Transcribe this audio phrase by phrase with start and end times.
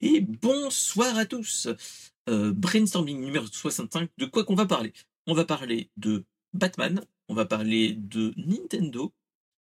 [0.00, 1.68] Et bonsoir à tous.
[2.28, 4.92] Euh, brainstorming numéro 65, de quoi qu'on va parler?
[5.26, 9.12] On va parler de Batman, on va parler de Nintendo,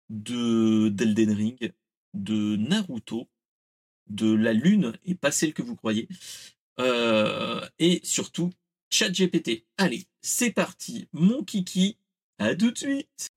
[0.10, 1.73] de d'Elden Ring,
[2.13, 3.29] de Naruto,
[4.07, 6.07] de la Lune, et pas celle que vous croyez,
[6.79, 8.51] euh, et surtout
[8.92, 9.65] ChatGPT.
[9.78, 11.97] Allez, c'est parti, mon kiki,
[12.38, 13.31] à tout de suite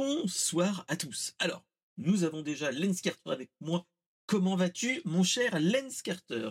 [0.00, 1.34] Bonsoir à tous.
[1.40, 1.64] Alors,
[1.96, 3.84] nous avons déjà Lens Carter avec moi.
[4.26, 6.50] Comment vas-tu, mon cher Lens Carter?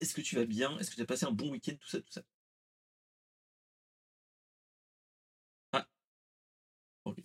[0.00, 0.76] Est-ce que tu vas bien?
[0.80, 2.22] Est-ce que tu as passé un bon week-end Tout ça, tout ça?
[5.72, 5.86] Ah.
[7.04, 7.20] Ok.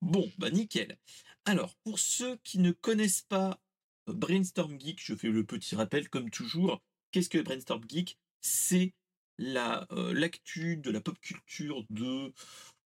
[0.00, 0.98] Bon, bah nickel.
[1.44, 3.60] Alors, pour ceux qui ne connaissent pas
[4.08, 6.82] euh, Brainstorm Geek, je fais le petit rappel comme toujours.
[7.12, 8.18] Qu'est-ce que Brainstorm Geek?
[8.40, 8.94] C'est
[9.36, 12.32] la euh, l'actu de la pop culture de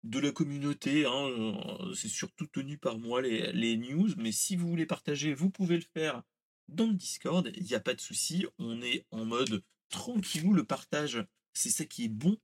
[0.06, 1.06] de la communauté.
[1.06, 5.50] Hein, euh, c'est surtout tenu par moi les, news, mais si vous voulez partager, vous
[5.50, 6.22] pouvez le faire
[6.68, 7.50] dans le Discord.
[7.56, 8.46] Il n'y a pas de souci.
[8.58, 10.52] On est en mode tranquillou.
[10.52, 12.36] Le partage, c'est ça qui est bon.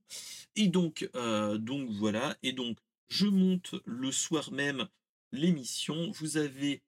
[0.55, 1.57] Et donc, euh,
[1.91, 2.37] voilà.
[2.43, 4.87] Et donc, je monte le soir même
[5.31, 6.11] l'émission.
[6.11, 6.81] Vous avez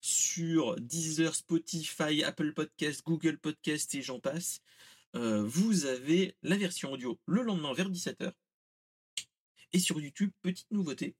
[0.00, 4.60] sur Deezer, Spotify, Apple Podcast, Google Podcast et j'en passe.
[5.14, 8.32] Euh, vous avez la version audio le lendemain vers 17h
[9.76, 11.14] et sur YouTube, petite nouveauté,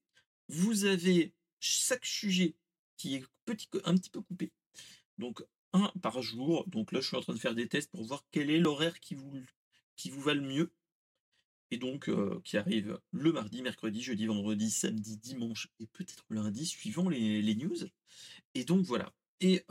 [0.48, 2.54] vous avez chaque sujet
[2.96, 3.24] qui est
[3.84, 4.50] un petit peu coupé.
[5.18, 6.66] Donc un par jour.
[6.66, 8.98] Donc là, je suis en train de faire des tests pour voir quel est l'horaire
[8.98, 9.30] qui vous,
[9.94, 10.72] qui vous va le mieux.
[11.70, 12.08] Et donc,
[12.44, 17.76] qui arrive le mardi, mercredi, jeudi, vendredi, samedi, dimanche et peut-être lundi, suivant les, news.
[18.54, 19.12] Et donc, voilà.
[19.40, 19.66] Et,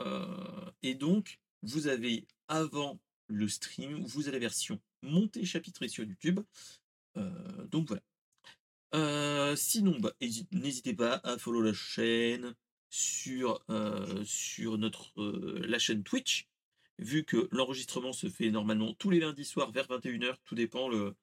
[0.94, 6.42] donc, vous avez avant le stream, vous avez la version montée chapitrée sur YouTube.
[7.16, 8.04] Donc voilà.
[8.94, 10.14] Sinon, bah,
[10.52, 12.56] n'hésitez pas à follow la chaîne
[12.90, 13.64] sur,
[14.24, 15.12] sur notre,
[15.68, 16.48] la chaîne Twitch,
[17.00, 21.16] vu que l'enregistrement se fait normalement tous les lundis soirs vers 21h, tout dépend le,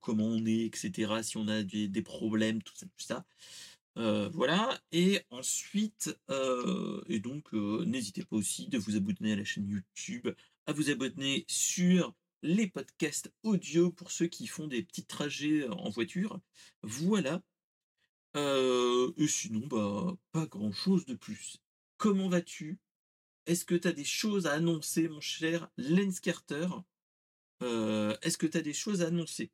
[0.00, 1.22] comment on est, etc.
[1.22, 3.24] Si on a des, des problèmes, tout ça, tout ça.
[4.32, 4.80] voilà.
[4.92, 6.16] Et ensuite,
[7.08, 10.28] et donc, n'hésitez pas aussi de vous abonner à la chaîne YouTube,
[10.66, 15.88] à vous abonner sur les podcasts audio pour ceux qui font des petits trajets en
[15.88, 16.40] voiture.
[16.82, 17.42] Voilà.
[18.36, 21.56] Et sinon, bah, pas grand chose de plus.
[21.96, 22.78] Comment vas-tu?
[23.46, 26.68] Est-ce que tu as des choses à annoncer, mon cher Lens Carter?
[27.62, 29.50] Euh, Est-ce que tu as des choses à annoncer?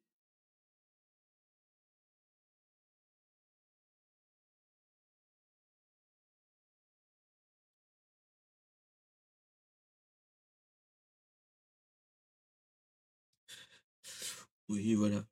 [14.70, 15.26] Oui, voilà.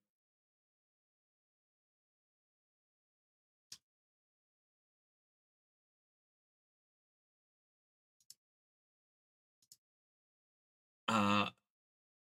[11.06, 11.54] Ah,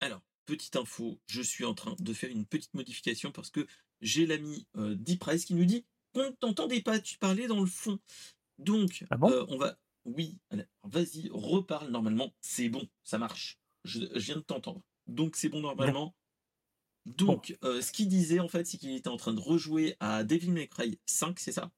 [0.01, 3.67] alors, petite info, je suis en train de faire une petite modification parce que
[4.01, 4.95] j'ai l'ami euh,
[5.45, 7.99] qui nous dit qu'on ne t'entendait pas, tu parlais dans le fond.
[8.59, 9.29] Donc, Ah bon?
[9.31, 9.77] euh, on va.
[10.05, 10.37] Oui,
[10.83, 13.59] vas-y, reparle normalement, c'est bon, ça marche.
[13.83, 14.81] Je, je viens de t'entendre.
[15.07, 16.15] Donc, c'est bon normalement.
[17.17, 20.23] Donc, euh, ce qu'il disait, en fait, c'est qu'il était en train de rejouer à
[20.23, 21.71] Devil May Cry 5, c'est ça?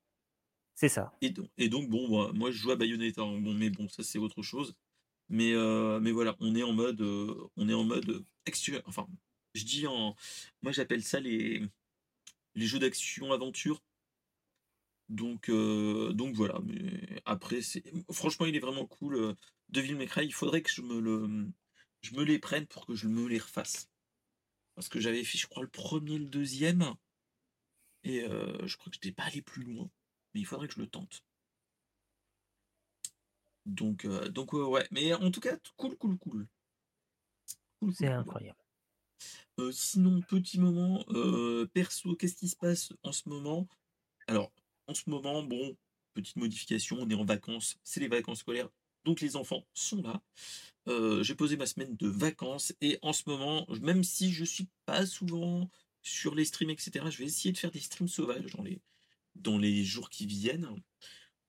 [0.76, 1.14] C'est ça.
[1.22, 1.30] et,
[1.70, 4.76] donc, bon, moi, je joue à Bayonetta, hein, bon, mais bon, ça, c'est autre chose.
[5.30, 8.26] Mais, euh, mais voilà, on est en mode, euh, on est en mode
[8.86, 9.08] enfin,
[9.54, 10.16] je dis en,
[10.62, 11.62] moi, j'appelle ça les,
[12.56, 13.82] les jeux d'action-aventure.
[15.08, 19.36] Donc, donc voilà, mais après, c'est, franchement, il est vraiment cool.
[19.70, 21.48] Devil May Cry, il faudrait que je me le,
[22.02, 23.91] je me les prenne pour que je me les refasse.
[24.82, 26.96] Parce que j'avais fait, je crois, le premier, le deuxième.
[28.04, 29.88] Et euh, je crois que je n'étais pas allé plus loin.
[30.34, 31.24] Mais il faudrait que je le tente.
[33.68, 34.88] Donc, euh, donc ouais.
[34.90, 36.48] Mais en tout cas, cool, cool, cool.
[37.94, 38.58] C'est incroyable.
[39.60, 41.06] Euh, sinon, petit moment,
[41.76, 43.68] perso, qu'est-ce qui se passe en ce moment?
[44.26, 44.52] Alors,
[44.88, 45.78] en ce moment, bon,
[46.16, 48.70] petite modification, on est en vacances, c'est les vacances scolaires,
[49.06, 50.22] donc les enfants sont là.
[50.88, 54.68] Euh, j'ai posé ma semaine de vacances et en ce moment, même si je suis
[54.86, 55.70] pas souvent
[56.02, 58.56] sur les streams, etc., je vais essayer de faire des streams sauvages
[59.36, 60.68] dans les, jours qui viennent.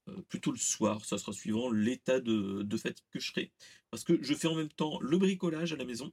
[0.08, 3.52] Euh, plutôt le soir, ça sera suivant l'état de, fatigue que je serai.
[3.90, 6.12] Parce que je fais en même temps le bricolage à la maison.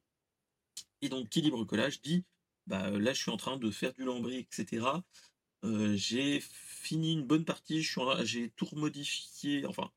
[1.01, 2.23] Et donc, qui dit bricolage dit,
[2.67, 4.85] bah, là, je suis en train de faire du lambris, etc.
[5.65, 7.83] Euh, j'ai fini une bonne partie,
[8.23, 9.91] j'ai tout remodifié, enfin,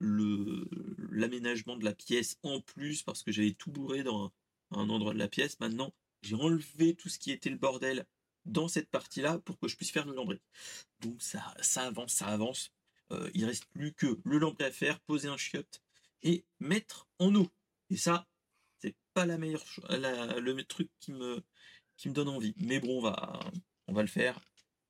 [0.00, 4.32] l'aménagement de la pièce en plus parce que j'avais tout bourré dans
[4.72, 5.58] un, endroit de la pièce.
[5.60, 5.92] Maintenant,
[6.22, 8.06] j'ai enlevé tout ce qui était le bordel
[8.46, 10.40] dans cette partie-là pour que je puisse faire le lambris.
[11.00, 12.72] Donc ça, ça avance, ça avance.
[13.12, 15.82] Euh, il reste plus que le lambris à faire, poser un chiotte
[16.22, 17.48] et mettre en eau.
[17.90, 18.26] Et ça,
[18.78, 21.42] c'est pas la meilleure le truc qui me,
[21.96, 22.54] qui me donne envie.
[22.56, 23.40] Mais bon, on va,
[23.88, 24.40] on va le faire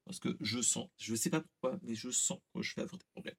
[0.05, 2.99] parce que je sens, je sais pas pourquoi, mais je sens que je fais avoir
[2.99, 3.37] des problèmes.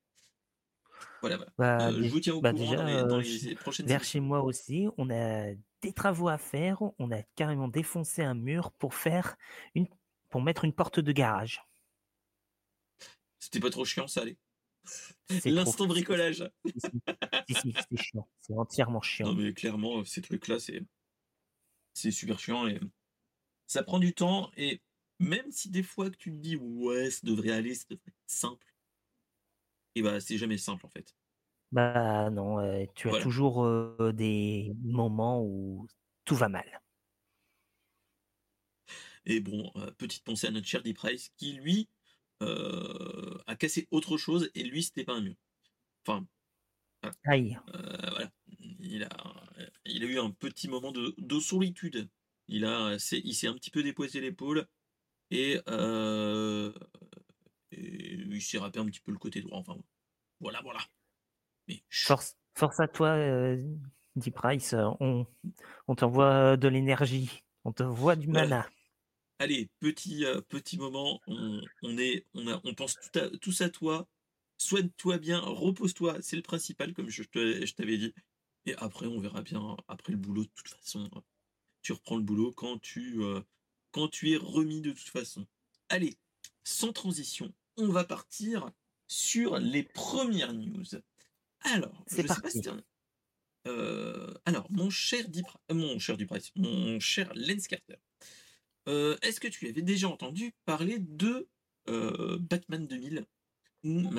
[1.22, 4.20] Voilà, bah, euh, je vous tiens au bah, courant dans, les, euh, prochaines Vers chez
[4.20, 6.82] moi aussi, on a des travaux à faire.
[7.00, 9.36] On a carrément défoncé un mur pour faire
[9.76, 9.88] une,
[10.30, 11.64] pour mettre une porte de garage.
[13.40, 14.38] C'était pas trop chiant, ça allait.
[15.46, 16.50] L'instant bricolage.
[17.50, 18.28] C'est chiant.
[18.42, 19.28] C'est entièrement chiant.
[19.28, 20.82] Non, mais clairement, ces trucs-là, c'est,
[21.94, 22.80] c'est super chiant et
[23.68, 24.52] ça prend du temps.
[24.58, 24.82] Et
[25.20, 28.16] même si des fois que tu te dis, ouais, ça devrait aller, ça devrait être
[28.28, 28.66] simple,
[29.96, 31.16] et bah, c'est jamais simple en fait.
[31.72, 33.66] Bah non, tu as toujours
[34.14, 35.88] des moments où
[36.26, 36.82] tout va mal.
[39.26, 41.88] Et bon, petite pensée à notre cher Deep Price qui lui
[42.42, 45.36] a cassé autre chose et lui c'était pas un mur.
[46.06, 46.26] Enfin,
[47.26, 47.58] Aïe.
[47.68, 48.32] voilà.
[48.80, 49.10] Il a,
[49.86, 52.10] il a eu un petit moment de, de solitude.
[52.48, 54.68] Il a, il s'est un petit peu déposé l'épaule
[55.30, 55.60] et,
[57.72, 59.60] et il s'est râpé un petit peu le côté droit.
[59.60, 59.78] Enfin,
[60.40, 60.80] voilà, voilà.
[61.90, 63.62] Force, force à toi, euh,
[64.34, 64.76] Price.
[65.00, 65.26] On,
[65.88, 67.44] on t'envoie de l'énergie.
[67.64, 68.68] On te voit du mana.
[69.40, 71.20] Allez, petit, euh, petit moment.
[71.28, 74.08] On, est, on, a, on pense tout à, tous à toi.
[74.58, 76.18] Soigne-toi bien, repose-toi.
[76.22, 78.14] C'est le principal, comme je, je t'avais dit.
[78.66, 79.76] Et après, on verra bien.
[79.88, 81.10] Après le boulot, de toute façon,
[81.82, 83.42] tu reprends le boulot quand tu, euh,
[83.92, 85.48] quand tu es remis de toute façon.
[85.90, 86.18] Allez,
[86.64, 88.72] sans transition, on va partir
[89.08, 90.86] sur les premières news.
[91.62, 92.62] Alors, je sais pas si
[93.68, 96.18] euh, alors, mon cher Deep, euh, mon cher
[96.56, 97.98] mon cher Lens Carter,
[98.88, 101.48] euh, est-ce que tu avais déjà entendu parler de
[101.88, 103.26] Batman 2000
[103.84, 104.10] ou,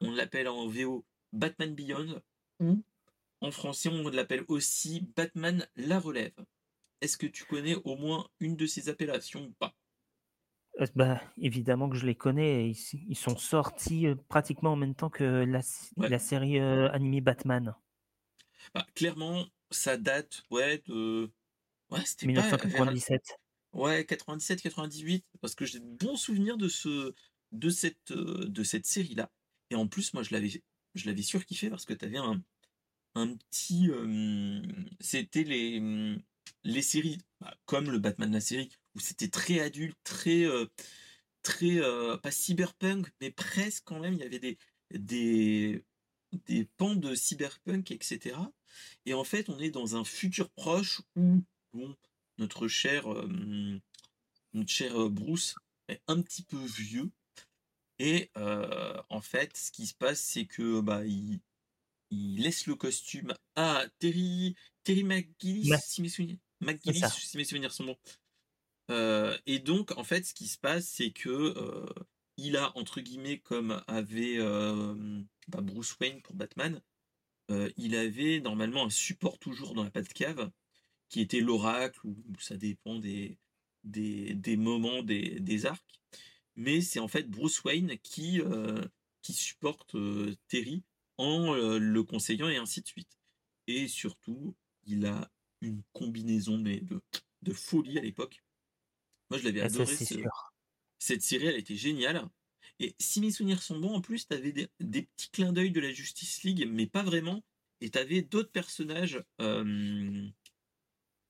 [0.00, 2.22] on l'appelle en VO Batman Beyond.
[2.60, 2.82] Ou
[3.40, 6.34] en français on l'appelle aussi Batman La Relève.
[7.00, 9.74] Est-ce que tu connais au moins une de ces appellations ou pas?
[10.94, 12.70] Bah, évidemment que je les connais.
[12.70, 17.74] Ils, sont sortis pratiquement en même temps que la, série animée Batman.
[18.74, 21.30] Bah, clairement, ça date ouais, de.
[21.90, 23.38] Ouais, c'était 1997.
[23.72, 27.14] Ouais, 97-98, parce que j'ai de bons souvenirs de, ce,
[27.52, 29.30] de cette, de cette série-là.
[29.70, 30.62] Et en plus, moi, je l'avais,
[30.94, 32.42] je l'avais surkiffé parce que tu avais un,
[33.14, 33.90] un petit.
[35.00, 36.18] c'était les,
[36.64, 40.66] les séries, bah, comme le Batman la série, où c'était très adulte, très, euh,
[41.42, 44.14] très euh, pas cyberpunk, mais presque quand même.
[44.14, 44.58] Il y avait des,
[44.90, 45.84] des,
[46.46, 48.36] des pans de cyberpunk, etc.
[49.06, 51.96] Et en fait, on est dans un futur proche où bon,
[52.38, 53.80] notre cher, euh,
[54.52, 55.54] notre cher Bruce
[55.86, 57.10] est un petit peu vieux.
[58.00, 61.40] Et en fait, ce qui se passe, c'est que bah, il,
[62.10, 64.54] il laisse le costume à Terry,
[64.84, 66.38] Terry McGillis, si mes souvenirs,
[67.10, 67.98] si mes souvenirs sont bons.
[68.90, 71.86] Euh, et donc, en fait, ce qui se passe, c'est que euh,
[72.36, 74.94] il a, entre guillemets, comme avait euh,
[75.48, 76.80] bah, Bruce Wayne pour Batman,
[77.78, 80.50] il avait normalement un support toujours dans la patte cave,
[81.08, 83.38] qui était l'oracle, ou ça dépend des,
[83.84, 86.00] des, moments des, arcs.
[86.56, 88.42] Mais c'est en fait Bruce Wayne qui,
[89.22, 89.96] qui supporte
[90.48, 90.82] Terry
[91.16, 93.18] en le conseillant et ainsi de suite.
[93.66, 94.54] Et surtout,
[94.84, 95.30] il a
[95.62, 97.00] une combinaison de,
[97.40, 98.42] de folie à l'époque.
[99.30, 99.96] Moi, je l'avais ah, adoré.
[100.98, 102.28] Cette série, elle était géniale.
[102.80, 105.80] Et si mes souvenirs sont bons, en plus, tu avais des, petits clins d'œil de
[105.80, 107.44] la Justice League, mais pas vraiment.
[107.80, 110.28] Et tu avais d'autres personnages, euh,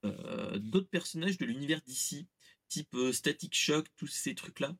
[0.05, 2.27] euh, d'autres personnages de l'univers d'ici,
[2.67, 4.75] type euh, Static Shock, tous ces trucs-là,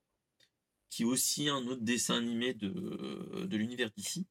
[0.90, 4.28] qui est aussi un autre dessin animé de, de l'univers d'ici.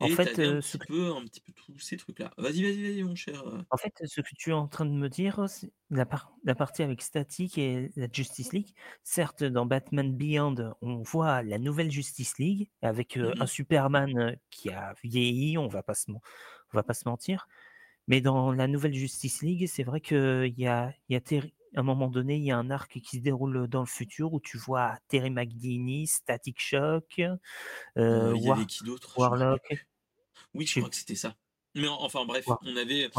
[0.00, 2.32] En fait, un, euh, petit peu, un petit peu tous ces trucs-là.
[2.38, 3.42] Vas-y, vas-y, vas-y, mon cher.
[3.70, 6.06] En fait, ce que tu es en train de me dire, c'est la,
[6.44, 8.74] la partie avec Static et la Justice League.
[9.04, 14.36] Certes, dans Batman Beyond, on voit la nouvelle Justice League avec euh, un mmh Superman
[14.50, 16.20] qui a vieilli, on va pas se, on
[16.72, 17.46] va pas se mentir.
[18.08, 21.20] Mais dans la nouvelle Justice League, c'est vrai qu'il y a, y a
[21.76, 24.32] à un moment donné, il y a un arc qui se déroule dans le futur
[24.32, 27.20] où tu vois Terry McGinney, Static Shock,
[27.96, 29.16] euh, il y avait qui d'autre?
[29.16, 29.86] Warlock.
[30.54, 31.36] Oui, je crois que c'était ça.
[31.74, 33.10] Mais enfin bref, on avait.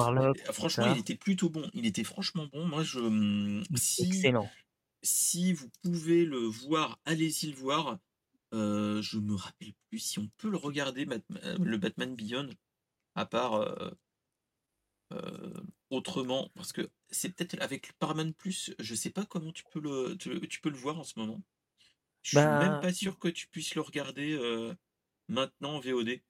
[0.51, 1.69] franchement, il était plutôt bon.
[1.73, 2.65] Il était franchement bon.
[2.67, 3.63] Moi, je.
[3.75, 4.49] Si, Excellent.
[5.03, 7.97] Si vous pouvez le voir, allez-y le voir.
[8.53, 12.49] Euh, je me rappelle plus si on peut le regarder, le Batman Beyond,
[13.15, 13.53] à part.
[15.13, 15.53] Euh,
[15.89, 20.15] autrement, parce que c'est peut-être avec Paramount Plus, je sais pas comment tu peux le,
[20.17, 21.41] tu, tu peux le voir en ce moment.
[22.23, 24.73] Je suis même Bah, pas sûr que tu puisses le regarder euh,
[25.27, 26.21] maintenant en VOD.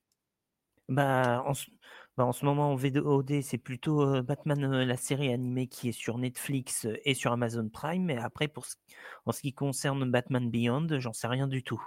[0.89, 1.69] Bah, en ce,
[2.17, 6.17] bah, en ce moment en VOD, c'est plutôt Batman, la série animée qui est sur
[6.17, 8.03] Netflix et sur Amazon Prime.
[8.03, 8.75] Mais après, pour ce-
[9.25, 11.81] en ce qui concerne Batman Beyond, j'en sais rien du tout.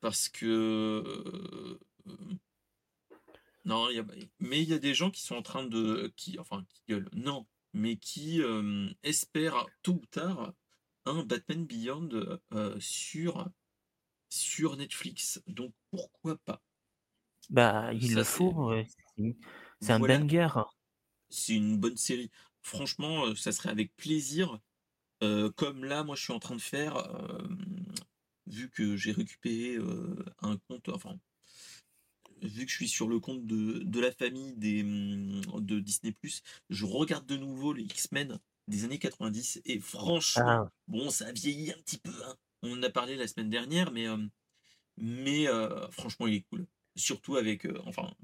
[0.00, 1.78] Parce que.
[2.06, 2.38] euh,
[3.64, 4.04] non, y a-
[4.40, 6.12] mais il y a des gens qui sont en train de.
[6.16, 7.08] Qui, enfin, qui gueulent.
[7.12, 8.42] Non, mais qui
[9.02, 10.52] espèrent tôt ou tard
[11.06, 12.38] un Batman Beyond
[12.80, 13.48] sur,
[14.28, 15.42] sur Netflix.
[15.46, 16.60] Donc pourquoi pas?
[17.52, 18.72] Bah, il Ça, le faut.
[19.16, 19.36] c'est
[19.80, 20.48] c'est un Voilà, banger.
[21.30, 22.30] c'est une bonne série.
[22.62, 24.58] Franchement, euh, ça serait avec plaisir.
[25.24, 27.48] euh, comme là, moi, je suis en train de faire, euh,
[28.46, 31.18] vu que j'ai récupéré euh, un compte, enfin,
[32.42, 36.14] vu que je suis sur le compte de, de la famille des, hum, de Disney+,
[36.70, 41.32] je regarde de nouveau les X-Men des années 90 et franchement, Ah, bon, ça a
[41.32, 42.34] vieilli un petit peu, hein.
[42.62, 44.18] On en a parlé la semaine dernière, mais, euh,
[44.98, 46.66] mais euh, franchement, il est cool.
[46.96, 48.14] Surtout avec, euh, enfin,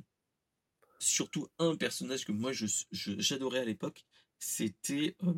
[0.98, 4.04] surtout un personnage que moi je, je- j'adorais à l'époque,
[4.38, 5.32] c'était euh,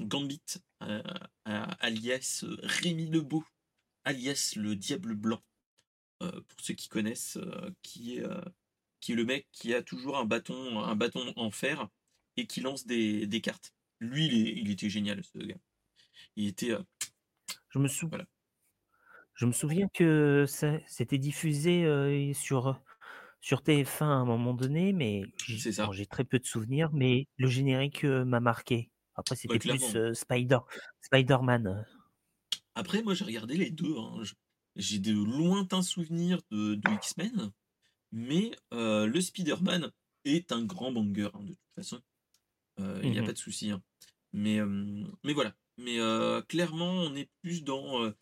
[0.00, 0.40] Gambit,
[0.82, 1.02] euh,
[1.44, 3.44] alias euh, Rémi Lebeau,
[4.04, 5.42] alias le Diable Blanc,
[6.20, 7.38] pour ceux qui connaissent,
[7.82, 8.24] qui, est,
[9.00, 11.88] qui est le mec qui a toujours un bâton, un bâton en fer
[12.36, 13.74] et qui lance des, des cartes.
[14.00, 15.58] Lui, il, est- il était génial, ce gars.
[16.36, 16.72] Il était.
[17.70, 18.26] je me sou- voilà.
[19.36, 22.80] Je me souviens que ça- c'était diffusé sur,
[23.40, 25.86] sur TF1 à un moment donné, mais j'ai C'est ça.
[25.86, 26.90] bon, j'ai très peu de souvenirs.
[26.92, 28.90] Mais le générique m'a marqué.
[29.14, 29.90] Après, Ouais, c'était clairement.
[29.90, 30.58] plus Spider,
[31.02, 31.84] Spider-Man.
[32.74, 33.96] Après, moi, j'ai regardé les deux.
[33.98, 34.22] hein.
[34.76, 37.50] J'ai de lointains souvenirs de, de X-Men,
[38.12, 39.90] mais le Spider-Man
[40.24, 42.00] est un grand banger, hein, de toute façon.
[42.78, 43.26] Il n'y a Mhm.
[43.26, 43.70] pas de souci.
[43.70, 43.82] hein.
[44.32, 44.60] Mais,
[45.24, 45.54] mais voilà.
[45.78, 45.98] Mais
[46.48, 48.12] clairement, on est plus dans.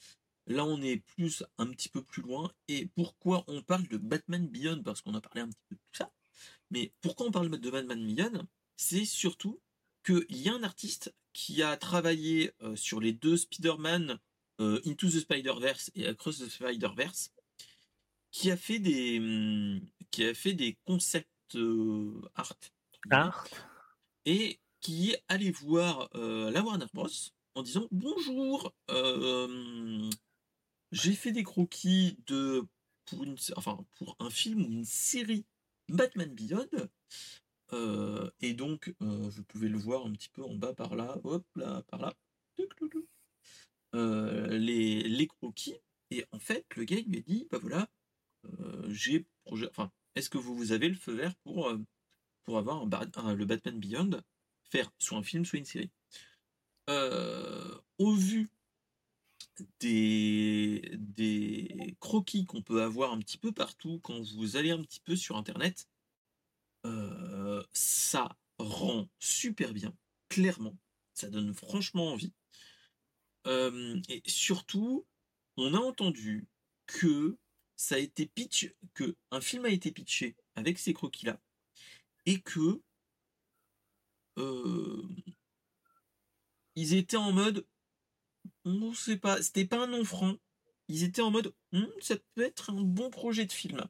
[0.47, 2.53] Là, on est plus un petit peu plus loin.
[2.69, 4.83] Et pourquoi on parle de Batman Beyond?
[4.83, 6.11] Parce qu'on a parlé un petit peu de tout ça.
[6.71, 8.47] Mais pourquoi on parle de Batman Beyond?
[8.77, 9.61] C'est surtout
[10.05, 14.19] qu'il y a un artiste qui a travaillé euh, sur les deux Spider-Man
[14.61, 17.33] euh, Into the Spider-Verse et Across the Spider-Verse,
[18.31, 22.55] qui a fait des, hum, qui a fait des concepts euh, art
[23.11, 23.49] Art.
[24.25, 27.09] et qui est allé voir la Warner Bros
[27.55, 30.11] en disant bonjour, euh,
[30.95, 32.65] j'ai fait des croquis de
[33.07, 35.45] pour une, enfin pour un film ou une série
[35.89, 36.69] Batman Beyond.
[37.73, 41.19] Euh, et donc, euh, vous pouvez le voir un petit peu en bas par là,
[41.25, 42.15] hop là, par là.
[43.95, 45.75] Euh, les, les croquis.
[46.11, 47.89] Et en fait, le gars il lui a dit bah voilà,
[48.45, 49.69] euh, j'ai projet.
[49.71, 51.73] Enfin, est-ce que vous, vous avez le feu vert pour,
[52.45, 54.23] pour avoir le Batman Beyond,
[54.71, 55.91] faire soit un film, soit une série?
[57.99, 58.49] Au vu
[59.81, 65.01] des, des croquis qu'on peut avoir un petit peu partout quand vous allez un petit
[65.01, 65.89] peu sur Internet,
[66.87, 69.95] euh, ça rend super bien,
[70.29, 70.77] clairement.
[71.15, 72.33] Ça donne franchement envie.
[73.47, 75.07] Euh, et surtout,
[75.57, 76.47] on a entendu
[76.87, 77.37] que
[77.77, 81.41] ça a été pitch, que un film a été pitché avec ces croquis-là,
[82.27, 82.81] et que
[84.39, 85.09] euh,
[86.75, 87.67] ils étaient en mode,
[88.65, 90.37] on sait pas, c'était pas un nom franc.
[90.89, 93.85] Ils étaient en mode, Hum, ça peut être un bon projet de film.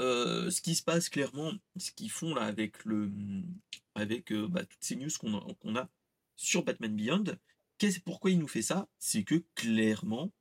[0.00, 3.10] Euh, ce qui se passe clairement, ce qu'ils font là avec le,
[3.94, 5.34] avec euh, bah, toutes ces news qu'on
[5.76, 5.88] a, a
[6.36, 7.24] sur Batman Beyond,
[8.04, 8.88] pourquoi il nous fait ça?
[8.98, 10.32] C'est que clairement,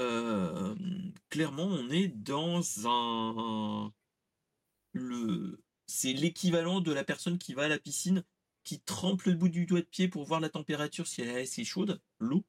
[0.00, 0.74] euh,
[1.28, 3.92] clairement, on est dans un,
[4.92, 8.24] le, c'est l'équivalent de la personne qui va à la piscine,
[8.64, 11.42] qui trempe le bout du doigt de pied pour voir la température si elle est
[11.42, 12.44] assez chaude, l'eau.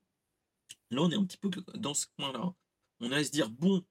[0.91, 2.53] Là, on est un petit peu dans ce coin-là.
[2.99, 3.83] On a à se dire bon,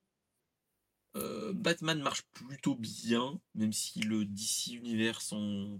[1.15, 5.79] euh, Batman marche plutôt bien, même si le DC Universe en,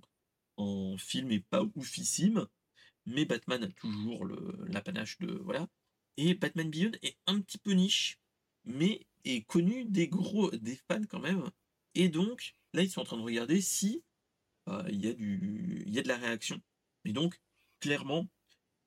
[0.57, 2.47] en film est pas oufissime,
[3.05, 4.25] mais Batman a toujours
[4.67, 5.67] l'apanage de voilà.
[6.17, 8.19] Et Batman Beyond est un petit peu niche,
[8.65, 11.49] mais est connu des gros des fans quand même.
[11.95, 14.03] Et donc là, ils sont en train de regarder si
[14.67, 16.61] euh, il y a du y a de la réaction.
[17.05, 17.39] Et donc
[17.79, 18.27] clairement,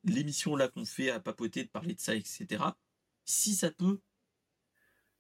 [0.05, 2.65] l'émission là qu'on fait à papoter de parler de ça, etc.
[3.25, 4.01] Si ça peut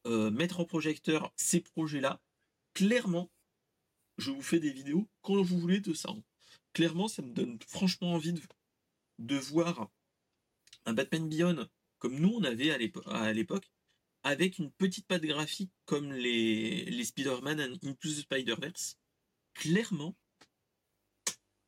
[0.07, 2.21] euh, mettre en projecteur ces projets-là,
[2.75, 3.31] clairement,
[4.19, 6.11] je vous fais des vidéos quand vous voulez de ça.
[6.11, 6.23] hein.
[6.73, 8.35] Clairement, ça me donne franchement envie
[9.19, 9.91] de, voir
[10.87, 13.71] un Batman Beyond comme nous on avait à l'épo- à l'époque,
[14.25, 18.99] avec une petite patte graphique comme les, Spider-Man Into the Spider-Verse.
[19.55, 20.17] Clairement,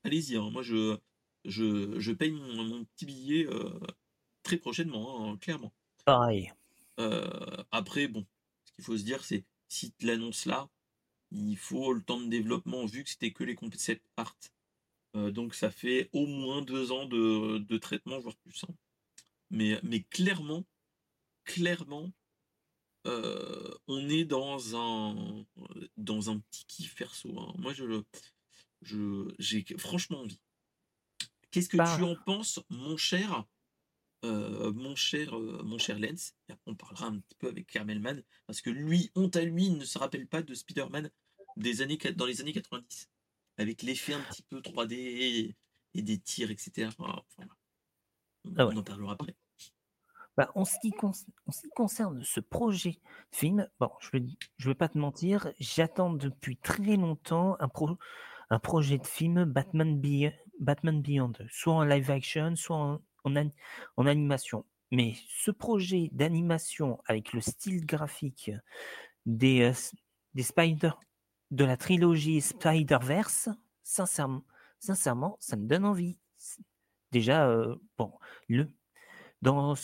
[0.03, 0.37] allez-y.
[0.37, 0.51] Hein.
[0.51, 0.99] Moi, je,
[1.45, 3.47] je, je paye mon, mon petit billet
[4.43, 5.73] très prochainement, hein, clairement.
[6.05, 6.53] Pareil.
[7.71, 8.27] après, bon,
[8.65, 10.69] ce qu'il faut se dire, c'est si tu l'annonces là,
[11.31, 14.37] il faut le temps de développement, vu que c'était que les concept art.
[15.15, 18.65] donc ça fait au moins deux ans de, de traitement, voire plus.
[18.65, 18.75] Hein.
[19.51, 20.65] Mais, mais clairement,
[21.45, 22.13] clairement,
[23.05, 25.45] on est dans un,
[25.97, 27.39] dans un petit kiff perso.
[27.39, 27.55] Hein.
[27.59, 28.03] Moi, je,
[28.83, 30.41] je, j'ai franchement envie.
[31.55, 33.45] Qu'est-ce que tu en penses, mon cher
[34.25, 36.35] euh, mon cher, euh, mon cher Lens,
[36.67, 39.85] on parlera un petit peu avec Carmelman, parce que lui, honte à lui, il ne
[39.85, 41.11] se rappelle pas de Spider-Man
[41.57, 43.11] des années, dans les années 90,
[43.59, 44.95] avec l'effet un petit peu 3D
[45.95, 46.89] et, des tirs, etc.
[46.99, 47.05] on,
[48.57, 49.37] ah en parlera après.
[50.37, 50.91] Bah, en, ce qui
[51.77, 56.57] concerne ce projet de film, bon, je ne je vais pas te mentir, j'attends depuis
[56.57, 57.69] très longtemps un,
[58.51, 60.01] un projet de film Batman,
[60.61, 64.65] Batman Beyond, soit en live action, soit en, en, animation.
[64.91, 68.51] Mais ce projet d'animation avec le style graphique
[69.27, 69.73] des, euh,
[70.35, 70.91] des Spider,
[71.51, 73.49] de la trilogie Spider-Verse,
[73.83, 74.45] sincèrement,
[74.79, 76.19] sincèrement, ça me donne envie.
[77.13, 78.13] Déjà, euh, bon,
[78.49, 78.71] le,
[79.43, 79.75] dans,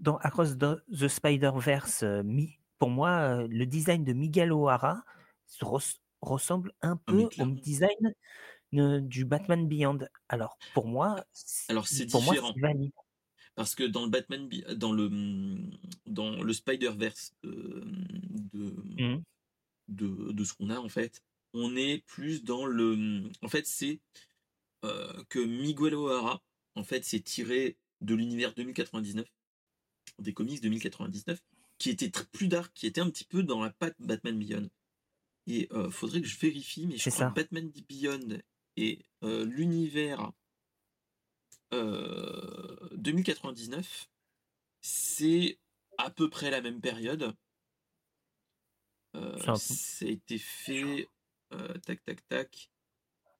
[0.00, 2.22] dans Across the, Spider-Verse, euh,
[2.78, 5.02] pour moi, le design de Miguel O'Hara
[6.22, 8.14] ressemble un ah, peu au design
[8.72, 9.98] du Batman Beyond.
[10.28, 11.24] Alors pour moi,
[11.68, 12.54] alors c'est différent.
[13.54, 15.70] parce que dans le Batman, dans le mmh,
[16.06, 17.84] dans le Spider Verse de
[18.98, 19.22] mmh.
[19.88, 21.22] de, de, ce qu'on a en fait,
[21.52, 22.96] on est plus dans le.
[22.96, 24.00] Mmh, en fait, c'est
[24.84, 26.42] euh, que Miguel O'Hara,
[26.74, 29.26] en fait, c'est tiré de l'univers 2099,
[30.20, 31.42] des comics 2099,
[31.78, 34.70] qui était plus dark, qui était un petit peu dans la patte Batman Beyond.
[35.46, 38.40] Et euh, faudrait que je vérifie, mais je crois que Batman Beyond
[38.80, 40.32] et l'univers
[41.72, 44.08] 2099,
[44.80, 45.58] c'est
[45.98, 47.34] à peu près la même période.
[49.14, 51.08] ça a été fait,
[51.84, 52.70] tac, tac, tac.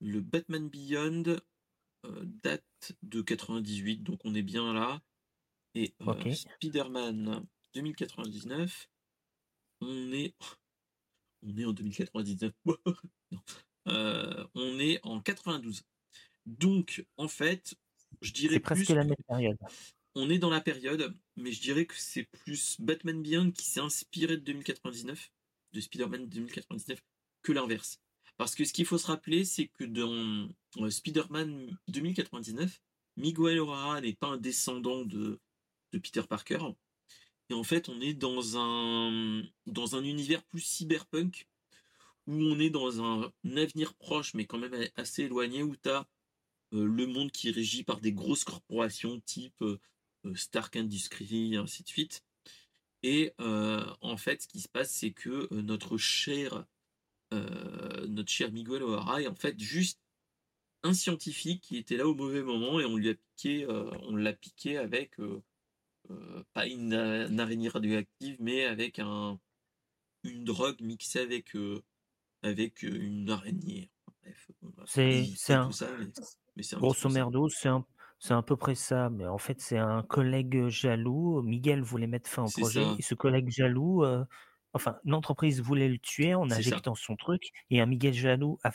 [0.01, 1.39] Le Batman Beyond
[2.05, 5.01] date de 98, donc on est bien là.
[5.75, 5.95] Et
[6.35, 8.89] Spider-Man 2099,
[9.81, 10.35] on est,
[11.43, 12.53] on est en 2099.
[13.31, 13.41] non.
[13.89, 15.83] Euh, on est en 92.
[16.47, 17.75] Donc, en fait,
[18.21, 18.55] je dirais.
[18.55, 19.57] C'est presque la même période.
[20.15, 23.81] On est dans la période, mais je dirais que c'est plus Batman Beyond qui s'est
[23.81, 25.31] inspiré de 2099,
[25.73, 27.01] de Spider-Man 2099,
[27.43, 28.01] que l'inverse.
[28.37, 32.83] Parce que ce qu'il faut se rappeler, c'est que dans euh, Spider-Man 2099,
[33.17, 35.39] Miguel O'Hara n'est pas un descendant de,
[35.93, 36.59] de Peter Parker.
[37.51, 41.47] Et en fait, on est dans un, dans un univers plus cyberpunk
[42.31, 46.07] où on est dans un, avenir proche, mais quand même assez éloigné, où tu as
[46.73, 49.81] euh, le monde qui est régi par des grosses corporations type euh,
[50.27, 52.25] euh, Stark Industries, et ainsi de suite.
[53.03, 56.67] Et en fait, ce qui se passe, c'est que notre cher,
[57.33, 59.99] notre cher Miguel O'Hara est en fait juste
[60.83, 63.67] un scientifique qui était là au mauvais moment et on lui a piqué,
[64.03, 65.17] on l'a piqué avec
[66.53, 66.93] pas une,
[67.41, 69.41] araignée radioactive, mais avec un,
[70.25, 71.55] une drogue mixée avec
[72.43, 73.91] avec une araignée.
[74.87, 75.71] c'est un,
[76.73, 77.85] grosso merdo, c'est un,
[78.19, 81.43] c'est à peu près ça, mais en fait, c'est un collègue jaloux.
[81.43, 84.05] Miguel voulait mettre fin au projet, et ce collègue jaloux,
[84.73, 88.73] enfin, l'entreprise voulait le tuer en injectant son truc, et un Miguel jaloux a,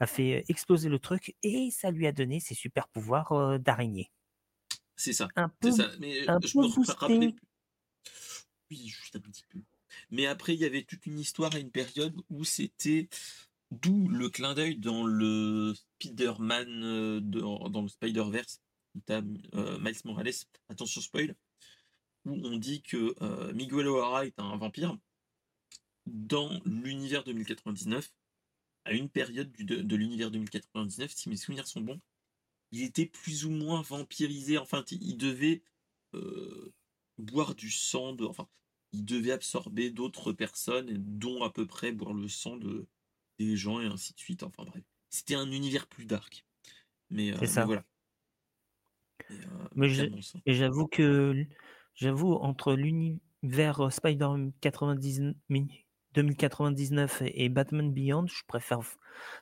[0.00, 4.10] a, fait exploser le truc, et ça lui a donné ses super pouvoirs d'araignée.
[4.96, 5.28] C'est ça.
[5.36, 5.90] Un peu, ça.
[6.00, 7.32] Mais un je me
[8.70, 9.60] Oui, juste un petit peu.
[10.10, 13.08] Mais après, il y avait toute une histoire à une période où c'était
[13.70, 18.60] d'où le clin d'œil dans le Spider-Man, euh, dans le Spider-Verse,
[19.10, 20.32] euh, Miles Morales,
[20.68, 21.34] attention spoil,
[22.24, 24.96] où on dit que euh, Miguel O'Hara est un vampire.
[26.06, 28.12] Dans l'univers 2099,
[28.84, 32.00] à une période de, l'univers 2099, si mes souvenirs sont bons,
[32.70, 34.58] il était plus ou moins vampirisé.
[34.58, 35.62] Enfin, il devait
[37.18, 38.24] boire du sang de.
[38.24, 38.48] Enfin,
[38.92, 42.86] il devait absorber d'autres personnes, dont à peu près boire le sang de,
[43.38, 44.42] des gens et ainsi de suite.
[44.42, 46.44] Enfin bref, c'était un univers plus dark.
[47.10, 47.64] Mais, euh, ça.
[47.64, 47.84] voilà.
[49.74, 50.10] mais euh,
[50.46, 51.46] j'avoue que
[51.94, 54.28] j'avoue entre l'univers Spider
[56.16, 58.80] 2099 et Batman Beyond, je préfère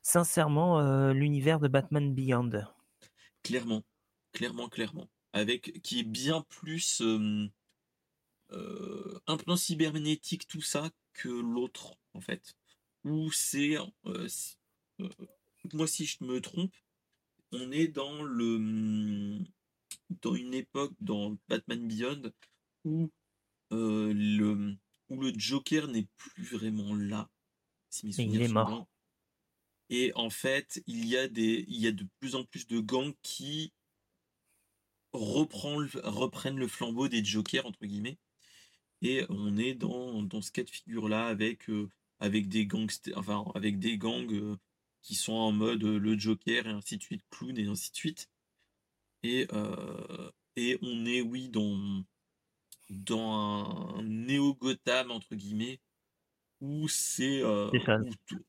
[0.03, 2.51] sincèrement euh, l'univers de Batman Beyond.
[3.43, 3.83] Clairement,
[4.33, 7.03] clairement, clairement, avec qui est bien plus
[8.53, 12.57] euh, un plan cybernétique, tout ça, que l'autre, en fait.
[13.05, 13.77] Ou c'est.
[14.07, 14.29] Euh,
[15.01, 15.09] euh,
[15.73, 16.75] moi, si je me trompe,
[17.53, 19.47] on est dans le mmh,
[20.23, 22.33] dans une époque dans Batman Beyond
[22.85, 23.11] où
[23.71, 24.77] le
[25.09, 27.29] où le Joker n'est plus vraiment là.
[27.91, 28.89] Si il est mort.
[29.91, 32.81] Et en fait, il y a des il y a de plus en plus de
[32.81, 33.73] gangs qui
[35.13, 38.19] reprend, reprennent le flambeau des Jokers entre guillemets.
[39.05, 41.69] Et on est dans, dans ce cas de figure là avec
[42.19, 44.57] avec des gangsters, enfin avec des gangs
[45.03, 48.29] qui sont en mode le Joker et ainsi de suite, clown et ainsi de suite.
[49.23, 49.47] Et,
[50.57, 52.05] et on est, oui, dans,
[52.91, 55.81] dans un néo-Gotham, entre guillemets,
[56.61, 57.43] où c'est.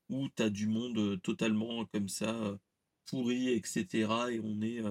[0.10, 2.58] où, tu as du monde totalement comme ça,
[3.06, 4.32] pourri, etc.
[4.32, 4.82] Et on est.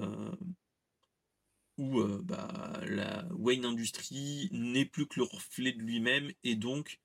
[1.76, 7.00] où bah, la Wayne Industries n'est plus que le reflet de lui-même et donc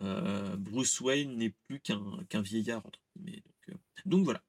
[0.00, 3.42] Bruce Wayne n'est plus qu'un vieillard entre guillemets.
[4.06, 4.42] Donc voilà.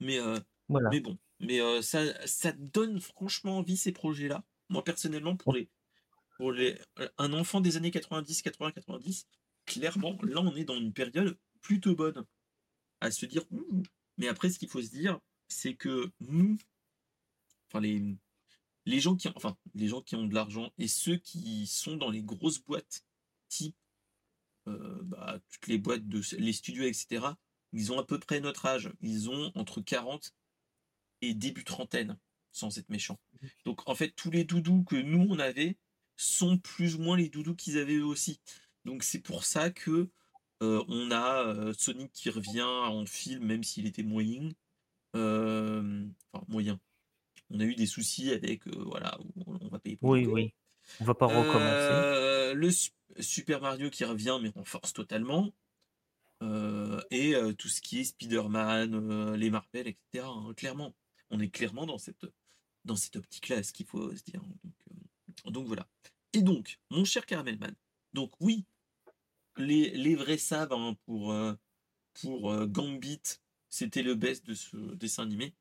[0.00, 0.38] Mais, euh,
[0.68, 4.44] mais bon, mais euh, ça, ça donne franchement envie ces projets-là.
[4.68, 5.68] Moi personnellement, pour les,
[6.36, 9.26] pour les, euh, un enfant des années 90, 80, 90,
[9.64, 12.24] clairement, là on est dans une période plutôt bonne
[13.00, 13.44] à se dire.
[14.18, 16.56] Mais après, ce qu'il faut se dire, c'est que nous,
[17.68, 18.02] enfin les,
[18.86, 22.10] les gens qui, enfin les gens qui ont de l'argent et ceux qui sont dans
[22.10, 23.04] les grosses boîtes,
[23.48, 23.76] type
[24.66, 27.34] bah, toutes les boîtes de les studios, etc
[27.76, 28.90] ils ont à peu près notre âge.
[29.00, 30.34] Ils ont entre 40
[31.22, 32.18] et début trentaine,
[32.52, 33.18] sans être méchant.
[33.64, 35.76] Donc en fait, tous les doudous que nous on avait
[36.16, 38.40] sont plus ou moins les doudous qu'ils avaient eux aussi.
[38.84, 40.08] Donc c'est pour ça que
[40.62, 44.50] euh, on a euh, Sonic qui revient en film, même s'il était moyen.
[45.14, 46.80] Euh, enfin moyen.
[47.50, 50.52] On a eu des soucis avec voilà, on va payer pour Oui, oui.
[51.00, 52.54] On va pas recommencer.
[52.54, 52.70] le
[53.20, 55.52] Super Mario qui revient mais renforce totalement.
[56.42, 60.24] Euh, et euh, tout ce qui est Spider-Man, euh, les Marvel, etc.
[60.24, 60.94] Hein, clairement,
[61.30, 62.26] on est clairement dans cette,
[62.84, 64.42] dans cette optique-là, ce qu'il faut se dire.
[65.46, 65.88] Donc, voilà.
[66.32, 67.74] Et donc, mon cher Caramelman,
[68.12, 68.66] donc oui,
[69.56, 71.34] les, les vrais savent hein, pour,
[72.20, 73.22] pour Gambit,
[73.70, 75.54] c'était le best de ce dessin animé.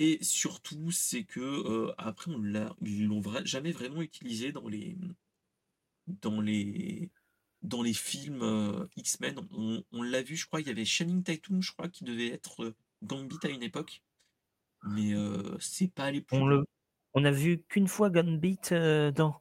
[0.00, 4.96] Et surtout, c'est que après, on l'a, ils l'ont jamais vraiment utilisé dans les,
[6.22, 7.10] dans les,
[7.62, 9.40] dans les films euh, X-Men.
[9.92, 12.64] On, l'a vu, je crois, il y avait Shining Tatum, je crois, qui devait être
[12.64, 14.02] euh, Gambit à une époque.
[14.84, 16.64] Mais euh, c'est pas allé plus on, le,
[17.12, 19.38] on a vu qu'une fois Gambit dans,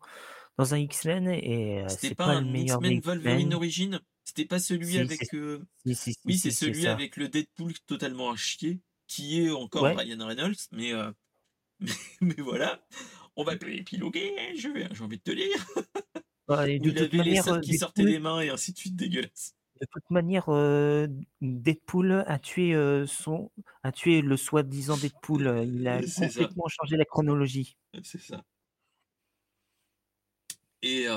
[0.57, 4.01] dans un X-Men et c'était pas, un X-Men Wolverine Origin.
[4.25, 5.29] C'était pas celui avec.
[5.33, 10.93] oui, c'est celui avec le Deadpool totalement à chier, qui est encore Ryan Reynolds, mais,
[12.21, 12.81] mais, voilà.
[13.35, 15.65] On va épiloguer, hein, j'ai envie de te lire.
[16.47, 19.55] de toute avait manière, les qui sortaient des mains et ainsi de suite, dégueulasse.
[19.81, 20.49] De toute manière,
[21.41, 22.73] Deadpool a tué
[23.07, 23.49] son,
[23.83, 25.63] a tué le soi-disant Deadpool.
[25.65, 27.77] Il a complètement changé la chronologie.
[28.03, 28.43] C'est ça.
[30.81, 31.07] Et,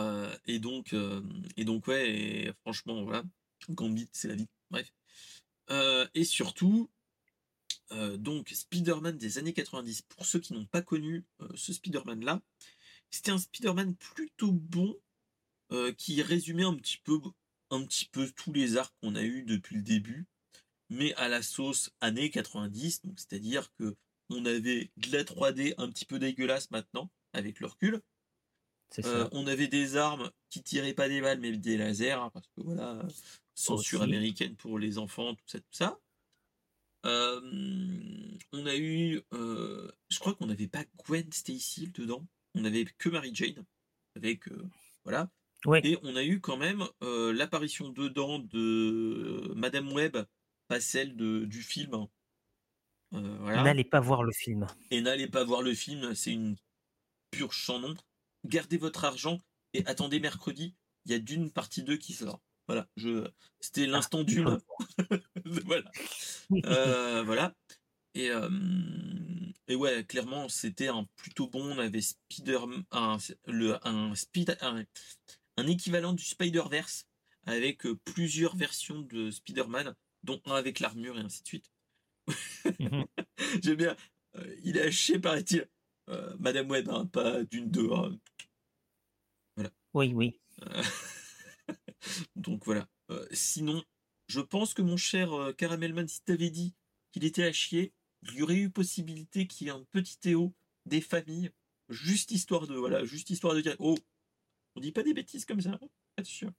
[0.46, 0.94] et donc,
[1.56, 3.24] et donc ouais, et franchement voilà,
[3.70, 4.48] Gambit, c'est la vie.
[4.70, 4.92] Bref.
[6.14, 6.88] et surtout,
[8.16, 10.02] donc Spider-Man des années 90.
[10.02, 11.24] Pour ceux qui n'ont pas connu
[11.54, 12.40] ce Spider-Man là,
[13.12, 14.96] c'était un Spider-Man plutôt bon
[15.72, 17.18] euh, qui résumait un petit peu
[17.70, 20.26] un petit peu tous les arcs qu'on a eu depuis le début,
[20.90, 23.96] mais à la sauce années 90, donc c'est-à-dire que
[24.28, 28.02] on avait de la 3D un petit peu dégueulasse maintenant avec le recul.
[29.04, 32.46] Euh, on avait des armes qui tiraient pas des balles mais des lasers hein, parce
[32.48, 33.02] que voilà
[33.54, 35.98] censure américaine pour les enfants tout ça tout ça.
[37.04, 37.40] Euh,
[38.52, 43.30] on a eu, je crois qu'on n'avait pas Gwen Stacy dedans, on avait que Mary
[43.34, 43.64] Jane
[44.14, 44.48] avec
[45.04, 45.28] voilà.
[45.84, 50.18] Et on a eu quand même euh, l'apparition dedans de euh, Madame Webb,
[50.66, 52.06] pas celle de, du film.
[53.14, 54.66] Euh, n'allez pas voir le film.
[54.90, 56.56] Et n'allez pas voir le film, c'est une
[57.30, 57.94] purge sans nom.
[58.44, 59.40] Gardez votre argent
[59.72, 60.74] et attendez mercredi,
[61.06, 62.40] il y a d'une partie 2 qui sort.
[62.72, 63.28] Voilà, je
[63.60, 64.58] c'était l'instant ah, d'une.
[65.66, 67.22] voilà.
[67.22, 67.54] voilà.
[68.14, 68.30] Et,
[69.68, 71.76] et ouais, clairement, c'était un plutôt bon.
[71.76, 72.60] On avait Spider,
[72.92, 74.84] un, le, un, speed, un,
[75.58, 77.06] un équivalent du Spider-Verse
[77.44, 81.70] avec euh, plusieurs versions de Spider-Man, dont un avec l'armure et ainsi de suite.
[82.78, 83.04] Mhm.
[83.62, 83.96] J'aime bien.
[84.36, 85.68] Euh, il a haché, paraît-il.
[86.08, 87.92] Euh, Madame Web, hein, pas d'une deux.
[87.92, 88.18] Hein.
[89.56, 89.70] Voilà.
[89.94, 90.40] Oui, oui.
[92.36, 92.88] donc voilà.
[93.32, 93.82] sinon,
[94.28, 96.74] je pense que mon cher Caramelman, si t'avais dit
[97.12, 100.54] qu'il était à chier, il y aurait eu possibilité qu'il y ait un petit Théo
[100.86, 101.50] des familles,
[101.88, 103.96] juste histoire de, voilà, juste histoire de dire, oh,
[104.74, 105.78] on dit pas des bêtises comme ça,
[106.16, 106.54] attention.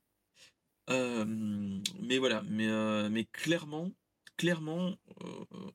[0.90, 1.26] Euh,
[2.02, 3.92] mais voilà, mais, euh, mais clairement,
[4.38, 5.72] clairement, euh,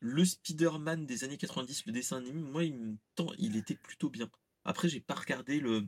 [0.00, 2.96] le Spider-Man des années 90, le dessin animé, moi, il,
[3.38, 4.30] il était plutôt bien.
[4.64, 5.86] Après, j'ai pas regardé le.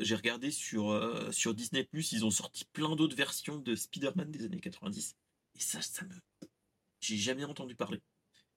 [0.00, 4.44] J'ai regardé sur, euh, sur Disney, ils ont sorti plein d'autres versions de Spider-Man des
[4.44, 5.16] années 90.
[5.54, 6.14] Et ça, ça me.
[7.00, 8.00] J'ai jamais entendu parler.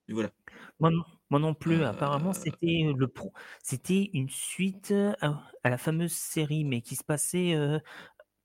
[0.08, 0.32] Mais voilà.
[0.80, 1.80] Moi non, moi non plus.
[1.80, 3.32] Euh, Apparemment, c'était le pro.
[3.62, 7.78] C'était une suite à, à la fameuse série, mais qui se passait, euh,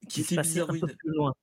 [0.07, 1.33] Qui se était passait un peu plus loin.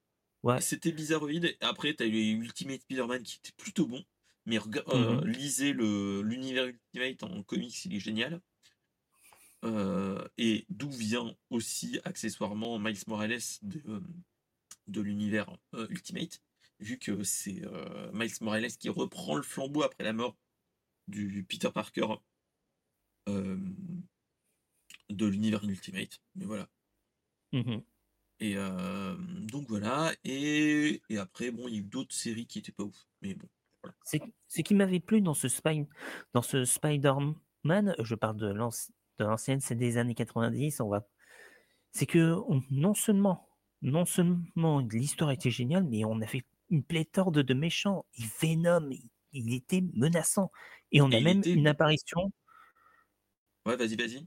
[0.43, 0.61] Ouais.
[0.61, 1.57] C'était bizarroïde.
[1.61, 4.05] Après, t'as eu les Ultimate Spider-Man qui étaient plutôt bons.
[4.47, 5.27] Mais euh, Mhm.
[5.27, 8.41] lisez le- l'univers Ultimate en comics, il est génial.
[9.65, 14.01] Euh, et d'où vient aussi accessoirement Miles Morales de, euh,
[14.89, 16.43] de l'univers euh, Ultimate,
[16.81, 20.37] vu que c'est euh, Miles Morales qui reprend le flambeau après la mort
[21.09, 22.07] du Peter Parker
[23.29, 23.59] euh,
[25.09, 26.21] de l'univers Ultimate.
[26.35, 26.69] Mais voilà.
[27.53, 27.83] Mhm.
[28.41, 30.13] Et euh, donc voilà.
[30.25, 33.07] Et, et après, bon, il y a eu d'autres séries qui étaient pas ouf.
[33.23, 33.49] Mais bon.
[34.03, 35.87] C'est ce qui m'avait plu dans ce, Spy-
[36.33, 41.07] dans ce Spider-Man, je parle de l'anci- de l'ancienne, c'est des années 90, on va...
[41.93, 43.49] c'est que on- non seulement,
[43.83, 48.05] non seulement l'histoire était géniale, mais on avait une pléthore de, de méchants.
[48.19, 50.51] Et Venom, il, il était menaçant.
[50.93, 52.33] Et on Et a même était- une apparition,
[53.67, 54.27] Ouais, vas-y, vas-y.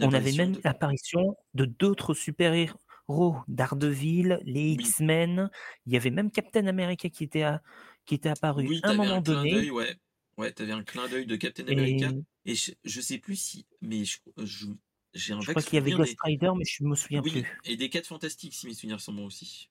[0.00, 4.76] On avait même de- l'apparition de d'autres super-héros, Daredevil, les Oui.
[4.80, 5.50] X-Men,
[5.86, 7.62] il y avait même Captain America qui était, à-
[8.04, 9.70] qui était apparu Oui, à un moment donné.
[9.70, 9.94] ouais.
[10.36, 12.10] Ouais, t'avais un clin d'œil de Captain America.
[12.44, 13.66] Et je, je sais plus si.
[13.80, 14.66] Mais je- je-
[15.14, 17.30] j'ai un je crois qu'il y avait Ghost Rider, mais je me souviens des...
[17.30, 17.58] Oui, plus.
[17.64, 19.70] et des 4 fantastiques, si mes souvenirs sont bons aussi.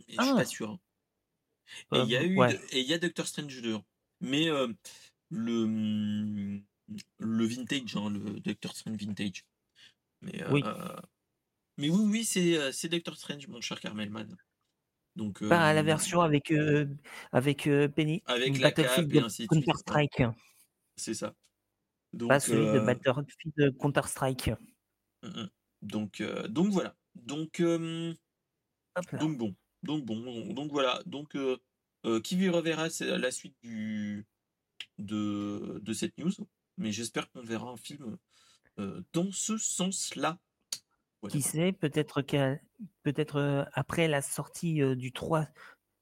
[0.00, 0.34] Mais je suis Ah.
[0.34, 0.70] pas sûr.
[0.70, 0.80] hein.
[1.92, 2.36] Et il y a Euh, eu.
[2.36, 2.54] ouais.
[2.54, 3.78] de- Et il y a Doctor Strange 2.
[4.20, 4.68] Mais euh,
[5.30, 6.60] le.
[7.18, 9.44] Le vintage, hein, le Doctor Strange vintage.
[10.20, 10.62] Mais, Oui.
[10.66, 10.96] euh,
[11.78, 14.36] mais oui, oui, c'est Doctor Strange, mon cher Carmelman.
[15.16, 16.86] Donc, la euh, version avec, euh,
[17.32, 19.48] avec euh, Penny, Avec la Battlefield et ainsi de.
[19.48, 20.22] Counter-Strike,
[20.96, 21.34] C'est ça.
[22.12, 24.50] Donc, pas celui de euh, Battlefield de Counter-Strike.
[25.82, 26.96] donc, euh, donc voilà.
[27.14, 28.12] Donc, euh,
[29.18, 29.54] donc bon.
[29.82, 30.52] Donc bon.
[30.52, 31.00] Donc voilà.
[31.06, 31.58] Donc, euh,
[32.06, 34.26] euh, qui lui reverra c'est la suite du,
[34.98, 36.32] de, de cette news.
[36.76, 38.16] Mais j'espère qu'on verra un film
[38.80, 40.38] euh, dans ce sens-là.
[41.28, 42.22] Qui sait, peut-être
[43.02, 45.46] peut-être euh, après la sortie du, 3,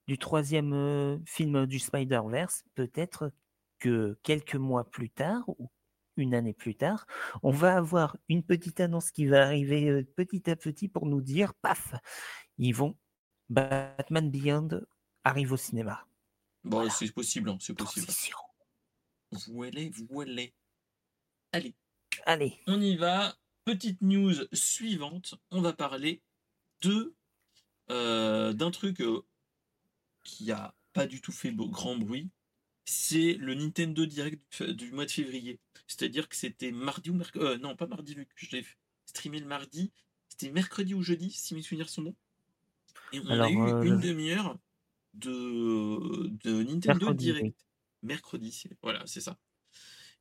[0.09, 3.33] du troisième film du Spider-Verse, peut-être
[3.79, 5.71] que quelques mois plus tard, ou
[6.17, 7.07] une année plus tard,
[7.43, 11.55] on va avoir une petite annonce qui va arriver petit à petit pour nous dire,
[11.55, 11.95] paf,
[12.59, 12.97] ils vont,
[13.49, 14.69] Batman Beyond
[15.25, 16.07] arrive au cinéma.
[16.65, 16.91] Bon, Voilà.
[16.91, 17.51] c'est possible.
[17.51, 18.07] hein, c'est possible.
[18.07, 18.37] Transition.
[19.49, 19.81] Voilà,
[20.11, 20.43] voilà.
[21.53, 21.75] Allez.
[22.27, 23.35] Allez, On y va.
[23.65, 25.35] Petite news suivante.
[25.51, 26.21] On va parler
[26.83, 27.15] de
[27.91, 29.23] euh, d'un truc euh,
[30.25, 32.31] qui a pas du tout fait beau- grand bruit.
[32.85, 35.61] C'est le Nintendo Direct du, du mois de février.
[35.87, 37.63] C'est-à-dire que c'était mardi ou mercredi.
[37.63, 38.67] non, pas mardi, vu que je l'ai
[39.07, 39.93] streamé le mardi.
[40.29, 42.17] C'était mercredi ou jeudi, si mes souvenirs sont bons.
[43.13, 44.59] Et on Alors, a eu euh, une je- demi-heure
[45.15, 47.45] de, de Nintendo Mercredi, Direct.
[47.45, 47.55] oui.
[48.03, 49.39] Mercredi, voilà, c'est ça.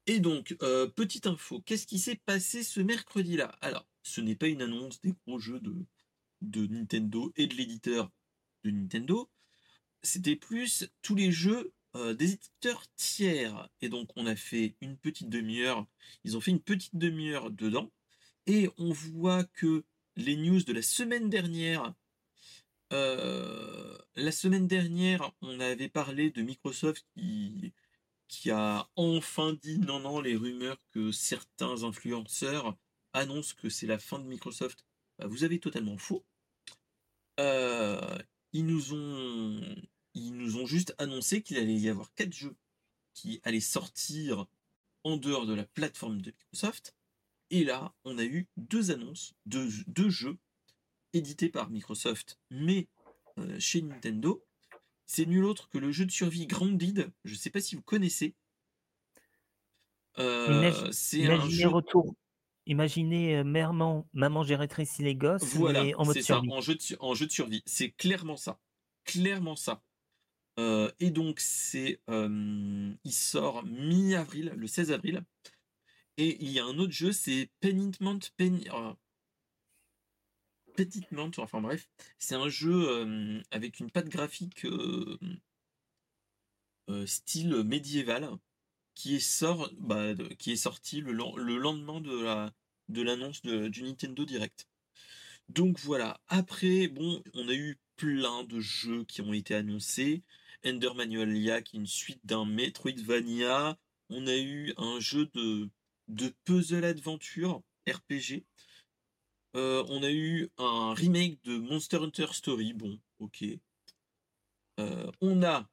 [0.07, 3.55] Et donc, euh, petite info, qu'est-ce qui s'est passé ce mercredi-là?
[3.61, 8.09] Alors, ce n'est pas une annonce des gros jeux de, Nintendo et de l'éditeur
[8.63, 9.29] de Nintendo,
[10.01, 13.69] c'était plus tous les jeux euh, des éditeurs tiers.
[13.81, 15.85] Et donc, on a fait une petite demi-heure,
[16.23, 17.91] ils ont fait une petite demi-heure dedans,
[18.47, 19.83] et on voit que
[20.15, 21.93] les news de la semaine dernière,
[22.91, 27.73] euh, la semaine dernière, on avait parlé de Microsoft qui,
[28.31, 32.77] qui a enfin dit non, non, les rumeurs que certains influenceurs
[33.11, 34.85] annoncent que c'est la fin de Microsoft.
[35.19, 36.25] Bah, vous avez totalement faux.
[37.41, 38.17] Euh,
[38.53, 39.75] ils, nous ont,
[40.13, 42.55] ils nous ont juste annoncé qu'il allait y avoir quatre jeux
[43.13, 44.47] qui allaient sortir
[45.03, 46.95] en dehors de la plateforme de Microsoft.
[47.49, 50.37] Et là, on a eu deux annonces, deux, deux jeux
[51.11, 52.87] édités par Microsoft, mais
[53.39, 54.41] euh, chez Nintendo.
[55.05, 57.11] C'est nul autre que le jeu de survie Grounded.
[57.25, 58.35] Je ne sais pas si vous connaissez.
[60.19, 61.67] Euh, c'est un Imaginez jeu.
[61.69, 62.15] retour.
[62.67, 66.75] Imaginez euh, maman, maman j'ai rétréci les gosses, Voilà, mais en mode ça, en jeu,
[66.75, 67.63] de, su- en jeu de survie.
[67.65, 68.59] C'est clairement ça.
[69.03, 69.81] Clairement ça.
[70.59, 75.23] Euh, et donc, c'est, euh, il sort mi-avril, le 16 avril.
[76.17, 78.61] Et il y a un autre jeu, c'est Penitment Pen...
[80.71, 81.89] euh, Petitement, enfin bref.
[82.19, 84.65] C'est un jeu avec une patte graphique
[87.05, 88.29] style médiéval
[88.95, 89.43] qui est,
[89.79, 90.13] bah,
[90.55, 92.53] sorti le, len- le lendemain de la
[92.89, 94.67] de l'annonce du Nintendo Direct.
[95.49, 100.23] Donc voilà, après, bon, on a eu plein de jeux qui ont été annoncés,
[100.65, 103.77] Ender Manualia, qui est une suite d'un Metroidvania.
[104.09, 105.69] On a eu un jeu de,
[106.09, 108.43] de puzzle adventure RPG.
[109.55, 112.73] Euh, on a eu un remake de Monster Hunter Story.
[112.73, 113.43] Bon, ok.
[114.79, 115.69] Euh, on a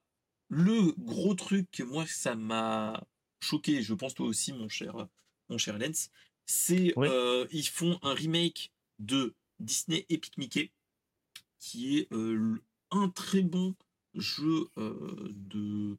[0.48, 3.06] le gros truc que moi, ça m'a
[3.40, 5.06] choqué, je pense toi aussi, mon cher,
[5.48, 6.10] mon cher Lens,
[6.46, 10.72] c'est euh, ils font un remake de Disney Epic Mickey,
[11.60, 12.08] qui est
[12.90, 13.74] un très bon
[14.14, 15.96] jeu de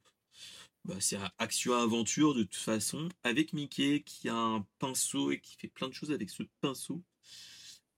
[0.85, 5.55] bah, c'est action aventure de toute façon avec Mickey qui a un pinceau et qui
[5.57, 7.03] fait plein de choses avec ce pinceau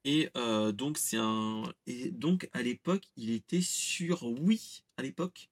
[0.03, 0.29] et
[0.73, 5.49] donc c'est un et donc à l'époque il était sur Wii à l'époque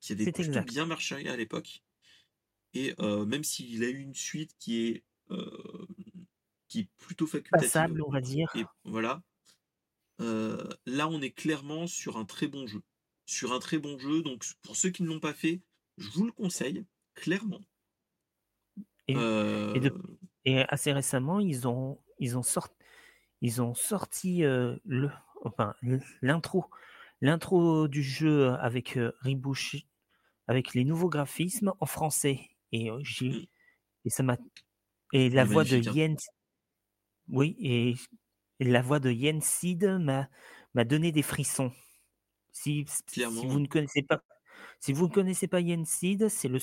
[0.00, 1.82] qui avait plutôt bien marché à l'époque.
[2.72, 5.04] Et même s'il a eu une suite qui est
[6.68, 8.50] qui est plutôt facultative on va dire.
[8.54, 9.22] et voilà
[10.18, 12.82] là on est clairement sur un très bon jeu.
[13.26, 15.60] Sur un très bon jeu donc pour ceux qui ne l'ont pas fait
[16.00, 16.84] je vous le conseille,
[17.14, 17.60] clairement.
[19.06, 19.14] Et,
[20.44, 22.74] et, assez récemment, ils ont, ils ont, sorti,
[23.40, 25.10] ils ont sorti le,
[25.44, 25.74] enfin,
[26.22, 26.66] l'intro,
[27.20, 29.12] l'intro du jeu avec euh,
[30.46, 32.40] avec les nouveaux graphismes en français.
[32.72, 33.46] Et, j'ai, mmh.
[34.06, 34.36] et ça m'a.
[35.12, 35.92] Et la voix de hein.
[35.92, 36.16] Yen.
[37.28, 37.94] Oui, et,
[38.60, 40.28] la voix de Yen Sid m'a,
[40.74, 41.72] m'a donné des frissons.
[42.52, 44.22] Si, si, vous ne connaissez pas
[44.80, 46.58] si vous ne connaissez pas Yensid, c'est le,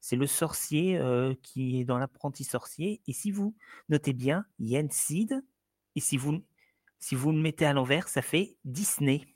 [0.00, 3.00] c'est le sorcier euh, qui est dans l'apprenti sorcier.
[3.06, 3.54] Et si vous
[3.88, 5.44] notez bien Yensid,
[5.94, 6.42] et si vous,
[6.98, 9.26] si vous le mettez à l'envers, ça fait Disney.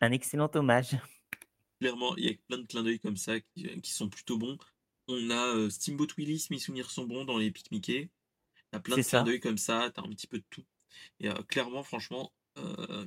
[0.00, 0.96] Un excellent hommage.
[1.80, 4.58] Clairement, il y a plein de clins d'œil comme ça qui, euh, sont plutôt bons.
[5.08, 8.10] On a euh, Steamboat Willis, mes souvenirs sont bons dans les Pic Mickey.
[8.72, 10.64] Il y a plein de clins d'œil comme ça, t'as un petit peu de tout.
[11.18, 12.32] Et clairement, franchement,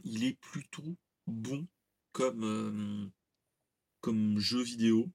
[0.04, 1.68] il est plutôt bon
[2.12, 3.12] comme,
[4.02, 5.12] comme jeu vidéo.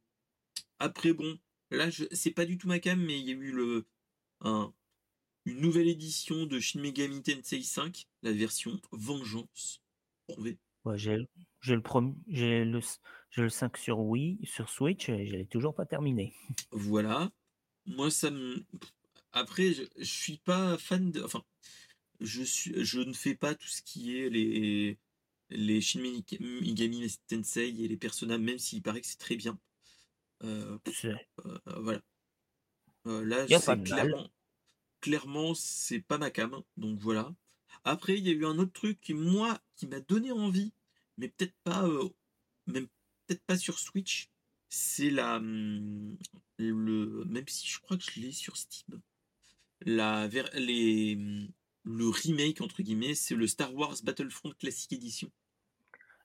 [0.79, 1.39] Après, bon,
[1.71, 3.87] là, c'est pas du tout ma cam, mais il y a eu le,
[4.41, 4.73] un,
[5.49, 9.83] une nouvelle édition de Shin Megami Tensei 5, la version Vengeance.
[10.37, 10.59] Ouais,
[10.99, 11.27] j'ai le,
[11.63, 12.81] j'ai le,
[13.37, 16.35] le 5 sur Wii, sur Switch, et je l'ai toujours pas terminé.
[16.71, 17.31] Voilà.
[17.87, 18.63] Moi, ça me.
[19.33, 21.23] Après, je, je suis pas fan de.
[21.23, 21.43] Enfin,
[22.21, 24.99] je, suis, je ne fais pas tout ce qui est les,
[25.49, 29.59] les Shin Megami Tensei et les personnages, même s'il paraît que c'est très bien.
[30.45, 32.01] Euh, euh, voilà.
[33.07, 34.29] Euh, là, c'est clairement,
[35.01, 37.35] clairement, c'est pas ma cam, donc voilà.
[37.85, 40.73] Après, il y a eu un autre truc qui, moi, qui m'a donné envie,
[41.17, 41.89] mais peut-être pas,
[42.67, 42.87] même
[43.27, 44.31] peut-être pas sur Switch.
[44.71, 46.17] C'est la, hum,
[46.59, 49.01] le, même si je crois que je l'ai sur Steam.
[49.83, 51.49] La, les, hum,
[51.85, 55.31] le remake entre guillemets, c'est le Star Wars Battlefront Classic Edition,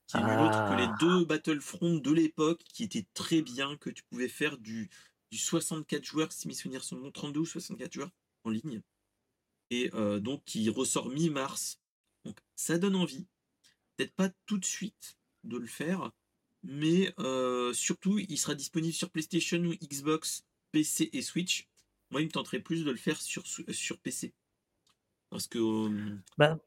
[0.08, 0.96] qui est autre que les ah.
[1.00, 4.90] deux Battlefront de l'époque, qui étaient très bien, que tu pouvais faire du,
[5.32, 8.12] du 64 joueurs, si mes souvenirs sont bons, 32 ou 64 joueurs
[8.44, 8.82] en ligne,
[9.70, 11.80] et euh, donc qui ressort mi-mars.
[12.26, 13.28] Donc ça donne envie,
[13.96, 16.12] peut-être pas tout de suite de le faire,
[16.64, 21.68] mais euh, surtout il sera disponible sur PlayStation ou Xbox, PC et Switch.
[22.12, 24.34] Moi, il me tenterait plus de le faire sur, sur PC.
[25.30, 25.60] Parce que
[26.38, 26.60] bah.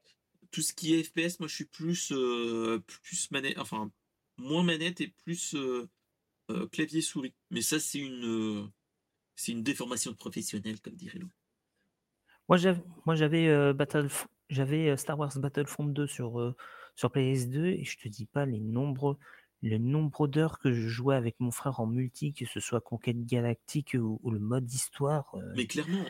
[0.51, 2.11] tout ce qui est FPS, moi je suis plus,
[2.85, 3.89] plus manette, enfin
[4.35, 5.55] moins manette et plus
[6.73, 7.33] clavier souris.
[7.49, 8.69] Mais ça c'est une
[9.37, 11.36] c'est une déformation professionnelle comme dirait l'autre.
[12.47, 14.07] Moi j'avais moi j'avais Battle
[14.49, 16.55] j'avais Star Wars Battlefront 2 sur
[16.95, 19.17] sur PS2 et je te dis pas les nombreux
[19.61, 23.25] le nombre d'heures que je jouais avec mon frère en multi, que ce soit Conquête
[23.25, 25.35] Galactique ou, le mode d'histoire.
[25.55, 26.05] Mais clairement,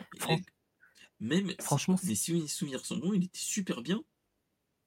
[1.20, 4.02] même, franchement, si, si mes souvenirs sont bons, il était super bien.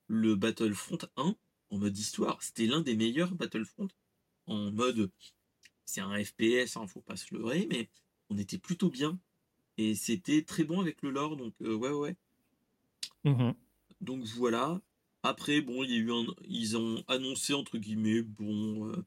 [0.08, 1.36] Le Battlefront 1,
[1.72, 3.88] en mode histoire, c'était l'un des meilleurs Battlefront.
[4.46, 5.12] En mode,
[5.86, 7.90] c'est un FPS, hein, faut pas se leurrer, mais
[8.30, 9.20] on était plutôt bien.
[9.82, 12.16] Et c'était très bon avec le lore, donc euh, ouais, ouais.
[13.24, 13.52] Mmh
[14.00, 14.82] donc voilà.
[15.22, 19.06] Après, bon, il y a eu un, ils ont annoncé entre guillemets, bon, euh,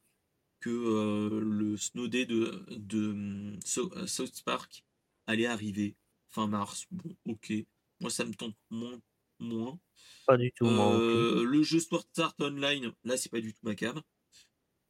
[0.60, 4.84] que euh, le Snow Day de, de hum, South Park
[5.26, 5.96] allait arriver
[6.30, 6.86] fin mars.
[6.92, 7.52] Bon, ok.
[8.00, 9.00] Moi, ça me tente moins.
[9.40, 9.78] moins.
[10.26, 10.66] Pas du tout.
[10.66, 14.00] Euh, le jeu Sword Art Online, là, c'est pas du tout ma cam.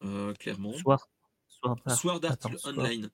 [0.02, 0.74] Euh, clairement.
[0.74, 1.08] Sword,
[1.88, 3.10] Sword, Art Online.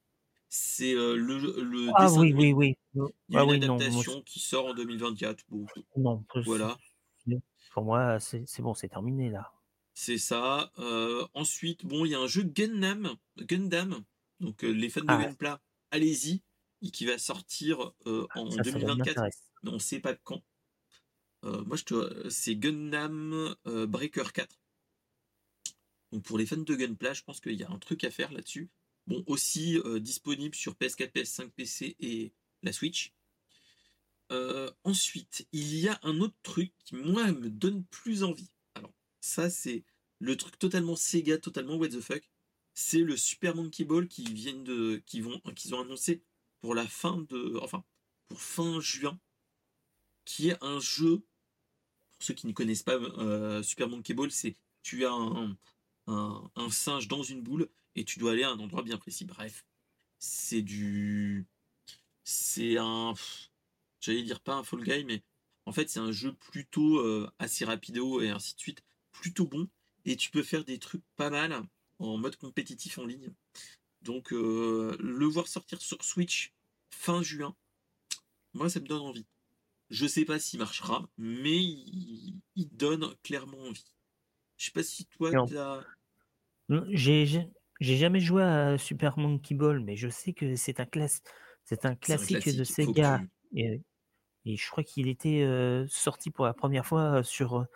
[0.52, 4.40] C'est euh, le, le ah, oui, oui, oui, Il y a ah, une adaptation qui
[4.40, 5.44] sort en 2024.
[5.48, 5.64] Bon,
[5.96, 6.76] non, voilà.
[7.72, 9.52] Pour moi, c'est bon, c'est terminé là.
[9.94, 10.72] C'est ça.
[11.34, 13.14] ensuite, bon, il y a un jeu Gundam.
[13.38, 14.02] Gundam.
[14.40, 15.60] Donc, les fans de ah Gunpla,
[15.92, 16.42] allez-y
[16.92, 19.22] qui va sortir euh, en 2024,
[19.62, 20.42] mais on ne sait pas quand.
[21.42, 22.28] Moi, je te...
[22.28, 24.60] c'est Gundam Breaker 4.
[26.12, 28.32] Donc pour les fans de Gunpla, je pense qu'il y a un truc à faire
[28.32, 28.68] là-dessus.
[29.10, 32.32] Bon, aussi disponible sur PS4, PS5, PC et
[32.62, 33.12] la Switch.
[34.84, 38.50] ensuite, il y a un autre truc qui, moi, me donne plus envie.
[38.76, 39.82] Alors, ça, c'est
[40.20, 42.30] le truc totalement Sega, totalement what the fuck.
[42.72, 45.22] C'est le Super Monkey Ball qui viennent de, qui
[45.56, 46.22] qu'ils ont annoncé
[46.60, 47.82] pour la fin de, enfin,
[48.28, 49.18] pour fin juin,
[50.24, 51.22] qui est un jeu.
[52.12, 55.56] Pour ceux qui ne connaissent pas euh, Super Monkey Ball, c'est tu as un,
[56.70, 59.24] singe dans une boule et tu dois aller à un endroit bien précis.
[59.24, 59.64] Bref,
[60.18, 61.46] c'est du,
[62.24, 63.14] c'est un,
[64.00, 65.22] j'allais dire pas un Fall Guy, mais
[65.66, 68.82] en fait c'est un jeu plutôt euh, assez rapido et ainsi de suite,
[69.12, 69.68] plutôt bon
[70.04, 71.62] et tu peux faire des trucs pas mal
[71.98, 73.32] en mode compétitif en ligne.
[74.02, 76.52] Donc euh, le voir sortir sur Switch
[76.90, 77.54] fin juin,
[78.54, 79.26] moi ça me donne envie.
[79.90, 82.40] Je sais pas s'il marchera, mais il,
[82.72, 83.92] donne clairement envie.
[84.56, 85.84] Je sais pas si toi as...
[86.90, 91.22] J'ai j'ai jamais joué à Super Monkey Ball, mais je sais que c'est un classe
[91.64, 93.22] c'est un, classique de Sega.
[93.54, 93.80] Et,
[94.44, 97.66] et, je crois qu'il était euh, sorti pour la première fois sur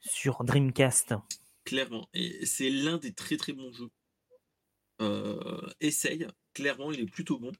[0.00, 1.14] sur Dreamcast
[1.68, 2.08] clairement.
[2.14, 3.90] Et c'est l'un des très très bons jeux.
[5.02, 7.52] Euh, essaye, clairement, il est plutôt bon.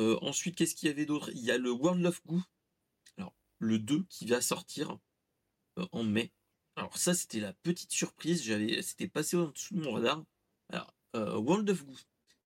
[0.00, 1.30] Euh, ensuite, qu'est-ce qu'il y avait d'autre?
[1.32, 2.42] Il y a le World of Goo,
[3.16, 4.98] alors le 2 qui va sortir
[5.78, 6.32] euh, en mai.
[6.74, 10.24] Alors ça, c'était la petite surprise, j'avais, c'était passé en dessous de mon radar.
[10.72, 11.96] Alors, World of Goo,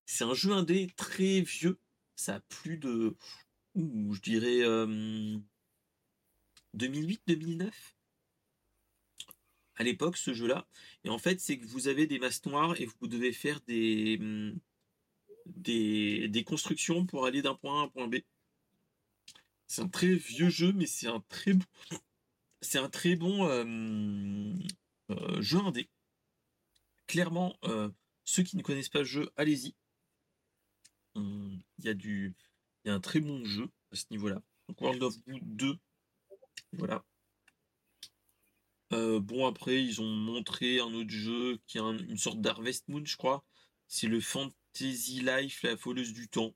[0.04, 1.78] c'est un jeu indé très vieux,
[2.14, 3.16] ça a plus de,
[3.74, 4.60] je dirais
[6.76, 7.70] 2008-2009
[9.76, 10.66] à l'époque, ce jeu-là.
[11.04, 14.18] Et en fait, c'est que vous avez des masses noires et vous devez faire des,
[14.20, 14.58] hum,
[15.46, 18.16] des, constructions pour aller d'un point A à un point B.
[19.66, 21.64] C'est un très vieux jeu, mais c'est un très bon,
[22.60, 24.58] c'est un très bon hum,
[25.10, 25.88] euh, jeu indé.
[27.06, 27.90] Clairement, euh,
[28.26, 29.74] ceux qui ne connaissent pas le jeu, allez-y.
[31.14, 31.62] Il
[32.84, 34.42] y a un très bon jeu à ce niveau-là.
[34.68, 35.78] Donc World of Goo 2,
[36.72, 37.04] voilà.
[38.92, 43.04] Euh, bon, après, ils ont montré un autre jeu qui est une sorte d'Harvest Moon,
[43.04, 43.44] je crois.
[43.88, 46.54] C'est le Fantasy Life, la foleuse du temps.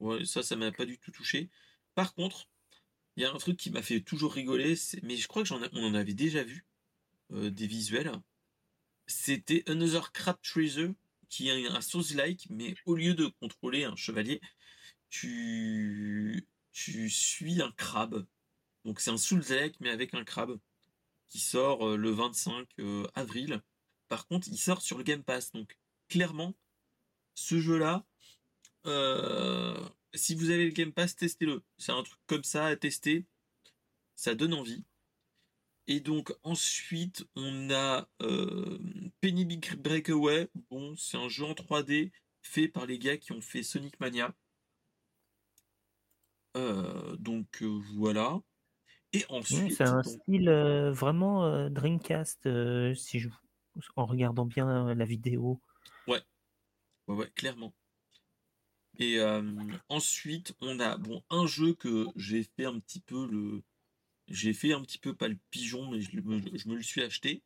[0.00, 1.50] Ouais, ça, ça m'a pas du tout touché.
[1.94, 2.48] Par contre,
[3.16, 5.84] il y a un truc qui m'a fait toujours rigoler, mais je crois que on
[5.84, 6.66] en avait déjà vu
[7.32, 8.12] euh, des visuels.
[9.06, 10.92] C'était Another Crab Treasure,
[11.28, 14.40] qui est un Souls-like, mais au lieu de contrôler un chevalier,
[15.10, 18.26] tu, tu suis un crabe.
[18.84, 20.58] Donc c'est un Souls-like, mais avec un crabe
[21.28, 23.62] qui sort euh, le 25 euh, avril.
[24.08, 25.52] Par contre, il sort sur le Game Pass.
[25.52, 25.76] Donc,
[26.08, 26.54] clairement,
[27.34, 28.04] ce jeu-là,
[28.86, 31.62] euh, si vous avez le Game Pass, testez-le.
[31.78, 33.24] C'est un truc comme ça à tester.
[34.14, 34.84] Ça donne envie.
[35.88, 38.78] Et donc ensuite, on a euh,
[39.20, 40.48] Penny Big Breakaway.
[40.70, 42.10] Bon, c'est un jeu en 3D
[42.42, 44.34] fait par les gars qui ont fait Sonic Mania.
[47.18, 47.62] donc
[47.94, 48.40] voilà.
[49.12, 49.74] Et ensuite.
[49.74, 50.50] c'est un style
[50.92, 52.48] vraiment Dreamcast,
[52.94, 53.28] si je...
[53.94, 55.60] en regardant bien la vidéo.
[56.08, 56.22] Ouais,
[57.06, 57.74] ouais, ouais clairement.
[58.98, 59.20] Et
[59.88, 63.62] ensuite, on a bon un jeu que j'ai fait un petit peu le,
[64.28, 67.42] j'ai fait un petit peu pas le pigeon, mais je, me, le suis acheté.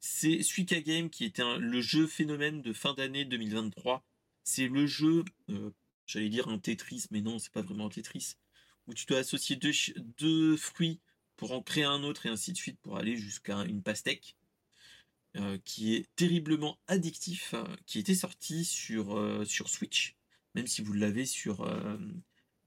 [0.00, 4.04] C'est Suika Game qui était le jeu phénomène de fin d'année 2023.
[4.44, 5.24] C'est le jeu,
[6.06, 8.36] j'allais dire un Tetris, mais non, c'est pas vraiment un Tetris
[8.88, 9.56] où tu dois associer
[10.18, 11.00] deux, fruits
[11.36, 14.34] pour en créer un autre et ainsi de suite pour aller jusqu'à une pastèque.
[15.36, 20.16] Euh, qui est terriblement addictif, hein, qui était sorti sur, euh, sur Switch,
[20.54, 21.98] même si vous l'avez sur, euh,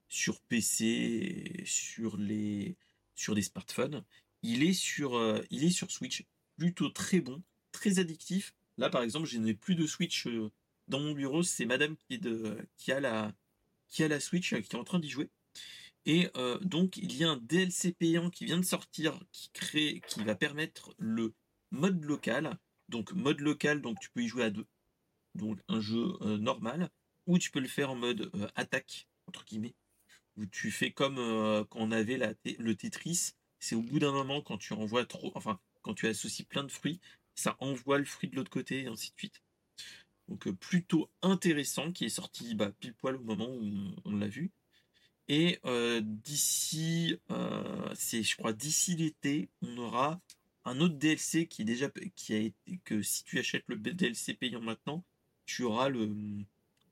[0.07, 2.78] sur PC, sur, les,
[3.16, 4.03] sur des smartphones.
[4.43, 5.20] Il est sur,
[5.51, 6.26] il est sur Switch,
[6.57, 8.55] plutôt très bon, très addictif.
[8.78, 10.28] Là, par exemple, je n'ai plus de Switch
[10.88, 13.34] dans mon bureau, c'est madame qui, de, qui, a la,
[13.89, 15.30] qui a la Switch, qui est en train d'y jouer.
[16.05, 20.01] Et euh, donc, il y a un DLC payant qui vient de sortir qui, crée,
[20.07, 21.34] qui va permettre le
[21.72, 22.57] mode local.
[22.89, 24.66] Donc, mode local, donc tu peux y jouer à deux.
[25.36, 26.89] Donc, un jeu euh, normal.
[27.28, 29.76] Ou tu peux le faire en mode euh, attaque, entre guillemets.
[30.38, 31.16] Où tu fais comme
[31.70, 32.18] quand on avait
[32.58, 33.32] le Tetris.
[33.60, 35.32] C'est au bout d'un moment, quand tu envoies trop.
[35.36, 37.00] Enfin, quand tu associes plein de fruits,
[37.36, 39.42] ça envoie le fruit de l'autre côté, et ainsi de suite.
[40.28, 44.52] Donc, plutôt intéressant, qui est sorti bah, pile poil au moment où on l'a vu.
[45.28, 50.20] Et euh, d'ici, euh, c'est je crois d'ici l'été, on aura
[50.66, 54.34] un autre DLC qui est déjà qui a été que si tu achètes le DLC
[54.34, 55.06] payant maintenant,
[55.46, 55.90] tu auras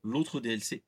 [0.02, 0.82] l'autre DLC.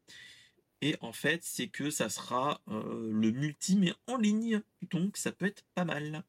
[0.82, 4.60] Et en fait, c'est que ça sera euh, le multi mais en ligne,
[4.90, 6.24] donc ça peut être pas mal.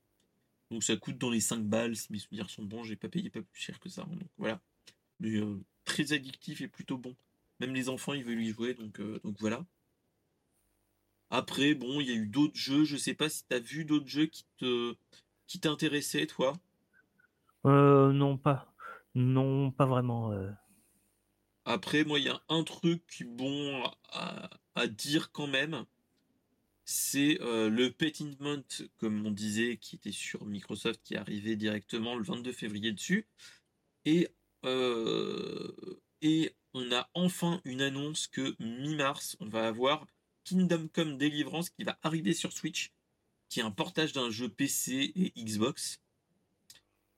[0.69, 3.31] Donc ça coûte dans les 5 balles, si mes souvenirs sont bons, j'ai pas payé
[3.31, 4.03] pas plus cher que ça.
[4.03, 4.61] Donc voilà.
[5.19, 7.15] Mais euh, très addictif et plutôt bon.
[7.59, 9.65] Même les enfants, ils veulent y jouer, donc, euh, donc voilà.
[11.31, 12.83] Après, bon, il y a eu d'autres jeux.
[12.83, 14.95] Je sais pas si tu as vu d'autres jeux qui te
[15.47, 16.53] qui t'intéressaient, toi?
[17.65, 18.71] Non, pas.
[19.15, 20.31] Non, pas vraiment.
[21.65, 25.85] Après, moi, il y a un truc bon à, dire quand même.
[26.85, 28.63] C'est euh, le Petitment,
[28.97, 33.25] comme on disait, qui était sur Microsoft, qui est arrivé directement le 22 février dessus.
[34.05, 34.27] Et,
[34.65, 35.71] euh,
[36.21, 40.05] et on a enfin une annonce que mi-mars, on va avoir
[40.43, 42.91] Kingdom Come Deliverance qui va arriver sur Switch,
[43.47, 46.01] qui est un portage d'un jeu PC et Xbox.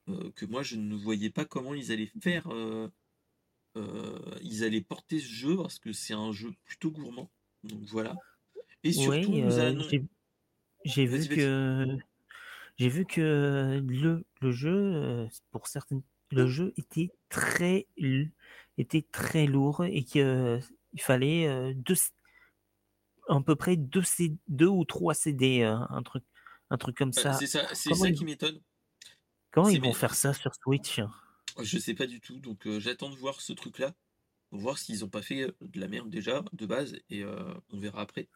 [0.08, 2.48] euh, que moi, je ne voyais pas comment ils allaient faire.
[3.76, 7.30] Euh, ils allaient porter ce jeu parce que c'est un jeu plutôt gourmand.
[7.64, 8.14] Donc voilà.
[8.82, 9.78] Et surtout, Oui, nous euh,
[10.84, 11.98] j'ai vu que
[12.78, 17.86] j'ai vu que le, le jeu, euh, pour certaines, le jeu était très
[18.78, 20.60] était très lourd et que
[20.92, 21.94] il fallait deux,
[23.28, 24.02] à peu près deux,
[24.48, 26.24] deux ou trois CD, un truc,
[26.70, 27.32] un truc comme Bah, ça.
[27.34, 27.66] c'est ça,
[28.08, 28.60] ils, qui m'étonne.
[29.50, 31.00] comment ils vont faire ça sur Switch?
[31.62, 32.38] Je sais pas du tout.
[32.38, 33.94] Donc euh, j'attends de voir ce truc-là
[34.50, 37.54] pour voir s'ils ont pas fait euh, de la merde déjà de base et euh,
[37.70, 38.28] on verra après.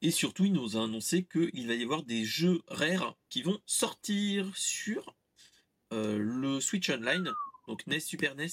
[0.00, 3.60] Et surtout, il nous a annoncé qu'il va y avoir des jeux rares qui vont
[3.66, 5.16] sortir sur
[5.92, 7.32] euh, le Switch Online,
[7.66, 8.46] donc NES, Super NES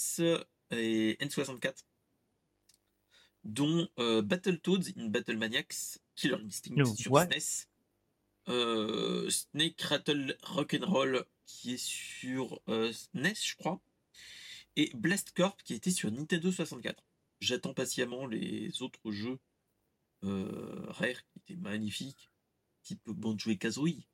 [0.72, 1.84] et N64,
[3.44, 7.16] dont Battletoads in Battle Maniacs, Killer Instinct No, sur?
[7.16, 7.68] SNES,
[8.48, 13.80] euh, Snake Rattle Rock'n'Roll qui est sur euh, NES, je crois,
[14.76, 17.04] et Blast Corp qui était sur Nintendo 64.
[17.40, 19.40] J'attends patiemment les autres jeux
[20.24, 22.32] euh, rares qui étaient magnifiques,
[22.84, 24.08] type Banjo et Kazooie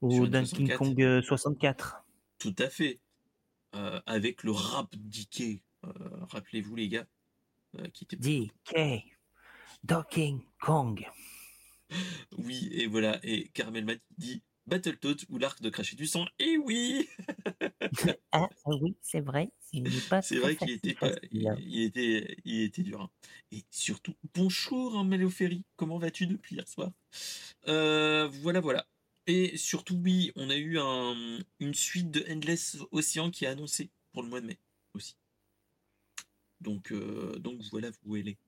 [0.00, 0.76] Ou Donkey N64.
[0.76, 2.04] Kong euh, 64?
[2.38, 3.00] Tout à fait.
[3.74, 4.94] Euh, avec le rap.
[5.84, 5.92] Euh,
[6.30, 7.06] Rappelez-vous les gars,
[7.78, 9.04] euh, qui était DK,
[9.84, 11.06] Donkey Kong.
[12.36, 13.20] Oui, et voilà.
[13.22, 16.26] Et Carmel Matt dit Battletoads ou l'arc de cracher du sang.
[16.40, 17.08] Et oui
[18.32, 19.50] Ah oui, c'est vrai,
[20.20, 23.00] C'est vrai qu'il était, pas, facile, il, il était, il était dur.
[23.02, 23.10] hein.
[23.52, 25.64] Et surtout, bonjour hein, Mélo Ferry.
[25.76, 26.90] Comment vas-tu depuis hier soir?
[27.68, 28.86] Euh, Voilà, voilà.
[29.26, 33.90] Et surtout, oui, on a eu un- une suite de Endless Ocean qui est annoncée
[34.12, 34.58] pour le mois de mai
[34.94, 35.16] aussi.
[36.60, 38.38] Donc, euh, donc voilà où elle est.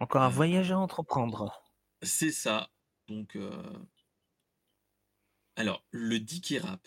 [0.00, 1.62] Encore un Euh, voyage à entreprendre.
[2.02, 2.70] C'est ça.
[3.08, 3.62] Donc, euh,
[5.56, 6.86] alors, le Dicky Rap.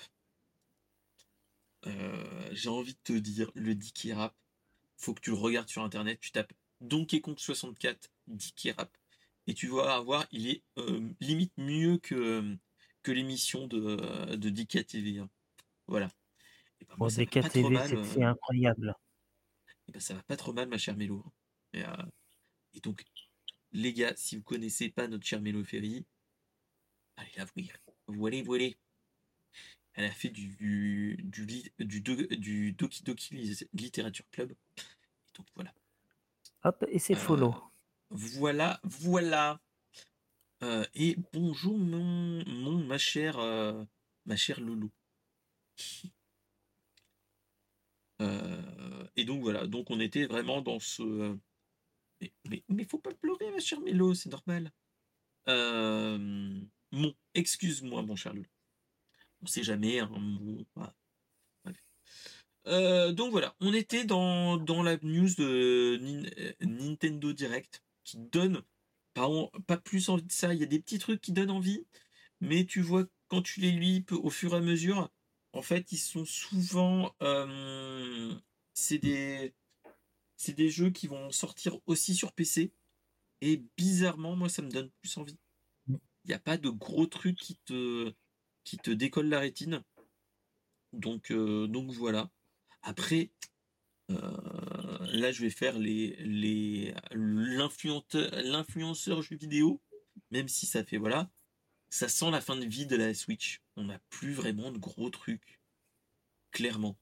[1.86, 4.36] Euh, j'ai envie de te dire, le Dicky Rap,
[4.98, 6.20] faut que tu le regardes sur internet.
[6.20, 8.96] Tu tapes Donkey Kong 64 Dicky Rap.
[9.48, 12.56] Et tu vas voir, il est euh, limite mieux que,
[13.02, 15.20] que l'émission de, de DK TV.
[15.20, 15.30] hein.
[15.88, 16.10] Voilà.
[16.80, 17.90] Et ben, moi, Bon, ça va pas trop DKTV, mal.
[17.90, 18.96] c'est euh, c'est incroyable.
[19.88, 21.26] et ben, ça va pas trop mal, ma chère Mélo.
[21.74, 22.06] Et, euh,
[22.74, 23.04] et donc,
[23.74, 26.06] les gars, si vous connaissez pas notre chère Mélo Ferry,
[27.18, 27.93] allez la voir.
[28.16, 28.66] Voilà, voilà.
[29.96, 34.52] Elle a fait du, du, du, lit- du, do- du Doki Doki Literature Club.
[34.52, 35.74] Et donc voilà.
[36.64, 37.56] Hop, et c'est Euh, follow.
[38.10, 39.60] Voilà, voilà.
[40.64, 43.84] Euh, et bonjour mon, mon ma chère euh,
[44.26, 44.92] ma chère Loulou.
[48.22, 51.38] Euh, et donc voilà, donc on était vraiment dans ce.
[52.22, 54.72] Mais, mais, mais faut pas pleurer, ma chère Mélo, c'est normal.
[56.94, 58.48] Mon, excuse-moi, mon cher Loulou.
[59.42, 60.10] On sait jamais, hein.
[62.66, 68.64] Euh, donc voilà, on était dans, dans la news de euh, Nintendo Direct qui donne
[69.14, 69.28] pas,
[69.68, 70.54] pas plus envie de ça.
[70.54, 71.86] Il y a des petits trucs qui donnent envie,
[72.40, 75.12] mais tu vois, quand tu les lis au fur et à mesure,
[75.52, 77.14] en fait, ils sont souvent.
[77.22, 78.34] euh,
[78.74, 79.54] c'est des,
[80.38, 82.72] c'est des jeux qui vont sortir aussi sur PC.
[83.42, 85.38] Et bizarrement, moi, ça me donne plus envie.
[86.26, 89.84] Il n'y a pas de gros trucs qui te, décollent la rétine.
[90.94, 91.68] Donc, euh,
[91.98, 92.30] voilà.
[92.82, 93.32] Après,
[94.12, 99.82] euh, là, je vais faire les, les, l'influenceur jeu vidéo,
[100.32, 101.30] même si ça fait, voilà,
[101.90, 103.62] ça sent la fin de vie de la Switch.
[103.76, 105.60] On n'a plus vraiment de gros trucs,
[106.52, 106.98] clairement.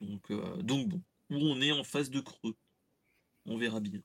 [0.00, 2.56] Donc, euh, donc bon, où on est en phase de creux.
[3.46, 4.02] On verra bien.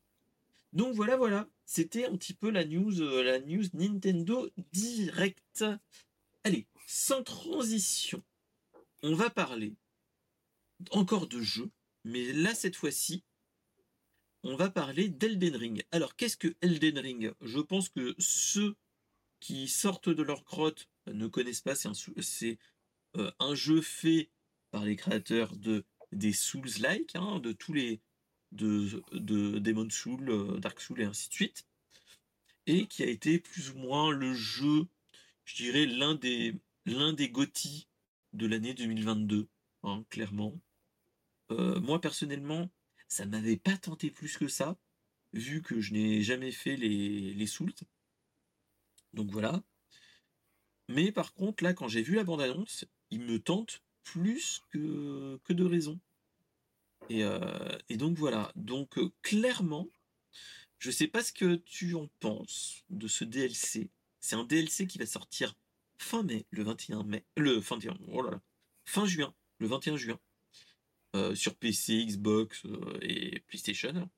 [0.75, 1.49] Donc voilà, voilà.
[1.65, 5.65] C'était un petit peu la news, euh, la news Nintendo Direct.
[6.43, 8.21] Allez, sans transition,
[9.01, 9.73] on va parler
[10.91, 11.71] encore de jeux,
[12.03, 13.23] mais là cette fois-ci,
[14.43, 15.83] on va parler d'Elden Ring.
[15.91, 17.33] Alors qu'est-ce que Elden Ring?
[17.41, 18.75] Je pense que ceux
[19.39, 22.59] qui sortent de leur grotte ne connaissent pas, c'est
[23.15, 24.29] un, un jeu fait
[24.71, 28.01] par les créateurs de des Souls-like, hein, de tous les
[28.55, 31.65] de, de Demon Soul, Dark Soul et ainsi de suite,
[32.67, 34.87] et qui a été plus ou moins le jeu,
[35.45, 37.87] je dirais l'un des l'un des GOTY
[38.33, 39.47] de l'année 2022,
[39.83, 40.53] hein, clairement.
[41.49, 42.69] moi personnellement,
[43.07, 44.77] ça m'avait pas tenté plus que ça,
[45.33, 47.73] vu que je n'ai jamais fait les, les Souls.
[49.13, 49.63] Donc voilà.
[50.87, 55.53] Mais par contre, là, quand j'ai vu la bande-annonce, il me tente plus que, que
[55.53, 55.99] de raison.
[57.09, 58.51] Et, euh, et donc voilà.
[58.55, 59.87] Donc euh, clairement,
[60.79, 63.89] je sais pas ce que tu en penses de ce DLC.
[64.19, 65.55] C'est un DLC qui va sortir
[65.97, 67.77] fin mai, le 21 mai, le fin,
[68.07, 68.41] oh là là,
[68.85, 70.19] fin juin, le 21 juin,
[71.15, 72.63] euh, sur PC, Xbox
[73.01, 74.09] et PlayStation.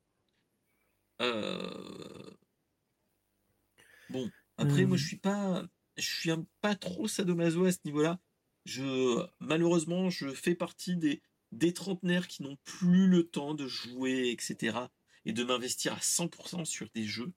[4.09, 5.65] Bon, après, moi, je suis pas,
[5.97, 8.19] je suis un, pas trop sadomaso à ce niveau-là.
[8.65, 11.21] Je, malheureusement, je fais partie des,
[11.51, 14.77] des trentenaires qui n'ont plus le temps de jouer, etc.
[15.25, 17.33] et de m'investir à 100% sur des jeux.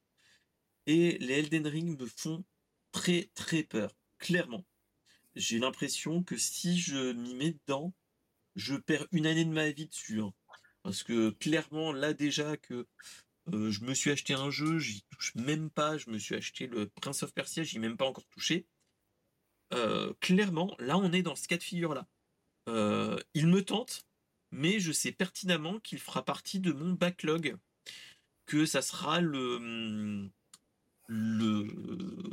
[0.87, 2.45] Et les Elden Ring me font
[2.93, 4.67] très très peur, clairement.
[5.37, 7.95] J'ai l'impression que si je m'y mets dedans,
[8.57, 10.21] je perds une année de ma vie dessus.
[10.21, 10.33] Hein.
[10.83, 12.87] Parce que clairement, là déjà que
[13.53, 15.99] euh, je me suis acheté un jeu, j'y touche même pas.
[15.99, 18.67] Je me suis acheté le Prince of Persia, j'y ai même pas encore touché.
[19.73, 22.09] Euh, clairement, là, on est dans ce cas de figure-là.
[22.69, 24.07] Euh, il me tente,
[24.51, 27.57] mais je sais pertinemment qu'il fera partie de mon backlog,
[28.47, 30.31] que ça sera le,
[31.09, 31.67] le,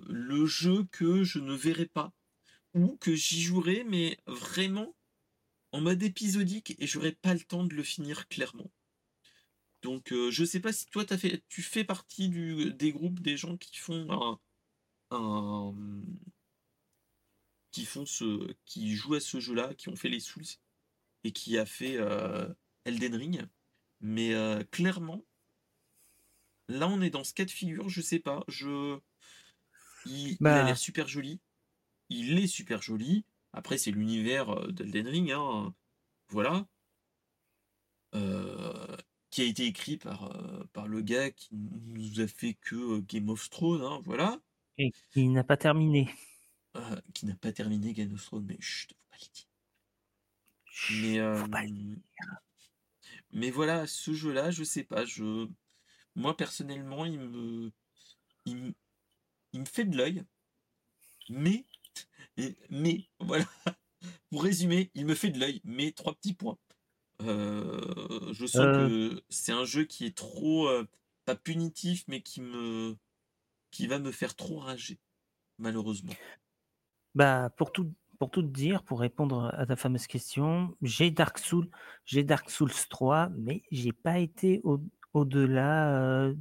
[0.10, 2.14] le jeu que je ne verrai pas,
[2.74, 4.96] ou que j'y jouerai, mais vraiment
[5.72, 8.72] en mode épisodique, et j'aurai pas le temps de le finir clairement.
[9.82, 13.20] Donc, euh, je sais pas si toi, as fait, tu fais partie du, des groupes
[13.20, 14.40] des gens qui font
[15.12, 15.74] un,
[17.78, 20.58] qui font ce, qui jouent à ce jeu-là, qui ont fait les Souls
[21.24, 22.52] et qui a fait euh,
[22.86, 23.48] Elden Ring.
[24.02, 25.24] Mais euh, clairement,
[26.68, 27.88] là, on est dans ce cas de figure.
[27.88, 28.44] Je sais pas.
[28.48, 28.98] Je,
[30.08, 30.64] il, a bah.
[30.64, 31.40] l'air super joli.
[32.10, 33.26] Il est super joli.
[33.54, 35.32] Après, c'est l'univers d'Elden Ring.
[35.32, 35.76] Hein.
[36.30, 36.68] Voilà.
[38.16, 38.98] Euh,
[39.30, 43.06] qui a été écrit par, euh, par le gars qui nous a fait que euh,
[43.08, 44.40] Game of Thrones, hein, voilà.
[44.80, 46.10] Et qui n'a pas terminé.
[46.78, 49.48] Euh, qui n'a pas terminé Game of Thrones, mais chut, faut pas le dire.
[50.92, 51.98] Mais, faut pas le dire.
[53.32, 55.48] mais voilà, ce jeu-là, je sais pas, je...
[56.16, 57.72] moi personnellement, il me,
[58.46, 58.74] il
[59.54, 60.24] me, fait de l'œil,
[61.30, 61.66] mais,
[62.70, 63.46] mais voilà,
[64.30, 66.60] pour résumer, il me fait de l'œil, mais trois petits points.
[67.24, 68.88] Euh, je sens euh.
[68.88, 70.88] que c'est un jeu qui est trop, euh,
[71.26, 72.96] pas punitif, mais qui me
[73.72, 75.00] qui va me faire trop rager,
[75.58, 76.14] malheureusement.
[77.18, 81.68] Bah, pour tout dire, pour répondre à ta fameuse question, j'ai Dark Souls
[82.06, 84.80] j'ai Dark Souls 3, mais j'ai pas été au
[85.14, 86.32] au-delà,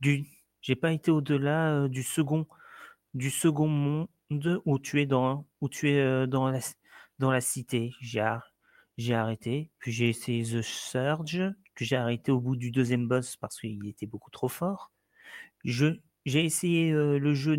[0.00, 0.24] du
[0.62, 2.46] j'ai pas été au-delà, du second
[3.12, 6.60] du second monde où tu es dans où tu es, dans la
[7.18, 7.92] dans la cité.
[8.00, 11.42] J'ai arrêté, puis j'ai essayé The Surge,
[11.74, 14.90] que j'ai arrêté au bout du deuxième boss parce qu'il était beaucoup trop fort.
[15.64, 17.56] J'ai essayé euh, le jeu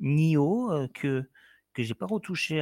[0.00, 1.28] Nioh euh, que
[1.82, 2.60] que j'ai pas retouché,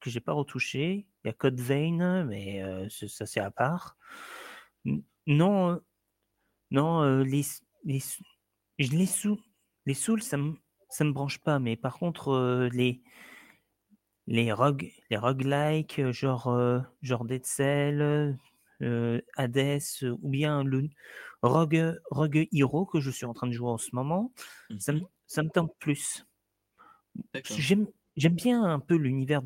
[0.00, 1.06] que j'ai pas retouché.
[1.24, 3.96] Il y a Code Vein, mais euh, ça c'est à part.
[5.26, 5.80] Non,
[6.70, 7.44] non, les
[7.84, 8.02] les
[8.78, 9.40] les sous
[9.86, 10.54] les souls ça me
[10.90, 13.02] ça me branche pas, mais par contre les
[14.28, 18.36] les rogues, les roguelikes, euh, genre, euh, genre Dead Cell,
[18.82, 20.88] euh, Hades, ou bien le
[21.42, 24.32] Rogue, Rogue Hero que je suis en train de jouer en ce moment,
[24.78, 25.06] ça, me, mhm.
[25.26, 26.26] ça me tente plus.
[27.44, 27.86] J'aime,
[28.18, 29.42] j'aime bien un peu l'univers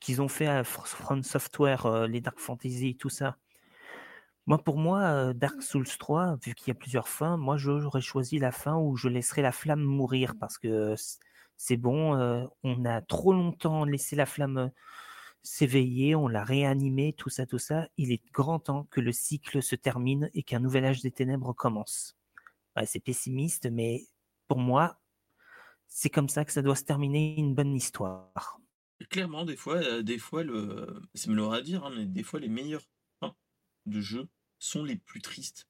[0.00, 3.38] qu'ils ont fait à From Software, les Dark Fantasy, tout ça.
[4.46, 8.38] Moi, pour moi, Dark Souls 3, vu qu'il y a plusieurs fins, moi, j'aurais choisi
[8.38, 10.94] la fin où je laisserai la flamme mourir parce que
[11.56, 14.68] c'est bon, euh, on a trop longtemps laissé la flamme euh,
[15.42, 17.88] s'éveiller, on l'a réanimé, tout ça, tout ça.
[17.96, 21.52] Il est grand temps que le cycle se termine et qu'un nouvel âge des ténèbres
[21.54, 22.16] commence.
[22.86, 24.04] c'est pessimiste, mais
[24.48, 24.98] pour moi,
[25.96, 28.60] c'est comme ça que ça doit se terminer une bonne histoire.
[29.10, 32.48] Clairement, des fois, des fois, le, c'est l'aura à dire, hein, mais des fois, les
[32.48, 32.82] meilleurs
[33.20, 33.36] fins
[33.86, 34.28] de jeu
[34.58, 35.68] sont les plus tristes.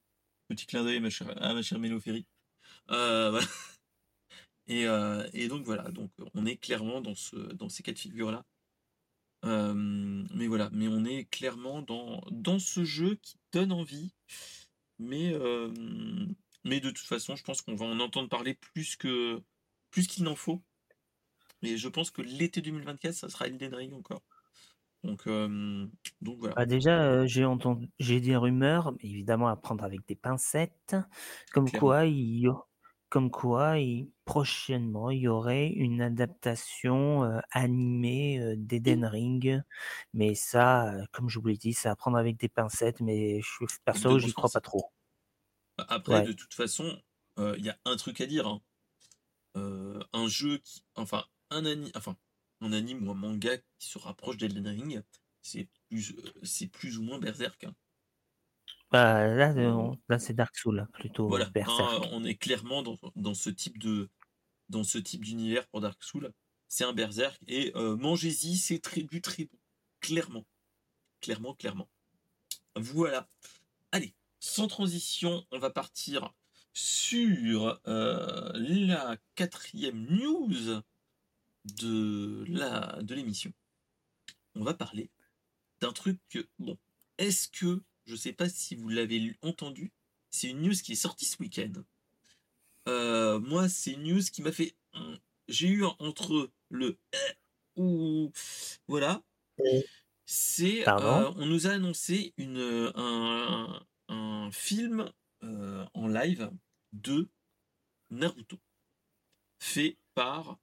[0.49, 1.79] Petit clin d'œil à ma chère, à chère
[2.91, 3.41] Euh,
[4.71, 8.47] Euh, et, donc voilà, donc on est clairement dans, ce, dans ces cas de figure-là.
[9.43, 14.15] Mais voilà, mais on est clairement dans, dans ce jeu qui donne envie.
[14.99, 15.35] Mais,
[16.65, 19.43] mais de toute façon, je pense qu'on va en entendre parler plus que
[19.95, 20.61] plus qu'il n'en faut.
[21.63, 24.23] Et je pense que l'été 2024, ça sera Elden Ring encore.
[25.05, 25.87] Donc, euh,
[26.21, 26.57] donc voilà.
[26.57, 30.97] Bah, déjà, euh, j'ai entendu, j'ai des rumeurs, mais évidemment à prendre avec des pincettes,
[31.53, 32.51] comme quoi il
[33.09, 33.77] comme quoi
[34.25, 39.63] prochainement il y aurait une adaptation euh, animée d'Eden Ring,
[40.13, 43.67] mais ça, comme je vous l'ai dit, c'est à prendre avec des pincettes, mais je
[43.85, 44.91] perso, j'y crois pas trop.
[45.79, 47.01] Après, de toute façon,
[47.39, 48.49] il y a un truc à dire.
[48.49, 48.61] Hein.
[49.55, 52.17] Un jeu qui, enfin, un anime, enfin,
[52.61, 55.03] un anime ou un manga qui se rapproche d'Elden Ring,
[55.43, 57.65] c'est plus, c'est plus ou moins Berserk.
[57.65, 57.75] Hein.
[58.91, 59.53] Bah, là,
[60.09, 62.07] là c'est Dark Souls, plutôt voilà, Berserk.
[62.13, 64.09] on est clairement dans, dans, ce type de
[64.69, 66.33] dans ce type d'univers pour Dark Souls.
[66.69, 69.59] C'est un Berserk et mangez-y, c'est très, du très bon.
[70.01, 70.47] Clairement.
[71.21, 71.89] Clairement, clairement.
[72.77, 73.29] Voilà.
[73.93, 76.35] Allez, sans transition, on va partir
[76.75, 80.83] sur la quatrième news
[81.65, 83.53] de la de l'émission.
[84.55, 85.09] On va parler
[85.81, 86.77] d'un truc que bon,
[87.19, 89.93] est-ce que je sais pas si vous l'avez entendu,
[90.31, 91.73] c'est une news qui est sortie ce week-end.
[92.89, 94.75] Euh, moi, c'est une news qui m'a fait
[95.49, 96.99] j'ai eu entre le
[97.77, 98.33] ou
[98.89, 99.23] voilà.
[100.27, 105.11] C'est euh, on nous a annoncé une un, un film
[105.43, 106.51] euh, en live
[106.95, 107.29] de
[108.11, 108.59] Naruto
[109.59, 110.59] fait par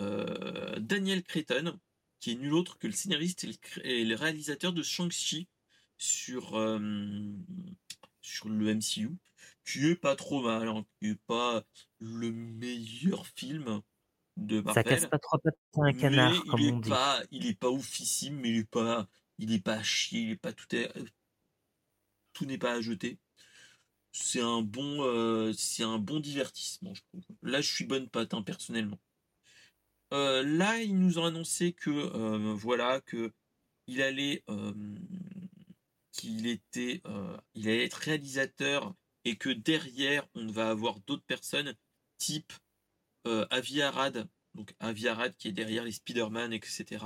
[0.00, 1.78] euh, Daniel Cretton,
[2.20, 3.46] qui est nul autre que le scénariste
[3.82, 5.48] et le, réalisateur de Shang-Chi
[5.96, 6.78] sur, euh,
[8.20, 9.10] sur le MCU,
[9.64, 11.64] qui est pas trop mal, hein, qui est pas
[11.98, 13.80] le meilleur film
[14.36, 14.84] de Marvel.
[14.84, 15.38] Ça casse pas trop
[15.82, 16.90] un canard, comme il on dit.
[16.90, 19.08] Pas, il est pas oufissime, mais il est pas,
[19.38, 20.92] il est pas à chier, il est pas tout est,
[22.32, 23.18] tout n'est pas à jeter.
[24.12, 27.22] C'est un bon, euh, c'est un bon divertissement, je trouve.
[27.42, 28.98] Là, je suis bonne patte, hein, personnellement.
[30.12, 33.32] Euh, là, ils nous ont annoncé que euh, voilà que
[33.86, 34.44] il allait
[36.12, 37.02] qu'il était
[37.54, 38.94] il allait être réalisateur
[39.24, 41.74] et que derrière on va avoir d'autres personnes
[42.18, 42.52] type
[43.24, 44.74] Avi Arad donc
[45.38, 47.04] qui est derrière les Spider-Man etc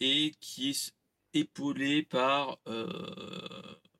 [0.00, 0.94] et qui est
[1.34, 2.58] épaulé par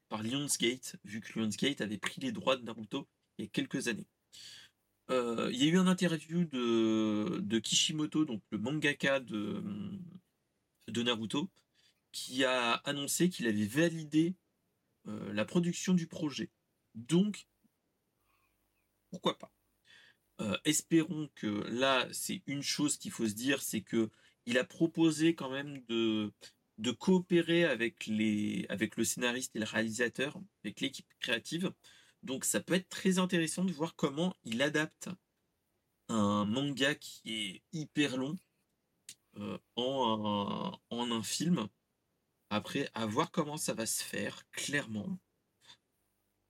[0.09, 3.07] par Lionsgate vu que Lionsgate avait pris les droits de Naruto
[3.39, 4.07] il y a quelques années
[5.11, 9.63] euh, il y a eu un interview de, Kishimoto, donc le mangaka de,
[10.89, 11.49] Naruto,
[12.13, 14.35] qui a annoncé qu'il avait validé
[15.07, 16.51] euh, la production du projet.
[16.95, 17.47] Donc,
[19.11, 19.53] pourquoi pas?
[20.41, 24.11] Euh, Espérons que là, c'est une chose qu'il faut se dire, c'est que
[24.47, 26.33] il a proposé quand même de,
[26.79, 31.73] de coopérer avec, les, avec le scénariste et le réalisateur, avec l'équipe créative,
[32.23, 35.09] donc ça peut être très intéressant de voir comment il adapte
[36.09, 38.37] un manga qui est hyper long
[39.37, 41.69] euh, en, un, film.
[42.51, 45.19] Après, à voir comment ça va se faire, clairement.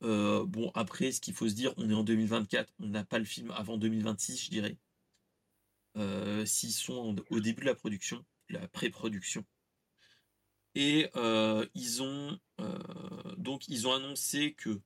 [0.02, 3.18] Euh, bon, après, ce qu'il faut se dire, on est en 2024, on n'a pas
[3.18, 4.78] le film avant 2026, je dirais.
[5.96, 9.44] Euh, s'ils sont au début de la production, la pré-production.
[10.80, 11.10] Et
[11.74, 12.38] ils ont
[13.48, 14.80] donc ils ont annoncé que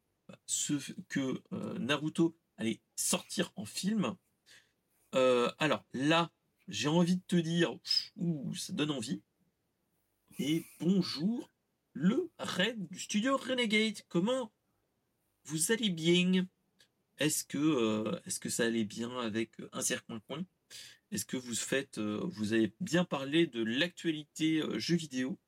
[1.53, 4.17] euh, Naruto allait sortir en film.
[5.15, 6.31] Euh, alors là,
[6.69, 7.77] j'ai envie de te dire,
[8.17, 9.23] ouh, ça donne envie.
[10.39, 11.51] Et bonjour,
[11.93, 14.01] le raid du studio Renegade.
[14.09, 14.53] Comment
[15.45, 16.47] vous allez bien?
[17.19, 20.45] Est-ce que, euh, ça allait bien avec un cercle coin
[21.11, 25.39] Est-ce que vous faites, vous avez bien parlé de l'actualité jeux vidéo?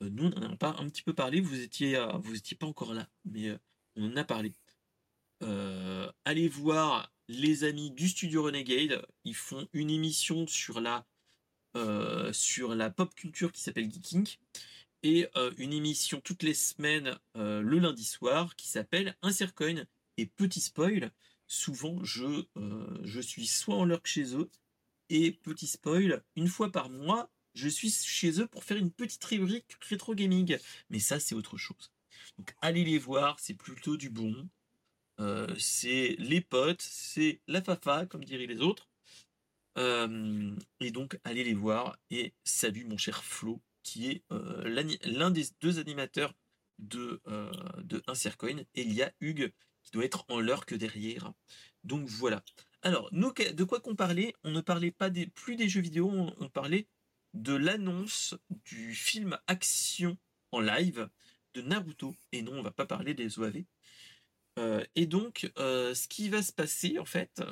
[0.00, 1.40] Nous, on en a pas un petit peu parlé.
[1.40, 2.02] Vous étiez,
[2.34, 3.58] étiez pas encore là, mais
[3.96, 4.52] on en a parlé.
[5.42, 9.04] Euh, allez voir les amis du studio Renegade.
[9.24, 11.06] Ils font une émission sur la,
[11.76, 12.32] euh,
[12.96, 14.36] pop culture qui s'appelle Geeking
[15.04, 19.84] et euh, une émission toutes les semaines le lundi soir qui s'appelle Insercoin.
[20.16, 21.12] Et petit spoil,
[21.46, 22.44] souvent je,
[23.04, 24.50] je suis soit en lurk chez eux
[25.10, 29.24] et petit spoil, une fois par mois, je suis chez eux pour faire une petite
[29.24, 30.56] rubrique rétro gaming.
[30.90, 31.90] Mais ça, c'est autre chose.
[32.38, 34.48] Donc allez les voir, c'est plutôt du bon.
[35.20, 38.88] Euh, c'est les potes, c'est la fafa, comme diraient les autres.
[39.76, 45.30] Euh, et donc allez les voir et salut mon cher Flo, qui est euh, l'un
[45.30, 46.34] des deux animateurs
[46.78, 47.20] de,
[47.78, 48.58] de Insercoin.
[48.76, 49.52] Et il y a Hugues
[49.82, 51.32] qui doit être en l'heure que derrière.
[51.82, 52.44] Donc voilà.
[52.82, 54.32] Alors, nous, de quoi qu'on parlait?
[54.44, 56.86] On ne parlait pas des, plus des jeux vidéo, on parlait
[57.34, 60.16] de l'annonce du film Action
[60.52, 61.08] en live
[61.54, 62.14] de Naruto.
[62.32, 63.64] Et non, on va pas parler des OAV.
[64.58, 67.42] Euh, et donc, euh, ce qui va se passer, en fait,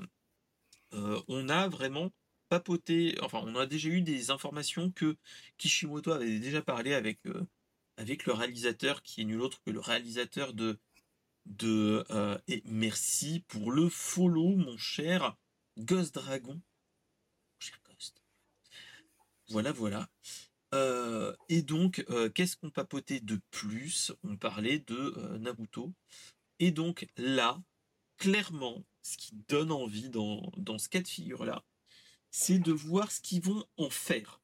[0.95, 2.13] euh, on a vraiment
[2.49, 5.17] papoté, enfin, on a déjà eu des informations que
[5.59, 7.21] Kishimoto avait déjà parlé avec,
[7.97, 10.79] avec le réalisateur, qui est nul autre que le réalisateur de.
[11.47, 12.05] de
[12.49, 15.37] et merci pour le follow, mon cher
[15.79, 16.61] Ghost Dragon.
[19.49, 20.09] Voilà, voilà.
[20.75, 24.13] Euh, et donc, euh, qu'est-ce qu'on papotait de plus?
[24.25, 25.93] On parlait de euh, Naruto.
[26.59, 27.63] Et donc là,
[28.19, 31.65] clairement, ce qui donne envie dans, ce cas de figure-là,
[32.31, 34.41] c'est de voir ce qu'ils vont en faire.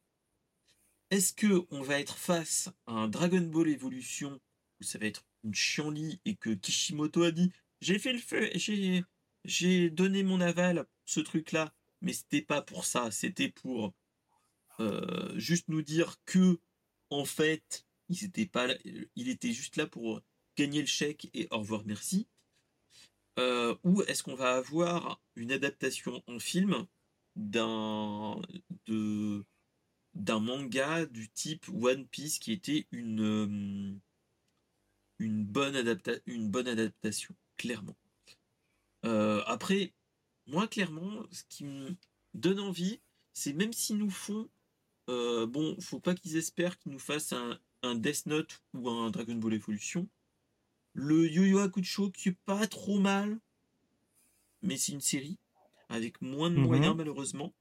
[1.11, 4.41] Est-ce que on va être face à un Dragon Ball Evolution
[4.81, 8.51] où ça va être une chienlit et que Kishimoto a dit j'ai fait le feu,
[8.55, 9.05] j'ai
[9.45, 13.93] j'ai donné mon aval, ce truc-là, mais c'était pas pour ça, c'était pour
[14.83, 16.59] euh, juste nous dire que
[17.11, 18.79] en fait, il était pas, là-
[19.17, 20.21] il était juste là pour
[20.57, 22.27] gagner le chèque et au revoir, merci.
[23.39, 26.87] Euh, ou est-ce qu'on va avoir une adaptation en film
[27.37, 28.41] d'un
[28.87, 29.45] de
[30.15, 33.99] d'un manga du type One Piece qui était une euh,
[35.19, 35.77] bonne
[36.69, 37.97] adaptation clairement.
[39.07, 39.95] Euh, après,
[40.47, 41.97] moi clairement, ce qui me
[42.35, 43.01] donne envie,
[43.33, 44.51] c'est même s'ils nous font
[45.09, 49.11] euh, bon, faut pas qu'ils espèrent qu'ils nous fassent un, un Death Note ou un
[49.11, 50.09] Dragon Ball Evolution.
[50.95, 53.41] Le Yo-Yo Hakusho qui est pas trop mal,
[54.63, 55.39] mais c'est une série
[55.89, 56.63] avec moins de Mhm.
[56.67, 57.55] moyens malheureusement.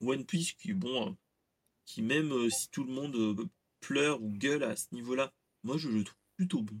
[0.00, 1.12] One Piece qui bon, euh,
[1.86, 3.48] qui même euh, si tout le monde
[3.80, 5.32] pleure ou gueule à ce niveau-là,
[5.64, 6.80] moi je le trouve plutôt bon.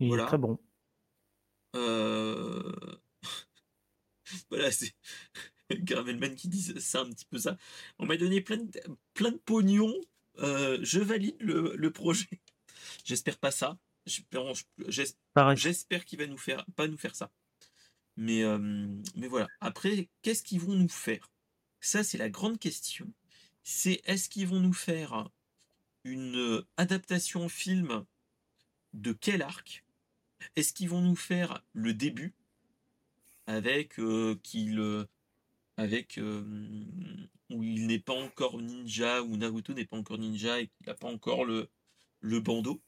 [0.00, 0.24] Il Voilà.
[0.24, 0.58] est très bon.
[1.74, 2.72] Euh...
[4.50, 4.94] voilà, c'est
[5.86, 7.56] Caramelman qui dit ça un petit peu ça.
[7.98, 8.70] On m'a donné plein de,
[9.14, 9.92] plein de pognon.
[10.38, 12.28] euh, je valide le, le projet.
[13.04, 13.78] J'espère pas ça.
[14.06, 17.30] J'espère qu'il va nous faire pas nous faire ça.
[18.16, 18.58] Mais, euh,
[19.16, 19.48] mais voilà.
[19.60, 21.30] Après, qu'est-ce qu'ils vont nous faire?
[21.80, 23.12] Ça, c'est la grande question.
[23.62, 25.30] C'est est-ce qu'ils vont nous faire
[26.04, 28.04] une euh, adaptation film
[28.92, 29.84] de quel arc?
[30.56, 32.34] Est-ce qu'ils vont nous faire le début?
[33.46, 35.06] Avec euh, qu'il
[35.82, 36.42] avec euh,
[37.50, 40.94] où il n'est pas encore ninja où Naruto n'est pas encore ninja et qu'il n'a
[40.94, 41.68] pas encore le
[42.20, 42.82] le bandeau.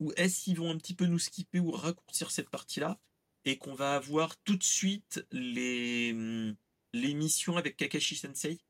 [0.00, 2.98] Ou est-ce qu'ils vont un petit peu nous skipper ou raccourcir cette partie-là
[3.44, 6.56] et qu'on va avoir tout de suite les hum,
[6.92, 8.60] les missions avec Kakashi Sensei?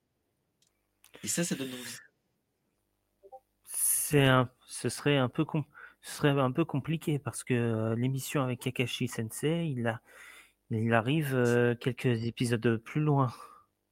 [1.22, 1.98] Et ça ça donne envie.
[3.64, 5.44] C'est un, ce serait un peu
[6.02, 10.02] ce serait un peu compliqué parce que euh, l'émission avec Kakashi Sensei, il a,
[10.70, 13.32] il arrive euh, quelques épisodes plus loin.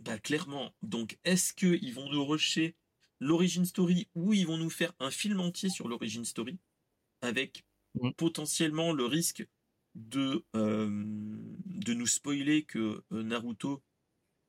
[0.04, 0.74] Bah clairement.
[0.82, 2.76] Donc est-ce qu'ils vont nous rusher
[3.20, 6.58] l'origin story ou ils vont nous faire un film entier sur l'origin story
[7.20, 8.12] avec Mm.
[8.12, 9.46] potentiellement le risque
[9.94, 13.82] de, euh, de nous spoiler que euh, Naruto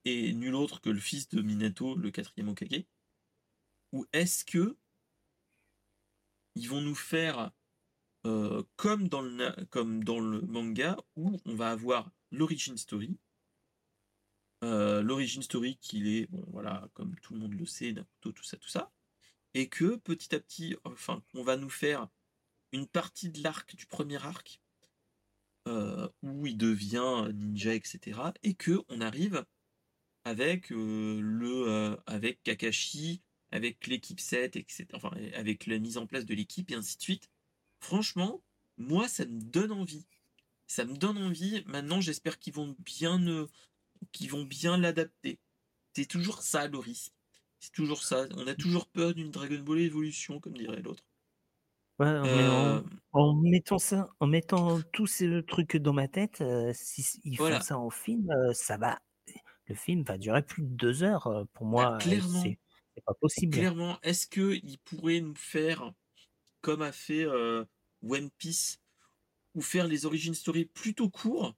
[0.06, 2.86] est nul autre que le fils de Minato, le quatrième Hokage?
[3.91, 4.78] Ou est-ce que
[6.56, 7.51] ils vont nous faire
[8.26, 13.18] euh, comme, dans le, comme dans le manga où on va avoir l'origin story
[14.64, 18.43] euh, l'origin story qu'il est, bon voilà, comme tout le monde le sait, Naruto, tout
[18.43, 18.91] ça, tout ça,
[19.53, 22.07] et que petit à petit, enfin, on va nous faire
[22.72, 24.61] une partie de l'arc du premier arc
[25.68, 29.45] euh, où il devient ninja, etc., et que on arrive
[30.24, 36.26] avec euh, le, avec Kakashi, avec l'équipe 7, etc., enfin, avec la mise en place
[36.26, 37.30] de l'équipe et ainsi de suite.
[37.82, 38.41] Franchement,
[38.78, 40.05] moi, ça me donne envie.
[40.68, 41.64] Ça me donne envie.
[41.66, 43.28] Maintenant, j'espère qu'ils vont bien
[44.12, 45.39] qui vont bien l'adapter.
[45.95, 47.14] C'est toujours ça le risque.
[47.60, 48.28] C'est toujours ça.
[48.36, 51.04] On a toujours peur d'une Dragon Ball évolution, comme dirait l'autre.
[51.99, 56.41] Ouais, mais en, Euh, en mettant ça, en mettant tous ces trucs dans ma tête,
[56.41, 57.58] euh, si ils Voilà.
[57.58, 58.99] font ça en film, euh, ça va,
[59.68, 61.28] le film va durer plus de deux heures.
[61.28, 62.43] euh, Pour moi, Bah, clairement.
[62.95, 63.51] c'est pas possible.
[63.51, 65.93] clairement, est-ce qu'ils pourraient nous faire,
[66.62, 67.26] comme a fait
[68.04, 68.80] One Piece,
[69.56, 71.56] ou faire les origin story plutôt courts,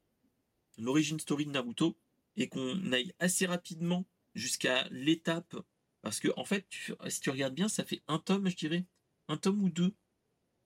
[0.77, 1.97] l'origin story de Naruto,
[2.37, 4.05] et qu'on aille assez rapidement
[4.35, 5.55] jusqu'à l'étape,
[6.01, 8.85] parce que en fait, tu- si tu regardes bien, ça fait un tome, je dirais,
[9.27, 9.95] un tome ou deux,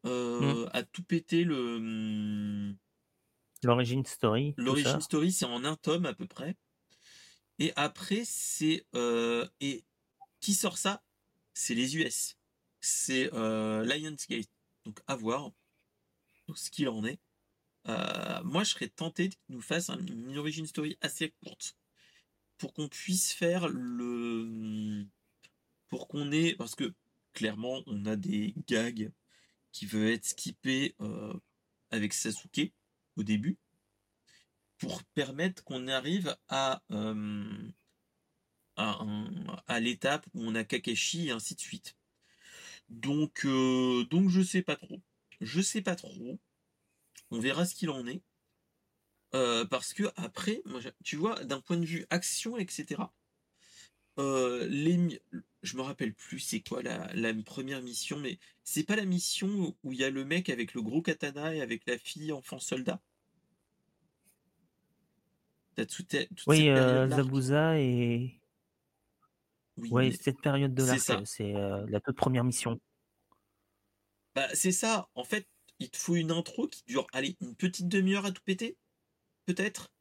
[0.06, 2.78] euh, à tout péter le hum,
[3.64, 5.00] L'origine story, tout L'origin ça.
[5.02, 6.56] story, c'est en un tome à peu près.
[7.60, 8.86] Et après, c'est.
[8.96, 9.84] euh, et
[10.40, 11.04] qui sort ça?
[11.54, 12.38] C'est les US.
[12.82, 14.50] C'est euh, Lionsgate.
[14.86, 15.52] Donc à voir
[16.48, 17.20] donc, ce qu'il en est.
[17.88, 21.76] Euh, moi, je serais tenté qu'ils nous fassent un- une origin story assez courte
[22.58, 25.06] pour qu'on puisse faire le.
[25.90, 26.56] Pour qu'on ait.
[26.56, 26.94] Parce que
[27.34, 29.12] clairement, on a des gags
[29.72, 31.34] qui veulent être skippés euh,
[31.92, 32.74] avec Sasuke
[33.16, 33.58] au début.
[34.78, 36.82] pour permettre qu'on arrive à,
[38.78, 39.06] à,
[39.68, 41.96] à l'étape où on a Kakashi et ainsi de suite.
[42.90, 45.02] Donc, donc je sais pas trop.
[45.42, 46.40] Je sais pas trop.
[47.32, 48.22] On verra ce qu'il en est.
[49.32, 50.62] parce que après,
[51.04, 53.04] tu vois, d'un point de vue action, etc.
[54.18, 55.22] les,
[55.64, 59.76] je me rappelle plus c'est quoi la, la, première mission, mais c'est pas la mission
[59.84, 62.60] où il y a le mec avec le gros katana et avec la fille enfant
[62.60, 63.02] soldat?
[66.48, 66.70] oui,
[67.10, 68.40] Zabuza et.
[69.78, 72.80] Oui, cette période de l'arc, c'est la toute première mission.
[74.36, 75.08] Bah, c'est ça.
[75.16, 75.48] En fait,
[75.80, 78.78] il te faut une intro qui dure, allez, une petite demi-heure à tout péter,
[79.46, 79.92] peut-être.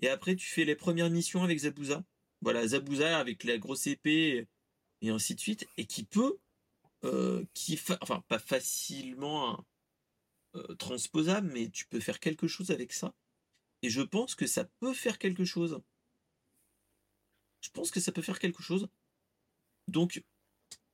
[0.00, 2.04] Et après, tu fais les premières missions avec Zabuza.
[2.40, 4.46] Voilà, Zabuza avec la grosse épée
[5.00, 6.38] et ainsi de suite, et qui peut,
[7.04, 9.64] euh, qui, enfin, pas facilement hein,
[10.56, 13.14] euh, transposable, mais tu peux faire quelque chose avec ça.
[13.82, 15.80] Et je pense que ça peut faire quelque chose.
[17.60, 18.88] Je pense que ça peut faire quelque chose.
[19.88, 20.22] Donc,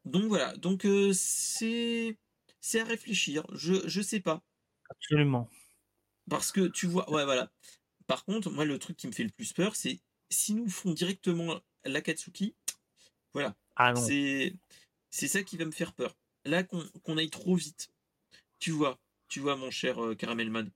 [0.05, 0.57] donc voilà.
[0.57, 2.19] Donc euh, c'est
[2.65, 3.45] c'est à réfléchir.
[3.53, 4.43] Je je sais pas.
[4.89, 5.51] Absolument.
[6.31, 7.53] Parce que tu vois, ouais voilà.
[8.07, 10.01] Par contre, moi le truc qui me fait le plus peur, c'est
[10.31, 12.55] si nous font directement l'Akatsuki,
[13.35, 13.55] voilà.
[13.77, 14.55] Ah c'est
[15.11, 16.17] c'est ça qui va me faire peur.
[16.47, 17.91] Là qu'on aille trop vite.
[18.61, 18.99] Tu vois,
[19.29, 20.71] tu vois mon cher euh, Caramelman.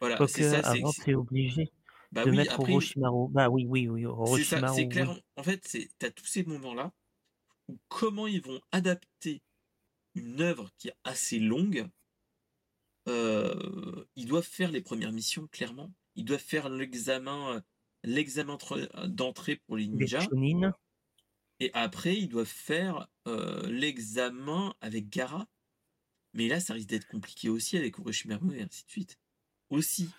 [0.00, 0.70] Voilà, c'est ça.
[0.70, 1.70] Avant, c'est obligé
[2.10, 3.28] bah de mettre après, Orochimaru.
[3.30, 4.04] Bah oui, oui, oui.
[4.38, 5.16] C'est ça, c'est clair.
[5.36, 6.92] En fait, tu as tous ces moments-là
[7.68, 9.40] où comment ils vont adapter
[10.14, 11.88] une œuvre qui est assez longue.
[13.08, 15.92] Euh, ils doivent faire les premières missions, clairement.
[16.14, 17.60] Ils doivent faire l'examen euh,
[18.04, 18.58] l'examen
[19.06, 20.26] d'entrée pour les ninjas.
[21.60, 25.46] et après, ils doivent faire euh, l'examen avec Gara.
[26.34, 29.18] Mais là, ça risque d'être compliqué aussi avec Orochimaru et ainsi de suite
[29.70, 30.10] aussi.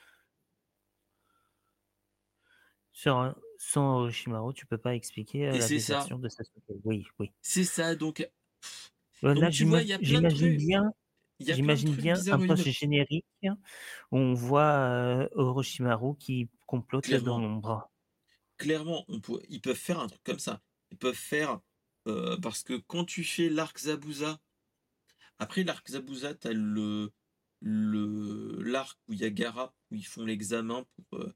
[2.92, 6.64] Sur sans Orochimaru, tu peux pas expliquer euh, la de Sasuke.
[6.84, 7.32] Oui, oui.
[7.42, 8.28] C'est ça, donc.
[9.22, 10.92] J'imagine bien,
[11.40, 17.90] j'imagine bien un générique où on voit euh, Orochimaru qui complote dans l'ombre.
[18.58, 20.62] Clairement, on peut, ils peuvent faire un truc comme ça.
[20.92, 21.60] Ils peuvent faire
[22.08, 24.40] euh, parce que quand tu fais l'arc Zabuza,
[25.38, 27.12] après l'arc Zabuza, tu as le
[27.62, 31.34] le l'arc où il y a Gara, où ils font l'examen pour euh,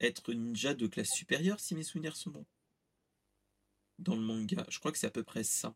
[0.00, 2.46] être ninja de classe supérieure, si mes souvenirs sont bons.
[3.98, 4.64] Dans le manga.
[4.68, 5.74] Je crois que c'est à peu près ça.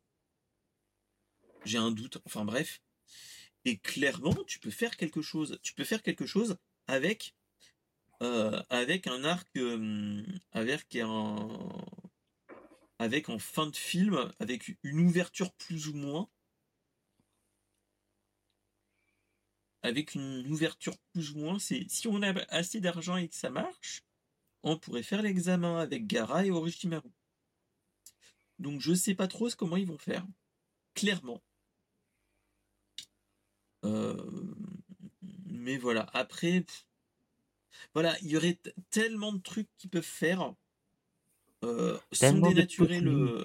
[1.67, 2.19] J'ai un doute.
[2.25, 2.81] Enfin bref.
[3.67, 5.59] Et clairement, tu peux faire quelque chose.
[5.63, 6.57] Tu peux faire quelque chose
[6.87, 7.35] avec
[8.23, 11.49] euh, avec un arc euh, avec un
[13.29, 16.29] en fin de film avec une ouverture plus ou moins
[19.87, 23.51] avec une ouverture plus ou moins, c'est si on a assez d'argent et que ça
[23.51, 24.03] marche,
[24.63, 27.11] on pourrait faire l'examen avec Gara et Orochimaru.
[28.59, 30.27] Donc je sais pas trop comment ils vont faire.
[30.95, 31.43] Clairement.
[33.87, 34.17] Euh,
[35.47, 36.65] mais voilà, après,
[37.95, 38.59] voilà, il y aurait
[38.91, 40.55] tellement de trucs qu'ils peuvent faire
[41.65, 43.43] euh, sans dénaturer le.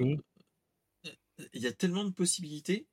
[1.54, 2.88] Il y a tellement de possibilités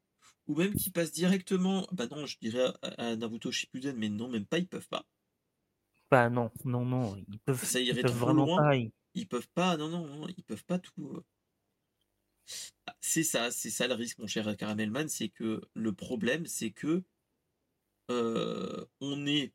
[0.46, 4.46] ou même qui passent directement, bah non, je dirais à, Naruto Shippuden, mais non, même
[4.46, 5.04] pas, ils peuvent pas.
[6.10, 8.74] Bah non, non, non, ils peuvent, ça irait peuvent vraiment pas.
[9.14, 9.28] Ils...
[9.28, 11.12] peuvent pas, non, non, non, ils peuvent pas tout.
[11.14, 11.24] Euh.
[12.86, 16.70] Ah, c'est ça, c'est ça le risque, mon cher Caramelman, c'est que le problème, c'est
[16.70, 17.02] que
[18.10, 19.52] euh, on est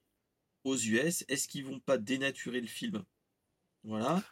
[0.63, 3.03] aux US, est-ce qu'ils vont pas dénaturer le film?
[3.83, 4.23] Voilà.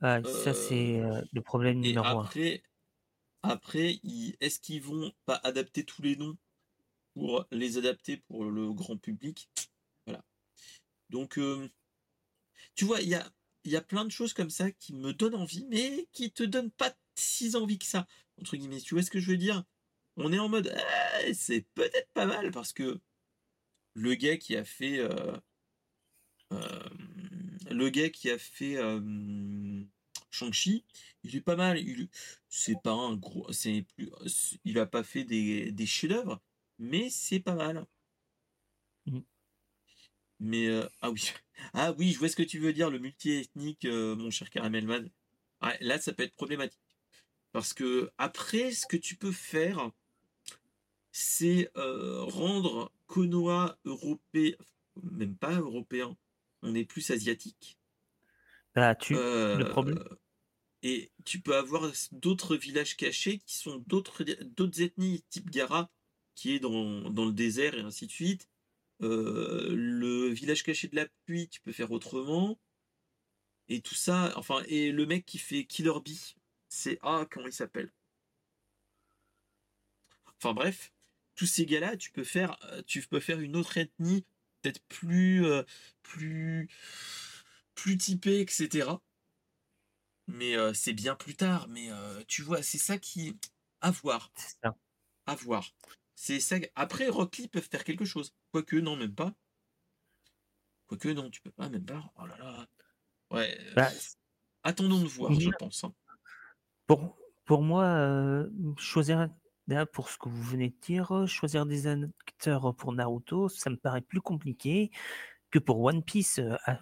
[0.00, 2.62] Ah, ça, c'est euh, le problème numéro après,
[3.42, 4.00] après,
[4.40, 6.36] est-ce qu'ils vont pas adapter tous les noms
[7.14, 9.50] pour les adapter pour le grand public?
[10.06, 10.24] Voilà.
[11.10, 11.68] Donc, euh,
[12.74, 13.30] tu vois, il y a,
[13.64, 16.70] y a plein de choses comme ça qui me donnent envie, mais qui te donnent
[16.70, 18.06] pas si envie que ça,
[18.40, 18.80] entre guillemets.
[18.80, 19.64] Tu vois ce que je veux dire?
[20.16, 20.74] On est en mode,
[21.24, 23.00] eh, c'est peut-être pas mal parce que
[23.94, 25.36] le gars qui a fait, euh,
[26.52, 26.88] euh,
[27.70, 28.76] le gars qui a fait
[30.30, 30.84] Shang-Chi,
[31.22, 31.78] il est pas mal.
[31.78, 32.08] Il,
[32.48, 34.10] c'est pas un gros, c'est plus,
[34.64, 36.40] il a pas fait des, des chefs-d'œuvre,
[36.78, 37.86] mais c'est pas mal.
[39.06, 39.20] Mmh.
[40.40, 41.32] Mais euh, ah oui,
[41.74, 45.10] ah oui, je vois ce que tu veux dire, le multi-ethnique, euh, mon cher Caramelman.
[45.80, 46.80] là, ça peut être problématique
[47.52, 49.90] parce que après, ce que tu peux faire,
[51.16, 54.56] c'est euh, rendre Konoha européen,
[55.00, 56.16] même pas européen,
[56.62, 57.78] on est plus asiatique.
[58.74, 60.02] Bah, tu, le problème,
[60.82, 64.24] et tu peux avoir d'autres villages cachés qui sont d'autres
[64.82, 65.88] ethnies, type Gara,
[66.34, 68.48] qui est dans, le désert et ainsi de suite.
[68.98, 72.58] le village caché de la pluie, tu peux faire autrement.
[73.68, 76.34] Et tout ça, enfin, et le mec qui fait Killer Bee,
[76.68, 77.92] c'est ah comment il s'appelle?
[80.36, 80.92] Enfin bref,
[81.34, 82.56] tous ces gars-là, tu peux faire,
[82.86, 84.24] tu peux faire une autre ethnie,
[84.62, 85.44] peut-être plus,
[86.02, 86.68] plus,
[87.74, 88.88] plus typée, etc.
[90.26, 91.68] Mais c'est bien plus tard.
[91.68, 91.88] Mais
[92.28, 93.36] tu vois, c'est ça qui,
[93.80, 94.30] à voir,
[94.62, 94.76] ça.
[95.26, 95.74] à voir.
[96.14, 96.56] C'est ça.
[96.76, 98.32] Après, Rock Lee peuvent faire quelque chose.
[98.52, 99.34] Quoique, non, même pas.
[100.86, 102.12] Quoique, non, tu peux pas, même pas.
[102.16, 102.66] Oh là là.
[103.30, 103.58] Ouais.
[103.74, 103.90] Bah,
[104.62, 105.84] attendons de voir, je pense.
[105.84, 105.92] hein.
[106.86, 109.28] Pour, pour moi, euh, choisir,
[109.68, 113.70] là, pour ce que vous venez de dire, euh, choisir des acteurs pour Naruto, ça
[113.70, 114.90] me paraît plus compliqué
[115.50, 116.38] que pour One Piece.
[116.38, 116.80] euh, ah,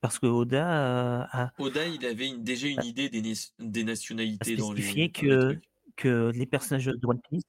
[0.00, 4.72] parce que Oda euh, a, Oda, il avait une- déjà une idée des, nationalités dans
[4.72, 5.60] les, spécifié dans les que,
[5.96, 7.44] que les personnages de One Piece.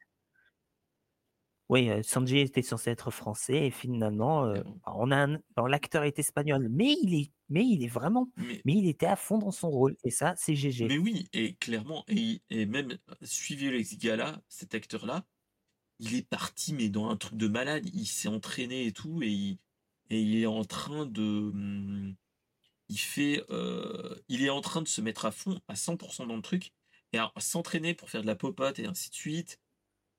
[1.73, 4.81] Oui, euh, Sanji était censé être français et finalement, euh, Clairement.
[4.85, 8.61] on a un- bon, l'acteur est espagnol, mais il est, mais il est vraiment, Mais,
[8.65, 10.87] mais il était à fond dans son rôle et ça, c'est GG.
[10.87, 15.25] mais oui, et clairement, et, et même suivez les gars-là, cet acteur-là,
[15.99, 17.89] il est parti, mais dans un truc de malade.
[17.93, 19.59] Il s'est entraîné et tout, et il,
[20.09, 21.21] et il est en train de.
[21.23, 22.15] hum,
[22.89, 23.43] Il fait.
[23.51, 26.73] euh, il est en train de se mettre à fond, à 100% dans le truc,
[27.13, 29.59] et à s'entraîner pour faire de la popote et ainsi de suite.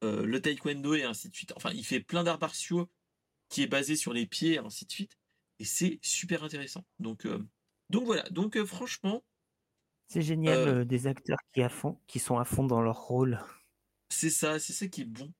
[0.02, 1.52] Euh, le taekwondo et ainsi de suite.
[1.56, 2.90] Enfin, il fait plein d'arts martiaux
[3.48, 5.18] qui est basé sur les pieds et ainsi de suite.
[5.58, 6.84] Et c'est super intéressant.
[6.98, 7.46] Donc, euh,
[7.90, 8.22] donc voilà.
[8.30, 9.24] Donc euh, franchement,
[10.08, 13.40] C'est génial des acteurs qui, à fond, qui sont à fond dans leur rôle.
[14.10, 15.32] c'est ça, c'est ça qui est bon.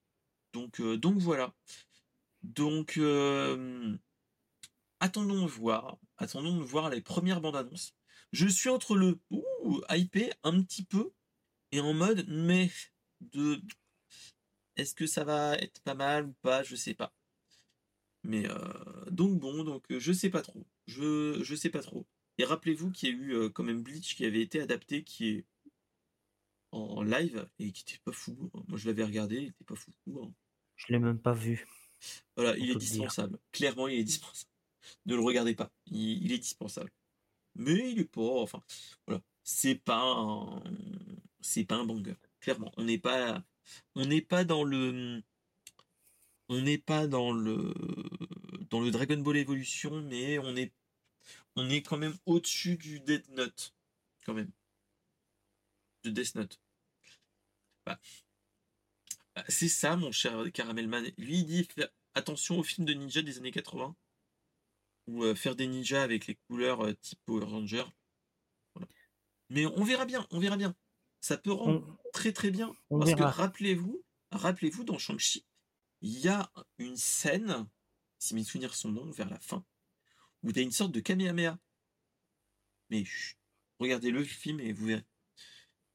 [0.53, 1.53] Donc, donc voilà.
[2.43, 2.99] Donc,
[5.01, 5.99] attendons de voir.
[6.17, 7.95] Attendons de voir les premières bandes annonces.
[8.33, 11.13] Je suis entre le ouh, hypé un petit peu
[11.73, 12.71] et en mode mais
[13.21, 13.61] de
[14.77, 17.13] est-ce que ça va être pas mal ou pas, je sais pas.
[18.23, 18.57] Mais euh,
[19.11, 20.65] donc bon, donc euh, je sais pas trop.
[20.87, 22.07] Je je sais pas trop.
[22.39, 25.29] Et rappelez-vous qu'il y a eu euh, quand même Bleach qui avait été adapté, qui
[25.29, 25.45] est
[26.73, 28.51] en live et qui était pas fou.
[28.69, 29.93] Moi je l'avais regardé, il était pas fou.
[30.23, 30.33] hein.
[30.77, 31.67] Je l'ai même pas vu.
[32.37, 33.39] Voilà, il est dispensable.
[33.53, 34.51] Clairement, il est dispensable.
[35.07, 35.71] Ne le regardez pas.
[35.87, 36.91] Il, il est dispensable.
[37.55, 38.21] Mais il est pas.
[38.43, 38.63] Enfin,
[39.07, 39.23] voilà.
[39.45, 40.63] C'est pas un.
[41.41, 42.17] C'est pas un banger.
[42.41, 42.73] Clairement.
[42.77, 43.45] On n'est pas.
[43.95, 45.23] On n'est pas dans le.
[46.49, 47.75] On n'est pas dans le.
[48.71, 50.73] Dans le Dragon Ball Evolution, mais on est.
[51.83, 53.75] Quand même au-dessus du Death Note.
[54.25, 54.51] Quand même.
[56.03, 56.61] De Death Note.
[57.87, 58.01] Bah,
[59.35, 61.05] bah, c'est ça, mon cher Caramelman.
[61.19, 61.69] Lui, il dit
[62.15, 63.95] attention aux films de ninja des années 80.
[65.07, 67.85] Ou euh, faire des ninjas avec les couleurs euh, type Power Ranger.
[69.51, 70.75] Mais on verra bien, on verra bien.
[71.21, 72.75] Ça peut rendre très très bien.
[72.89, 73.31] on Parce verra.
[73.31, 75.45] que rappelez-vous, rappelez-vous dans Shang-Chi,
[76.01, 77.69] il y a une scène,
[78.19, 79.65] si mes souvenirs sont bons, vers la fin,
[80.43, 81.59] où tu as une sorte de Kamehameha.
[82.89, 83.37] Mais chut,
[83.79, 85.05] regardez le film et vous verrez.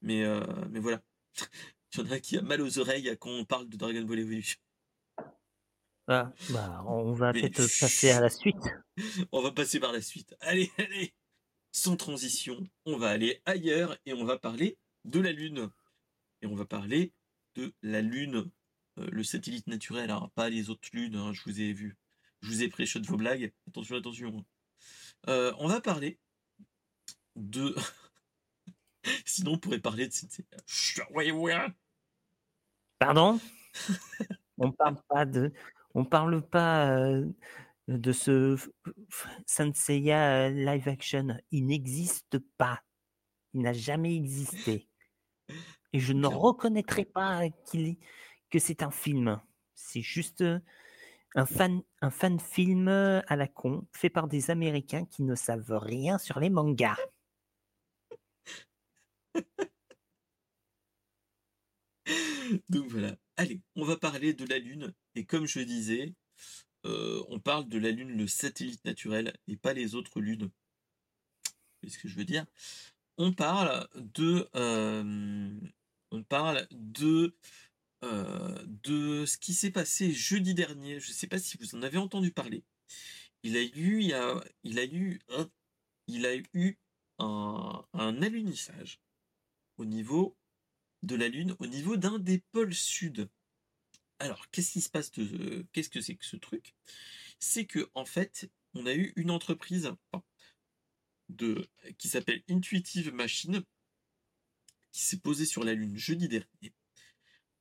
[0.02, 1.02] Mais, euh, mais voilà.
[1.94, 4.20] Il y en a qui a mal aux oreilles quand on parle de Dragon Ball
[4.20, 4.60] Evolution.
[6.06, 8.62] Ah, bah, on va peut-être passer à la suite.
[9.32, 10.36] on va passer par la suite.
[10.40, 11.14] Allez, allez.
[11.72, 15.70] Sans transition, on va aller ailleurs et on va parler de la Lune.
[16.42, 17.12] Et on va parler
[17.54, 18.50] de la Lune,
[18.98, 21.96] euh, le satellite naturel, hein, pas les autres lunes, hein, je vous ai vu.
[22.42, 23.52] Je vous ai de vos blagues.
[23.68, 24.44] Attention, attention.
[25.28, 26.18] Euh, on va parler
[27.36, 27.74] de...
[29.24, 30.14] Sinon, on pourrait parler de...
[32.98, 33.40] Pardon?
[34.58, 35.52] On parle pas de,
[35.94, 37.26] on parle pas euh,
[37.88, 41.38] de ce f- f- Saint Seiya euh, live action.
[41.50, 42.82] Il n'existe pas.
[43.54, 44.86] Il n'a jamais existé.
[45.92, 47.98] Et je ne reconnaîtrai pas qu'il est-
[48.50, 49.40] que c'est un film.
[49.74, 50.60] C'est juste euh,
[51.34, 55.34] un fan, un fan film euh, à la con, fait par des Américains qui ne
[55.34, 56.96] savent rien sur les mangas.
[62.68, 63.16] Donc voilà.
[63.36, 64.92] Allez, on va parler de la Lune.
[65.14, 66.14] Et comme je disais,
[66.86, 70.50] euh, on parle de la Lune, le satellite naturel, et pas les autres lunes.
[71.82, 72.46] C'est ce que je veux dire?
[73.18, 75.60] On parle de, euh,
[76.10, 77.34] on parle de,
[78.04, 81.00] euh, de ce qui s'est passé jeudi dernier.
[81.00, 82.64] Je ne sais pas si vous en avez entendu parler.
[83.42, 85.50] Il a eu, il a, eu, un,
[86.06, 86.78] il a eu
[87.18, 89.00] un, un alunissage
[89.78, 90.36] au niveau
[91.02, 93.28] de la Lune, au niveau d'un des pôles sud.
[94.18, 96.74] Alors, qu'est-ce qui se passe de, qu'est-ce que c'est que ce truc?
[97.38, 99.94] C'est que en fait, on a eu une entreprise
[101.96, 103.62] qui s'appelle Intuitive Machine,
[104.92, 106.74] qui s'est posée sur la Lune jeudi dernier,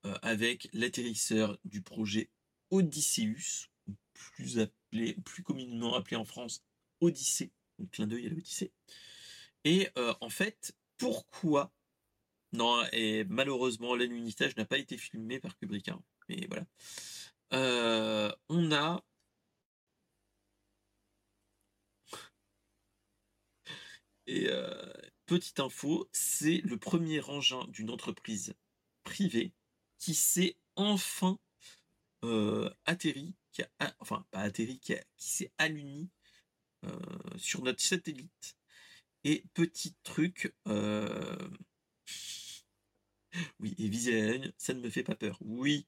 [0.05, 2.29] euh, avec l'atterrisseur du projet
[2.71, 3.69] Odysseus,
[4.13, 6.63] plus appelé, plus communément appelé en France
[7.01, 7.51] Odyssée,
[7.81, 8.71] un clin d'œil à l'Odyssée.
[9.63, 11.73] Et euh, en fait, pourquoi?
[12.53, 15.89] Non, et malheureusement, l'alunissage n'a pas été filmé par Kubrick.
[15.89, 16.65] Hein, mais voilà.
[17.53, 19.03] Euh, on a
[24.27, 24.47] Et
[25.29, 28.55] petite info, c'est le premier engin d'une entreprise
[29.03, 29.53] privée
[29.99, 31.37] qui s'est enfin
[32.25, 36.09] euh, atterri, qui a, enfin pas atterri, qui, s'est aluni
[36.83, 36.99] euh,
[37.37, 38.57] sur notre satellite.
[39.23, 40.51] Et petit truc,
[43.59, 45.37] oui, et viser ça ne me fait pas peur.
[45.41, 45.85] Oui.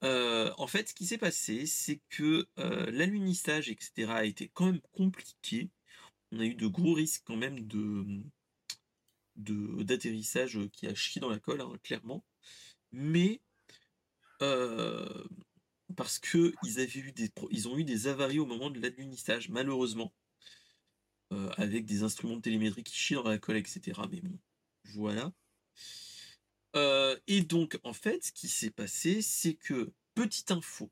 [0.00, 5.68] en fait, ce qui s'est passé, c'est que l'alunissage, etc., a été quand même compliqué
[6.32, 8.04] on a eu de gros risques quand même de
[9.36, 12.24] d'atterrissage qui a chié dans la colle, hein, clairement.
[12.92, 13.40] Mais
[14.42, 15.24] euh,
[15.96, 19.48] parce que ils avaient eu des ils ont eu des avaries au moment de l'alunissage,
[19.48, 20.12] malheureusement,
[21.32, 24.00] euh, avec des instruments de télémétrie qui chient dans la colle, etc.
[24.10, 24.38] Mais bon,
[24.94, 25.32] voilà.
[26.76, 30.90] Euh, et donc, en fait, ce qui s'est passé, c'est que, petite info,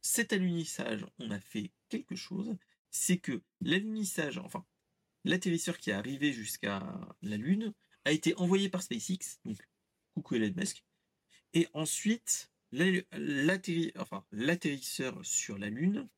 [0.00, 2.56] cet alunissage, on a fait quelque chose,
[2.90, 4.64] c'est que l'alunissage, enfin,
[5.26, 6.82] l'atterrisseur qui est arrivé jusqu'à
[7.22, 7.74] la Lune
[8.04, 9.58] a été envoyé par SpaceX, donc
[10.14, 10.84] coucou Elon Musk,
[11.52, 12.50] et ensuite
[14.32, 16.08] l'atterrisseur sur la Lune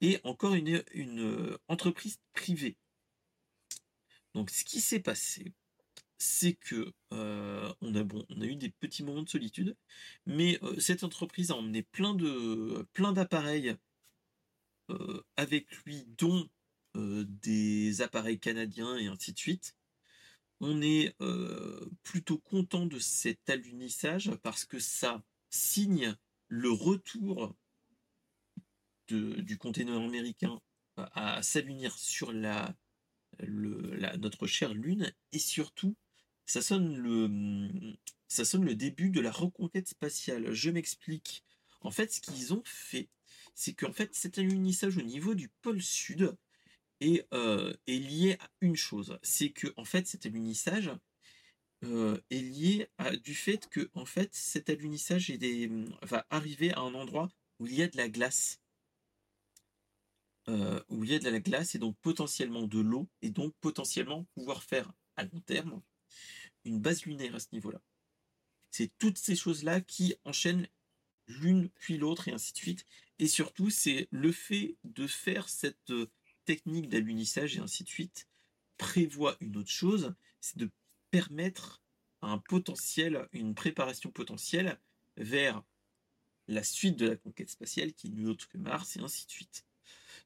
[0.00, 2.76] est encore une, une entreprise privée.
[4.34, 5.52] Donc ce qui s'est passé,
[6.18, 9.76] c'est que euh, on, a, bon, on a eu des petits moments de solitude,
[10.26, 12.16] mais euh, cette entreprise a emmené plein
[12.92, 13.76] plein d'appareils
[14.90, 16.61] euh, avec lui, dont euh,
[16.94, 19.76] des appareils canadiens et ainsi de suite.
[20.60, 26.16] On est euh, plutôt content de cet alunissage parce que ça signe
[26.48, 27.56] le retour
[29.08, 30.60] du conteneur américain
[30.96, 32.74] à, s'alunir sur la,
[34.18, 35.96] notre chère Lune et surtout
[36.46, 37.96] ça sonne le
[38.28, 40.52] ça sonne le début de la reconquête spatiale.
[40.52, 41.44] Je m'explique.
[41.82, 43.10] En fait, ce qu'ils ont fait,
[43.54, 46.34] c'est qu'en fait, cet alunissage au niveau du pôle sud
[47.02, 49.18] est, euh, est lié à une chose.
[49.22, 50.90] C'est que, en fait, cet alunissage
[51.84, 55.32] euh, est lié à, du fait que, en fait, cet alunissage
[56.02, 58.60] va arriver à un endroit où il y a de la glace.
[60.48, 63.54] Euh, où il y a de la glace et donc potentiellement de l'eau et donc
[63.60, 65.80] potentiellement pouvoir faire à long terme
[66.64, 67.80] une base lunaire à ce niveau-là.
[68.72, 70.66] C'est toutes ces choses-là qui enchaînent
[71.28, 72.86] l'une puis l'autre et ainsi de suite.
[73.18, 75.92] Et surtout, c'est le fait de faire cette
[76.44, 78.28] technique d'alunissage et ainsi de suite
[78.76, 80.70] prévoit une autre chose, c'est de
[81.10, 81.82] permettre
[82.22, 84.78] un potentiel, une préparation potentielle
[85.16, 85.62] vers
[86.48, 89.64] la suite de la conquête spatiale qui n'est autre que Mars et ainsi de suite.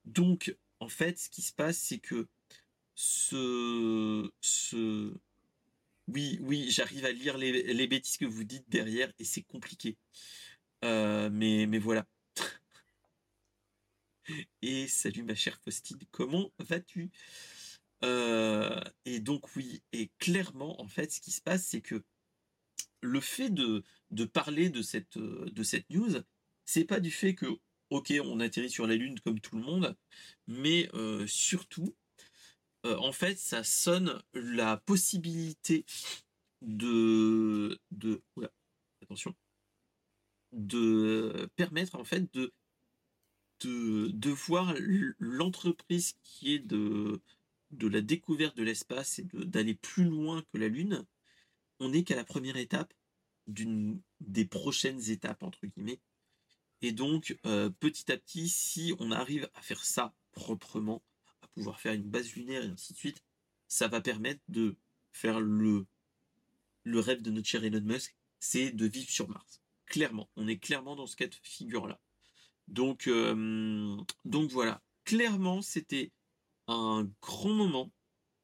[0.05, 2.29] Donc, en fait, ce qui se passe, c'est que
[2.95, 5.15] ce, ce,
[6.09, 9.97] oui, oui, j'arrive à lire les, les, bêtises que vous dites derrière et c'est compliqué.
[10.85, 12.07] Euh, mais, mais voilà.
[14.63, 17.11] Et salut ma chère Faustine, comment vas-tu?
[18.05, 22.03] Euh, Et donc oui, et clairement, en fait, ce qui se passe, c'est que
[23.01, 23.85] le fait de,
[24.33, 25.17] parler de cette,
[25.91, 26.23] news,
[26.65, 27.47] c'est pas du fait que,
[27.91, 29.97] ok, on atterrit sur la Lune comme tout le monde,
[30.47, 31.95] mais euh, surtout,
[32.85, 35.85] en fait, ça sonne la possibilité
[36.63, 37.81] de...
[37.91, 38.23] de
[39.03, 39.35] attention
[40.53, 42.53] de permettre en fait de,
[43.61, 44.75] de, voir
[45.19, 47.21] l'entreprise qui est de,
[47.81, 51.05] la découverte de l'espace et d'aller plus loin que la Lune,
[51.81, 52.93] on n'est qu'à la première étape
[53.49, 56.01] des prochaines étapes entre guillemets.
[56.83, 61.03] Et donc euh, petit à petit, si on arrive à faire ça proprement,
[61.43, 63.23] à pouvoir faire une base lunaire et ainsi de suite,
[63.69, 64.77] ça va permettre de
[65.13, 65.87] faire le,
[66.85, 69.61] le rêve de notre cher Elon Musk, c'est de vivre sur Mars.
[69.87, 72.01] Clairement, on est clairement dans ce cas de figure-là.
[72.69, 76.13] Donc, euh, donc voilà, clairement, c'était
[76.67, 77.91] un grand moment.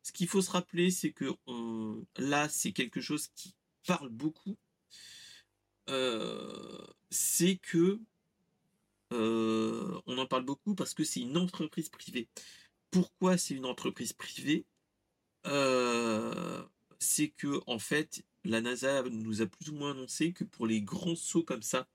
[0.03, 1.35] Ce qu'il faut se rappeler, c'est que
[2.17, 3.55] là, c'est quelque chose qui
[3.87, 4.57] parle beaucoup.
[5.89, 8.01] Euh, c'est que
[9.13, 12.29] euh, on en parle beaucoup parce que c'est une entreprise privée.
[12.91, 14.65] Pourquoi c'est une entreprise privée?
[16.99, 20.83] C'est que en fait, la NASA nous a plus ou moins annoncé que pour les
[20.83, 21.89] grands sauts comme ça,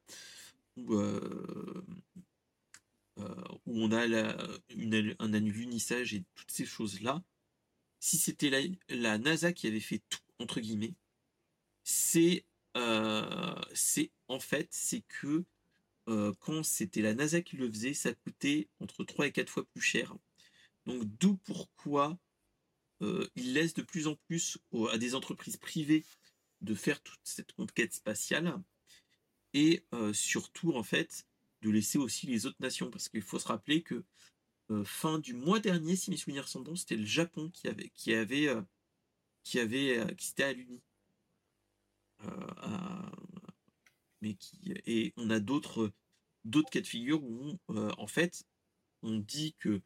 [3.20, 3.36] euh,
[3.66, 4.04] on a
[5.20, 7.24] un alunissage et toutes ces choses-là,
[8.00, 10.94] si c'était la, NASA qui avait fait tout, entre guillemets,
[11.84, 12.46] c'est
[12.76, 13.56] euh,
[14.28, 15.46] en fait, c'est que
[16.10, 19.66] euh, quand c'était la NASA qui le faisait, ça coûtait entre 3 et 4 fois
[19.66, 20.16] plus cher.
[20.86, 22.18] Donc d'où pourquoi
[23.02, 24.58] euh, il laisse de plus en plus
[24.92, 26.06] à des entreprises privées
[26.62, 28.60] de faire toute cette conquête spatiale
[29.54, 31.27] et euh, surtout en fait
[31.62, 34.04] de laisser aussi les autres nations parce qu'il faut se rappeler que
[34.84, 38.14] fin du mois dernier, si mes souvenirs sont bons, c'était le Japon qui avait qui
[38.14, 38.50] avait
[39.44, 40.82] qui avait qui s'était à l'Uni.
[44.22, 45.92] mais qui et on a d'autres
[46.44, 48.44] d'autres cas de figure où en fait
[49.04, 49.82] on dit que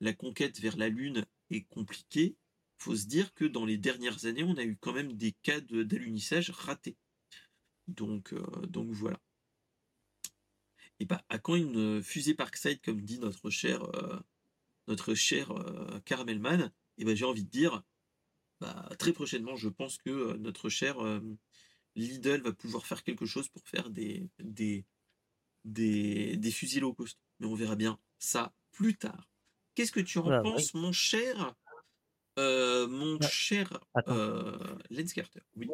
[0.00, 2.36] la conquête vers la Lune est compliquée,
[2.78, 5.60] faut se dire que dans les dernières années, on a eu quand même des cas
[5.60, 6.96] d'alunissage ratés.
[7.88, 9.20] Donc, euh, donc voilà.
[11.00, 14.18] Et bah, à quand une fusée Parkside, comme dit notre cher, euh,
[14.88, 17.82] notre cher euh, Caramelman Et ben j'ai envie de dire,
[18.60, 20.96] bah, très prochainement, je pense que notre cher
[21.96, 24.84] Lidl va pouvoir faire quelque chose pour faire des, des,
[25.64, 27.18] des, des fusils low cost.
[27.40, 29.28] Mais on verra bien ça plus tard.
[29.74, 31.54] Qu'est-ce que tu en penses, mon cher,
[32.38, 35.68] euh, mon cher euh, Lens Carter Oui.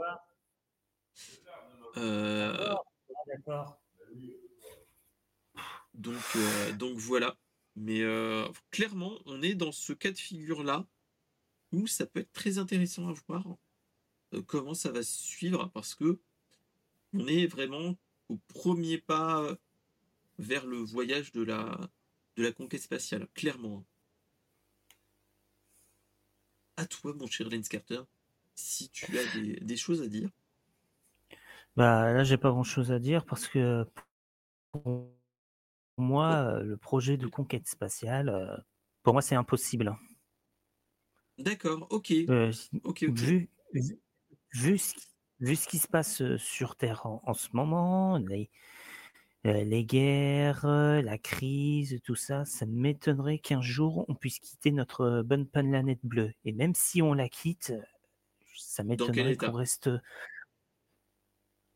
[1.97, 2.75] Euh,
[6.01, 7.37] donc, euh, donc voilà.
[7.77, 8.03] Mais
[8.71, 10.87] clairement, on est dans ce cas de figure-là
[11.73, 13.45] où ça peut être très intéressant à voir
[14.47, 16.21] comment ça va se suivre parce que
[17.13, 17.97] on est vraiment
[18.29, 19.57] au premier pas
[20.39, 21.91] vers le voyage de la,
[22.53, 23.85] conquête spatiale, clairement
[26.77, 28.01] à toi, mon cher Lens Carter,
[28.55, 29.25] si tu as
[29.61, 30.31] des, choses à dire.
[31.77, 33.87] Bah là, j'ai pas grand chose à dire parce que
[36.01, 38.65] moi, le projet de conquête spatiale,
[39.03, 39.97] pour moi, c'est impossible.
[41.39, 42.13] D'accord, ok.
[42.13, 43.49] Vu,
[44.53, 48.19] vu, ce, qui se passe sur Terre en, ce moment,
[49.47, 55.23] euh, les guerres, la crise, tout ça, ça m'étonnerait qu'un jour on puisse quitter notre
[55.23, 56.33] bonne planète bleue.
[56.45, 57.73] Et même si on la quitte,
[58.55, 59.91] ça m'étonnerait qu'on reste.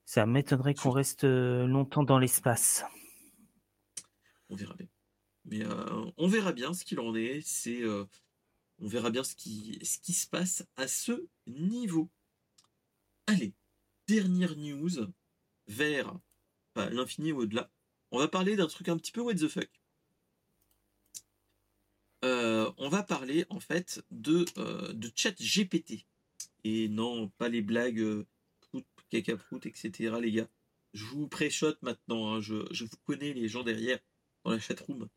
[0.05, 2.85] Ça m'étonnerait qu'on reste longtemps dans l'espace.
[4.49, 4.89] On verra bien.
[5.47, 5.63] Mais
[6.17, 7.41] on verra bien ce qu'il en est.
[7.45, 7.83] C'est,
[8.79, 12.11] on verra bien ce qui, se passe à ce niveau.
[13.27, 13.55] Allez,
[14.07, 15.13] dernière news
[15.67, 16.15] vers
[16.77, 17.71] l'infini ou au-delà.
[18.11, 19.71] On va parler d'un truc un petit peu what the fuck.
[22.25, 26.07] Euh, on va parler en fait de, euh, chat GPT.
[26.65, 28.27] Et non, pas les blagues euh,
[29.11, 30.15] caca prout, etc.
[30.21, 30.49] les gars.
[30.95, 32.41] Je vous préchote maintenant, hein.
[32.41, 33.99] je, vous connais les gens derrière
[34.45, 35.09] dans la chatroom.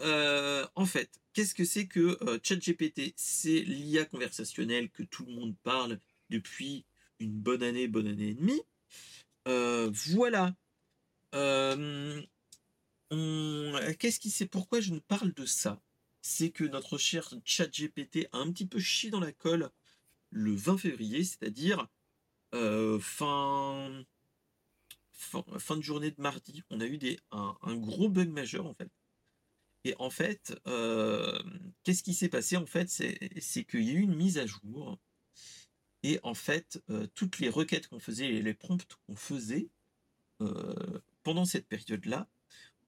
[0.00, 3.14] Euh, en fait, qu'est-ce que c'est que ChatGPT?
[3.16, 5.98] C'est l'IA conversationnelle que tout le monde parle
[6.30, 6.84] depuis
[7.18, 8.62] une bonne année, bonne année et demie.
[10.14, 10.54] voilà
[11.34, 12.22] euh,
[13.98, 15.80] qu'est-ce qui c'est Pourquoi je ne parle de ça?
[16.20, 19.70] C'est que notre cher chat GPT a un petit peu chié dans la colle
[20.30, 21.86] le 20 février, c'est-à-dire
[22.54, 22.98] euh,
[25.18, 26.62] fin, de journée de mardi.
[26.70, 28.90] On a eu des, un, gros bug majeur en fait.
[29.84, 31.38] Et en fait, euh,
[31.84, 34.98] qu'est-ce qui s'est passé En fait, c'est qu'il y a eu une mise à jour.
[36.02, 36.82] Et en fait,
[37.14, 39.68] toutes les requêtes qu'on faisait, les prompts qu'on faisait,
[41.22, 42.28] pendant cette période-là,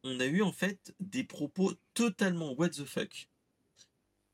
[0.03, 3.29] on a eu en fait des propos totalement what the fuck,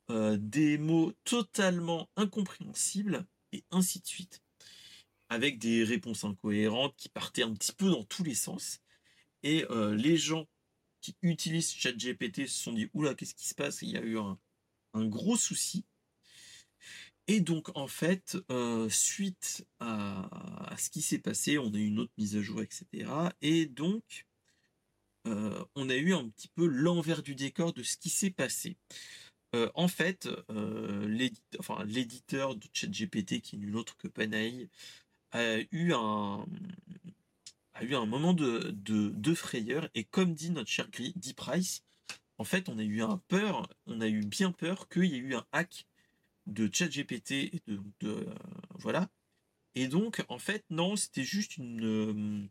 [0.09, 4.41] euh, des mots totalement incompréhensibles et ainsi de suite,
[5.29, 8.81] avec des réponses incohérentes qui partaient un petit peu dans tous les sens.
[9.43, 10.47] Et euh, les gens
[11.01, 13.81] qui utilisent ChatGPT se sont dit oula qu'est-ce qui se passe?
[13.81, 14.37] Il y a eu un,
[14.95, 15.85] gros souci.
[17.27, 21.99] Et donc en fait, euh, suite à, ce qui s'est passé, on a eu une
[21.99, 23.29] autre mise à jour, etc.
[23.41, 24.25] Et donc,
[25.27, 28.77] euh, on a eu un petit peu l'envers du décor de ce qui s'est passé.
[29.73, 30.29] En fait,
[31.07, 34.69] l'éditeur de ChatGPT, qui est nul autre que Panay,
[35.31, 36.45] a eu un,
[37.73, 39.89] a eu un moment de, de, frayeur.
[39.95, 41.83] Et comme dit notre cher Deep Price,
[42.37, 45.19] en fait, on a eu un peur, on a eu bien peur qu'il y ait
[45.19, 45.85] eu un hack
[46.47, 48.35] de ChatGPT et de, euh,
[48.75, 49.09] voilà.
[49.75, 52.47] Et donc en fait non, c'était juste une euh,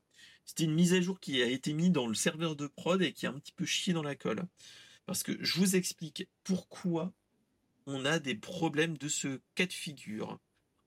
[0.61, 3.27] une mise à jour qui a été mise dans le serveur de prod et qui
[3.27, 4.45] a un petit peu chié dans la colle.
[5.07, 7.13] Parce que je vous explique pourquoi
[7.87, 10.39] on a des problèmes de ce cas de figure.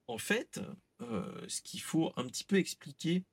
[0.08, 0.60] En fait,
[1.00, 3.24] ce qu'il faut un petit peu expliquer,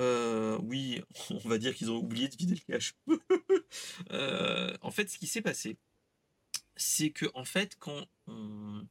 [0.00, 2.94] oui, on va dire qu'ils ont oublié de vider le cache.
[4.82, 5.76] en fait, ce qui s'est passé,
[6.76, 8.86] c'est que en fait, quand on,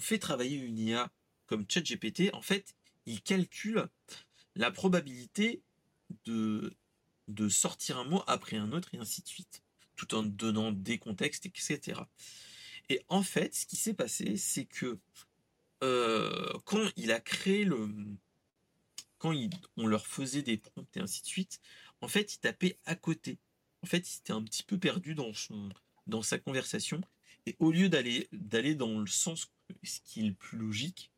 [0.00, 1.10] fait travailler une IA
[1.46, 2.74] comme ChatGPT, en fait,
[3.06, 3.88] il calcule
[4.56, 5.62] la probabilité
[6.26, 6.72] de
[7.48, 9.62] sortir un mot après un autre et ainsi de suite,
[9.96, 12.00] tout en donnant des contextes, etc.
[12.88, 14.98] Et en fait, ce qui s'est passé, c'est que euh,
[15.80, 17.88] quand il a créé le,
[19.18, 19.34] quand
[19.76, 21.60] on leur faisait des prompts et ainsi de suite,
[22.00, 23.38] en fait, il tapait à côté.
[23.82, 25.70] En fait, il s'était un petit peu perdu dans son,
[26.06, 27.00] dans sa conversation.
[27.46, 29.50] Et au lieu d'aller, d'aller dans le sens
[29.82, 31.10] ce qui est le plus logique,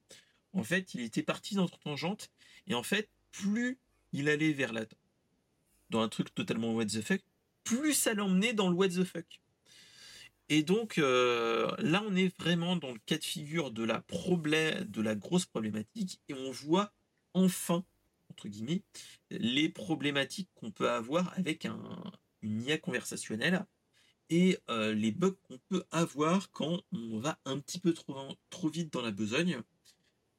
[0.53, 2.31] en fait, il était parti dans une tangente.
[2.67, 3.79] Et en fait, plus
[4.13, 4.87] il allait vers la,
[5.91, 7.21] dans un truc totalement what the fuck,
[7.65, 9.41] plus ça l'emmenait dans le what the fuck.
[10.49, 15.47] Et donc euh, là, on est vraiment dans le cas de figure de la grosse
[15.47, 16.93] problématique, et on voit
[17.35, 17.85] enfin
[18.31, 18.83] entre guillemets
[19.31, 21.79] les problématiques qu'on peut avoir avec un,
[22.43, 23.65] une IA conversationnelle
[24.29, 28.15] et euh, les bugs qu'on peut avoir quand on va un petit peu trop,
[28.51, 29.61] trop vite dans la besogne,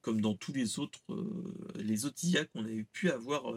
[0.01, 3.53] comme dans tous les autres euh, les autres IA qu'on a pu avoir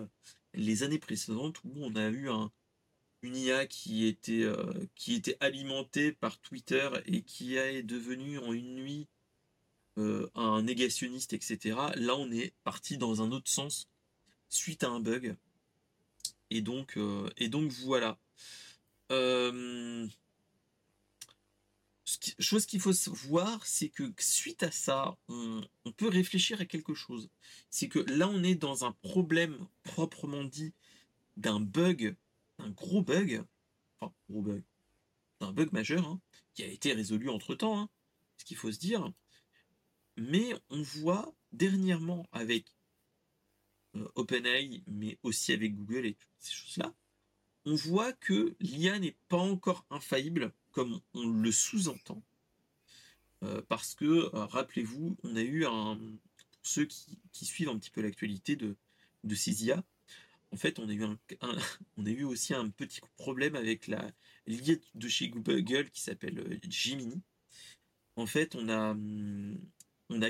[0.55, 2.51] les années précédentes où on a eu un,
[3.23, 8.53] une IA qui était, euh, qui était alimentée par Twitter et qui est devenue en
[8.53, 9.09] une nuit
[9.99, 11.77] euh, un négationniste, etc.
[11.97, 13.89] Là, on est parti dans un autre sens
[14.49, 15.37] suite à un bug.
[16.51, 18.19] Et donc, euh, et donc voilà.
[22.39, 26.95] chose qu'il faut voir, c'est que suite à ça, on, on, peut réfléchir à quelque
[26.95, 27.29] chose.
[27.71, 30.73] C'est que là, on est dans un problème proprement dit
[31.37, 32.17] d'un bug
[32.61, 33.43] un gros bug,
[34.01, 34.63] enfin gros bug,
[35.41, 36.21] un bug majeur hein,
[36.55, 37.89] qui a été résolu entre temps, hein,
[38.37, 39.13] ce qu'il faut se dire.
[40.17, 42.75] Mais on voit dernièrement avec
[43.97, 46.95] euh, OpenAI, mais aussi avec Google et toutes ces choses-là,
[47.65, 52.23] on voit que l'IA n'est pas encore infaillible comme on le sous-entend.
[53.43, 55.99] Euh, parce que, euh, rappelez-vous, on a eu un.
[56.63, 58.77] Ceux qui, suivent un petit peu l'actualité de
[59.35, 59.83] ces IA,
[60.53, 64.11] en fait, on a eu, aussi un petit problème avec la
[64.47, 67.23] l'IA de chez Google qui s'appelle euh, Gemini.
[68.17, 69.59] En fait, on a, hum,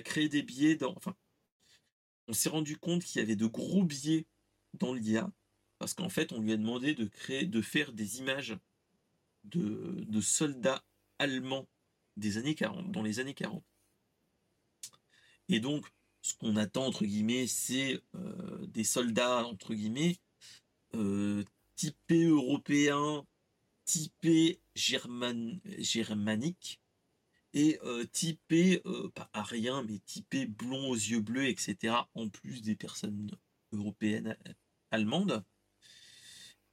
[0.05, 0.95] créé des biais dans.
[0.97, 1.17] Enfin,
[2.29, 4.27] on s'est rendu compte qu'il y avait de gros biais
[4.75, 5.31] dans l'IA
[5.79, 8.57] parce qu'en fait, on lui a demandé de créer, de faire des images
[9.45, 10.85] de, de soldats
[11.19, 11.67] allemands
[12.19, 13.65] des années 40, dans les années 40.
[15.49, 15.87] Et donc,
[16.23, 20.19] ce qu'on attend entre guillemets, c'est euh, des soldats entre guillemets
[20.95, 21.45] euh,
[21.77, 23.27] typés européens,
[23.85, 26.81] typés germaniques
[27.53, 28.83] et euh, typés
[29.15, 31.95] pas ariens mais typés blonds aux yeux bleus, etc.
[32.15, 33.31] En plus des personnes
[33.73, 34.37] européennes
[34.91, 35.45] allemandes.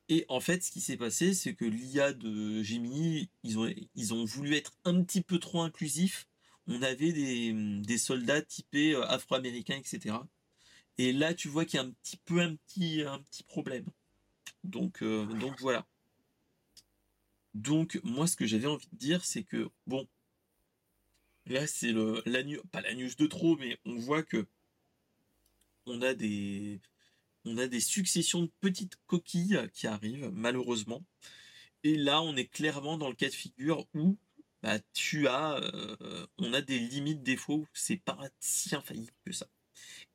[0.09, 4.13] Et en fait, ce qui s'est passé, c'est que l'IA de Gemini, ils ont, ils
[4.13, 6.27] ont voulu être un petit peu trop inclusifs
[6.67, 10.15] on avait des, soldats typés euh, afro-américains, etc.
[10.97, 13.85] Et là, tu vois qu'il y a un petit peu un petit, problème.
[14.63, 15.87] Donc, euh, donc voilà.
[17.53, 20.07] Donc, moi, ce que j'avais envie de dire, c'est que, bon,
[21.45, 24.47] là, c'est le, la pas la news de trop, mais on voit que
[25.85, 26.81] on a des,
[27.45, 31.03] on a des successions de petites coquilles qui arrivent, malheureusement.
[31.83, 34.17] Et là, on est clairement dans le cas de figure où
[34.63, 39.47] bah, tu as, euh, on a des limites défauts, c'est pas si infaillible que ça.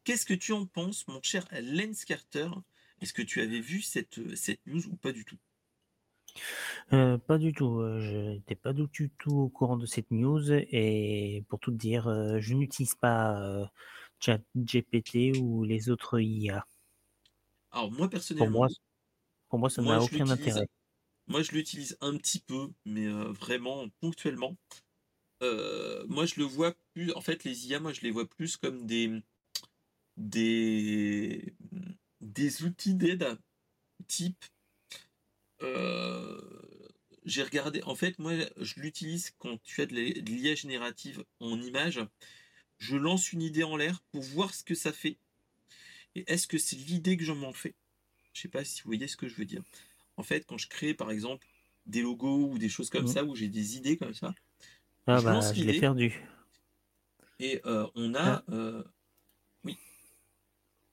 [0.04, 2.48] Qu'est-ce que tu en penses, mon cher Lens Carter?
[3.00, 5.38] Est-ce que tu avais vu cette, cette news ou pas du tout?
[6.92, 7.80] Euh, pas du tout.
[7.80, 12.04] Euh, je n'étais pas du tout au courant de cette news et pour tout dire,
[12.40, 13.70] je n'utilise pas
[14.20, 16.66] ChatGPT ou les autres IA.
[17.70, 18.68] Alors moi personnellement, pour moi,
[19.48, 20.66] pour moi ça n'a aucun intérêt.
[21.28, 24.56] Moi, je l'utilise un petit peu, mais euh, vraiment ponctuellement.
[25.42, 27.12] Euh, moi, je le vois plus.
[27.12, 29.10] En fait, les IA, moi, je les vois plus comme des
[30.16, 31.54] des
[32.20, 33.38] des outils d'aide
[34.08, 34.44] type.
[35.62, 36.40] Euh,
[37.24, 37.82] j'ai regardé.
[37.84, 42.00] En fait, moi, je l'utilise quand tu as de l'IA générative en image.
[42.78, 45.18] Je lance une idée en l'air pour voir ce que ça fait.
[46.14, 47.74] Et est-ce que c'est l'idée que j'en m'en fais?
[48.32, 49.62] Je sais pas si vous voyez ce que je veux dire
[50.16, 51.46] en fait, quand je crée, par exemple,
[51.86, 53.08] des logos ou des choses comme mmh.
[53.08, 54.34] ça, où j'ai des idées comme ça,
[55.06, 56.22] ah je bah, je l'ai perdu.
[57.40, 58.20] Et euh, on a...
[58.20, 58.44] Ah.
[58.50, 58.84] Euh,
[59.64, 59.76] oui.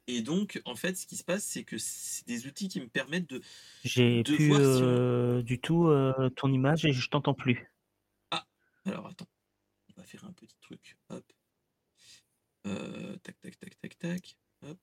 [0.08, 2.88] Et donc, en fait, ce qui se passe, c'est que c'est des outils qui me
[2.88, 3.42] permettent de...
[3.84, 5.92] J'ai plus euh, du tout
[6.36, 7.72] ton image et je t'entends plus.
[8.32, 8.48] Ah,
[8.86, 9.28] alors attends.
[9.90, 10.98] On va faire un petit truc.
[11.10, 11.26] Hop.
[12.64, 14.38] tac, tac, tac, tac, tac.
[14.64, 14.80] Hop.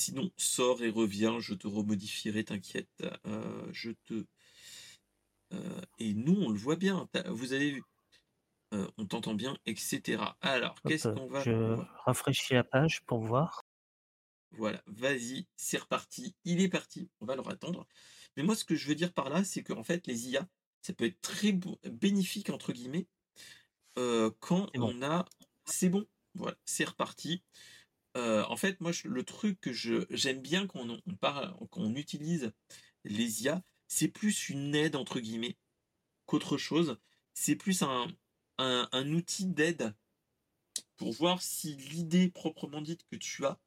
[0.00, 2.88] Sinon, sors et reviens, je te remodifierai, t'inquiète.
[3.26, 4.24] Euh, je te.
[5.52, 7.06] Euh, et nous, on le voit bien.
[7.26, 7.82] Vous avez vu.
[8.72, 10.22] Euh, on t'entend bien, etc.
[10.40, 11.42] Alors, qu'est-ce qu'on va.
[11.42, 13.60] Je rafraîchis la page pour voir.
[14.52, 17.86] Voilà, vas-y, c'est reparti, il est parti, on va le attendre.
[18.36, 20.48] Mais moi, ce que je veux dire par là, c'est qu'en fait, les IA,
[20.80, 21.52] ça peut être très
[21.84, 23.06] bénéfique, entre guillemets,
[23.96, 25.26] quand on a...
[25.66, 27.44] C'est bon, voilà, c'est reparti.
[28.20, 30.86] Euh, en fait, moi, le truc que j'aime bien quand
[31.76, 32.52] on, utilise
[33.04, 35.56] les IA, c'est plus une aide, entre guillemets,
[36.26, 36.98] qu'autre chose.
[37.32, 38.08] C'est plus un,
[39.12, 39.94] outil d'aide
[40.98, 43.58] pour voir si l'idée proprement dite que tu as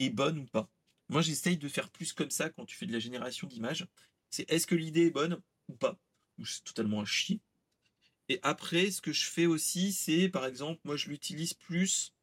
[0.00, 0.68] est bonne ou pas.
[1.08, 3.86] Moi, j'essaye de faire plus comme ça quand tu fais de la génération d'images.
[4.30, 5.96] C'est est-ce que l'idée est bonne ou pas?
[6.44, 7.40] C'est totalement un chier?
[8.28, 12.13] Et après, ce que je fais aussi, c'est par exemple, moi, je l'utilise plus.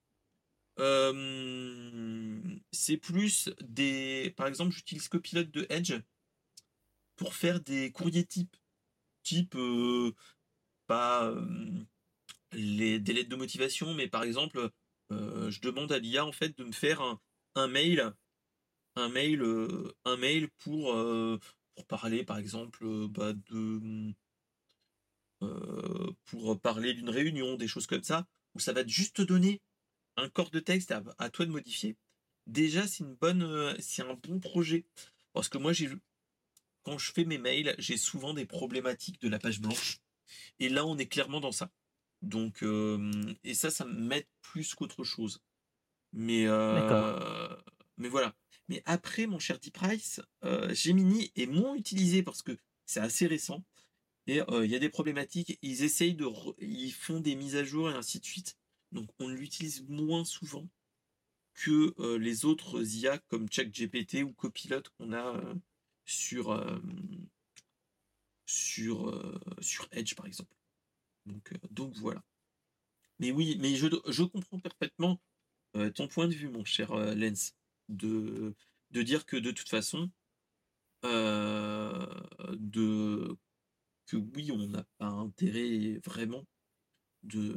[0.80, 2.41] Euh,
[2.72, 4.34] c'est plus des.
[4.38, 5.93] Par exemple, j'utilise Copilot de Edge
[7.15, 8.56] pour faire des courriers types.
[9.23, 9.56] Type.
[9.56, 10.14] Euh,
[10.88, 11.26] pas.
[11.30, 11.85] Euh,
[12.53, 14.69] les, des lettres de motivation, mais par exemple,
[15.10, 17.19] je demande à l'IA en fait de me faire un,
[17.56, 18.14] un mail,
[18.95, 19.41] un mail,
[20.03, 20.93] un mail pour,
[21.76, 24.14] pour parler, par exemple, bah, de,
[26.26, 29.61] pour parler d'une réunion, des choses comme ça, où ça va juste te donner
[30.18, 31.96] un corps de texte à, toi de modifier.
[32.48, 34.86] Déjà, c'est une bonne, c'est un bon projet,
[35.34, 35.90] parce que moi, j'ai
[36.84, 40.00] quand je fais mes mails, j'ai souvent des problématiques de la page blanche,
[40.60, 41.72] et là, on est clairement dans ça.
[42.22, 42.64] Donc,
[43.44, 45.42] et ça, ça m'aide plus qu'autre chose.
[46.14, 47.50] Mais, euh,
[47.98, 48.36] mais voilà.
[48.68, 53.28] Mais après, mon cher Deep Price, euh, Gemini est moins utilisé parce que c'est assez
[53.28, 53.64] récent.
[54.28, 55.58] Et euh, il y a des problématiques.
[55.62, 56.28] Ils essayent de.
[56.60, 58.58] Ils font des mises à jour et ainsi de suite.
[58.92, 60.68] Donc on l'utilise moins souvent
[61.54, 65.42] que les autres IA comme ChatGPT ou Copilot qu'on a
[66.06, 66.82] sur,
[68.46, 70.56] sur, sur Edge par exemple.
[71.26, 72.24] Donc, voilà.
[73.20, 75.22] Mais oui, mais je, je comprends parfaitement
[75.76, 77.56] euh, ton point de vue, mon cher euh, Lens,
[77.90, 78.56] de,
[78.92, 80.10] dire que de toute façon,
[81.06, 82.06] euh,
[84.08, 86.46] que oui, on n'a pas intérêt vraiment
[87.23, 87.56] de,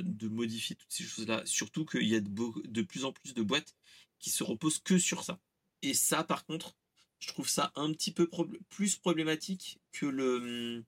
[0.00, 1.42] de modifier toutes ces choses-là.
[1.44, 3.74] Surtout qu'il y a de, plus en plus de boîtes
[4.18, 5.40] qui se reposent que sur ça.
[5.82, 6.76] Et ça, par contre,
[7.18, 8.28] je trouve ça un petit peu
[8.68, 10.84] plus problématique que le,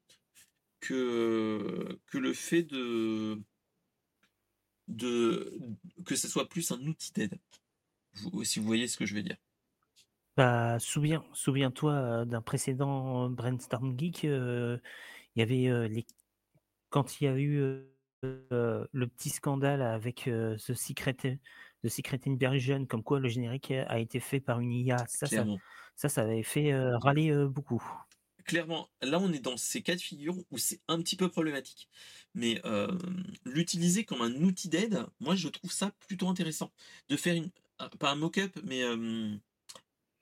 [0.80, 3.40] que, que le fait de,
[4.88, 5.58] de
[6.04, 7.38] que ce soit plus un outil d'aide.
[8.44, 9.36] Si vous voyez ce que je veux dire.
[10.36, 14.78] Bah, souviens, souviens-toi euh, d'un précédent Brainstorm Geek, euh,
[15.36, 16.06] il y avait euh, les
[16.88, 17.84] quand il y a eu
[18.22, 21.16] le petit scandale avec The Secret
[21.84, 25.44] The Secret Inversion, comme quoi le générique a été fait par une IA, ça, ça,
[25.96, 27.82] ça, ça, avait fait râler beaucoup
[28.42, 31.88] clairement, là, on est dans ces cas de figure où c'est un petit peu problématique.
[32.34, 32.96] Mais euh,
[33.44, 36.72] l'utiliser comme un outil d'aide, moi, je trouve ça plutôt intéressant.
[37.08, 37.50] De faire une,
[37.98, 39.34] pas un mock-up, mais euh,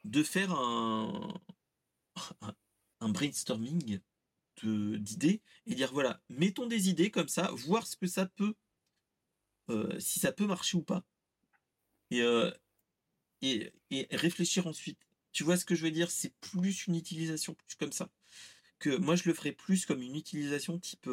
[0.04, 1.34] de faire un,
[3.00, 4.00] un brainstorming
[4.66, 8.54] d'idées et dire voilà, mettons des idées comme ça, voir ce que ça peut,
[9.70, 11.04] euh, si ça peut marcher ou pas.
[12.10, 12.22] Et,
[13.42, 14.98] et, et réfléchir ensuite
[15.32, 16.10] tu vois ce que je veux dire?
[16.10, 18.10] C'est plus une utilisation plus comme ça.
[18.78, 21.08] Que moi, je le ferais plus comme une utilisation type.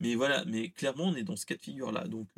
[0.00, 2.06] mais voilà, mais clairement, on est dans ce cas de figure-là.
[2.08, 2.28] Donc,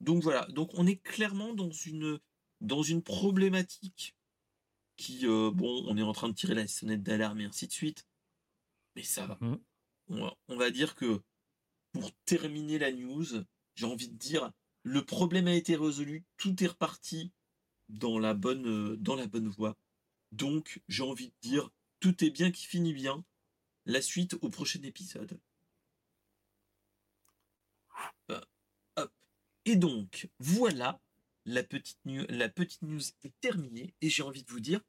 [0.00, 0.46] donc voilà.
[0.50, 2.18] Donc, on est clairement dans une,
[2.62, 4.16] dans une problématique
[4.96, 8.06] qui, bon, on est en train de tirer la sonnette d'alarme et ainsi de suite.
[8.96, 9.38] Mais ça va.
[9.40, 10.30] Mmh.
[10.48, 11.22] on va dire que
[11.92, 13.26] pour terminer la news,
[13.74, 14.52] j'ai envie de dire,
[14.82, 17.32] le problème a été résolu, tout est reparti
[17.88, 19.76] dans la bonne, euh, dans la bonne voie.
[20.32, 21.70] Donc, j'ai envie de dire,
[22.00, 23.24] tout est bien qui finit bien.
[23.84, 25.38] La suite au prochain épisode.
[28.30, 28.40] Euh,
[29.64, 31.00] et donc, voilà,
[31.44, 34.80] la petite, la petite news est terminée et j'ai envie de vous dire,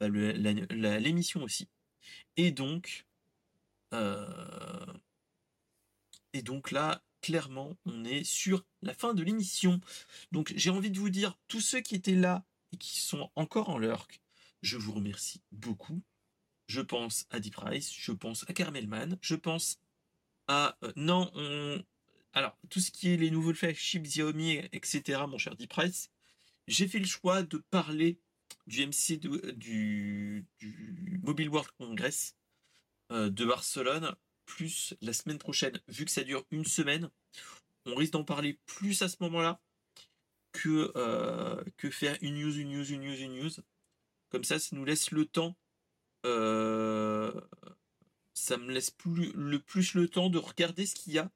[0.00, 1.68] bah, l'émission aussi.
[2.36, 3.06] Et donc,
[3.94, 4.92] euh,
[6.32, 9.80] et donc là, clairement, on est sur la fin de l'émission.
[10.32, 13.68] Donc j'ai envie de vous dire, tous ceux qui étaient là et qui sont encore
[13.68, 14.20] en lurk,
[14.62, 16.02] je vous remercie beaucoup.
[16.66, 19.80] Je pense à Deep Price, je pense à Carmelman, je pense
[20.46, 20.78] à...
[20.84, 21.82] Euh, non, on...
[22.32, 26.10] Alors, tout ce qui est les nouveaux flagships Xiaomi, etc., mon cher Deep Price,
[26.68, 28.20] j'ai fait le choix de parler
[28.66, 30.46] du MC du,
[31.22, 32.36] Mobile World Congress
[33.10, 34.14] euh, de Barcelone
[34.46, 37.08] plus la semaine prochaine, vu que ça dure une semaine,
[37.86, 39.60] on risque d'en parler plus à ce moment-là
[40.52, 43.50] que, euh, faire une news, une news, une news, une news.
[44.28, 45.56] Comme ça, ça nous laisse le temps.
[46.26, 47.32] Euh,
[48.34, 48.94] ça me laisse
[49.34, 51.30] le plus le temps de regarder ce qu'il y a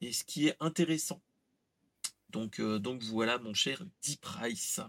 [0.00, 1.22] et ce qui est intéressant.
[2.30, 4.80] Donc, donc voilà, mon cher D-Price.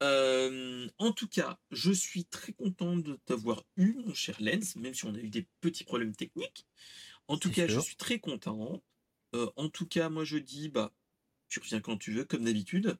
[0.00, 5.04] en tout cas, je suis très content de t'avoir eu, mon cher Lens, même si
[5.04, 6.66] on a eu des petits problèmes techniques.
[7.28, 8.82] En tout cas, je suis très content.
[9.32, 10.92] en tout cas, moi je dis, bah,
[11.48, 12.98] tu reviens quand tu veux, comme d'habitude.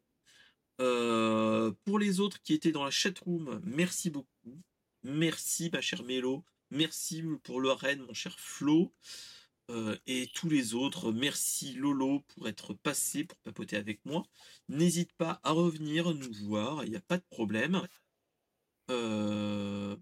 [0.78, 4.62] pour les autres qui étaient dans la chatroom, merci beaucoup.
[5.02, 6.44] Merci, ma chère Mélo.
[6.70, 8.92] Merci pour Lorraine, mon cher Flo.
[9.70, 11.12] Euh, et tous les autres.
[11.12, 14.24] Merci Lolo pour être passé, pour papoter avec moi.
[14.68, 17.82] N'hésite pas à revenir nous voir, il n'y a pas de problème.
[18.90, 19.96] Euh,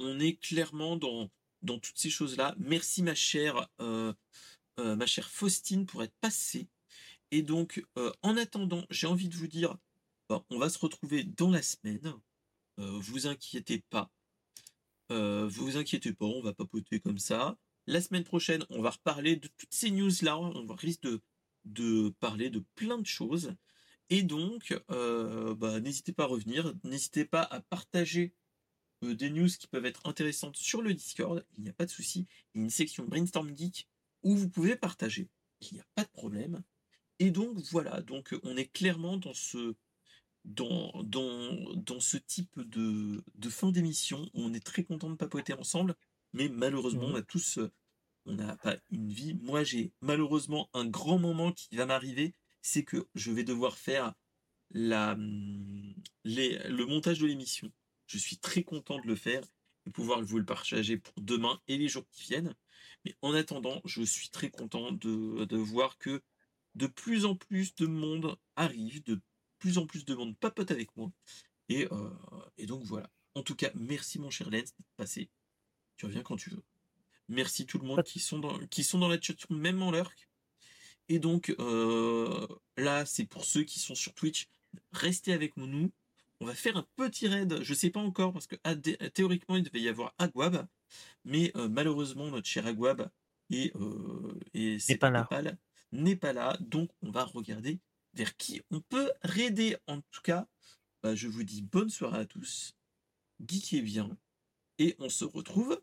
[0.00, 1.28] on est clairement dans,
[1.62, 2.54] toutes ces choses-là.
[2.58, 4.14] Merci ma chère, euh,
[4.78, 6.68] ma chère Faustine pour être passée.
[7.30, 7.84] Et donc,
[8.22, 9.76] en attendant, j'ai envie de vous dire,
[10.30, 12.14] on va se retrouver dans la semaine.
[12.78, 14.10] vous inquiétez pas.
[15.10, 17.58] Euh, vous inquiétez pas, on va papoter comme ça.
[17.86, 20.38] La semaine prochaine, on va reparler de toutes ces news-là.
[20.38, 21.06] On risque
[21.64, 23.54] de, parler de plein de choses.
[24.10, 26.74] Et donc, euh, bah, n'hésitez pas à revenir.
[26.84, 28.34] N'hésitez pas à partager
[29.04, 31.44] euh, des news qui peuvent être intéressantes sur le Discord.
[31.56, 32.26] Il n'y a pas de souci.
[32.54, 33.88] Il y a une section Brainstorm Geek
[34.22, 35.28] où vous pouvez partager.
[35.60, 36.62] Il n'y a pas de problème.
[37.18, 38.02] Et donc, voilà.
[38.02, 39.74] Donc, on est clairement dans ce,
[40.48, 45.94] dans, dans, ce type de, fin d'émission on est très content de papoter ensemble,
[46.32, 47.16] mais malheureusement, on mmh.
[47.16, 47.58] a tous,
[48.24, 49.34] on n'a pas une vie.
[49.42, 54.14] Moi, j'ai malheureusement un grand moment qui va m'arriver, c'est que je vais devoir faire
[54.70, 55.16] la,
[56.24, 57.70] les, le montage de l'émission.
[58.06, 59.44] Je suis très content de le faire
[59.86, 62.54] et pouvoir vous le partager pour demain et les jours qui viennent.
[63.04, 66.22] Mais en attendant, je suis très content de, de voir que
[66.74, 69.20] de plus en plus de monde arrive, de
[69.58, 71.10] plus en plus de monde papote avec moi.
[71.68, 72.10] Et, euh,
[72.56, 73.10] et donc voilà.
[73.34, 75.28] En tout cas, merci mon cher Lens d'être passé.
[75.96, 76.62] Tu reviens quand tu veux.
[77.28, 80.10] Merci tout le monde qui sont dans, qui sont dans la chat, même en l'heure.
[81.08, 84.48] Et donc euh, là, c'est pour ceux qui sont sur Twitch.
[84.92, 85.92] Restez avec nous.
[86.40, 87.62] On va faire un petit raid.
[87.62, 88.56] Je sais pas encore parce que
[89.08, 90.66] théoriquement il devait y avoir Aguab,
[91.24, 93.10] mais euh, malheureusement notre cher Aguab
[93.50, 93.72] et,
[94.54, 95.28] et c'est pas là.
[95.90, 96.56] N'est pas là.
[96.60, 97.80] Donc on va regarder
[98.18, 99.76] vers qui on peut raider.
[99.86, 100.46] En tout cas,
[101.02, 102.74] bah, je vous dis bonne soirée à tous,
[103.40, 104.10] geekez bien,
[104.78, 105.80] et on se retrouve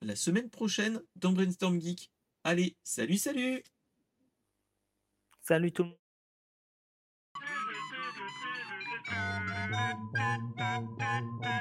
[0.00, 2.10] la semaine prochaine dans Brainstorm Geek.
[2.44, 3.62] Allez, salut, salut
[5.42, 5.98] Salut tout le monde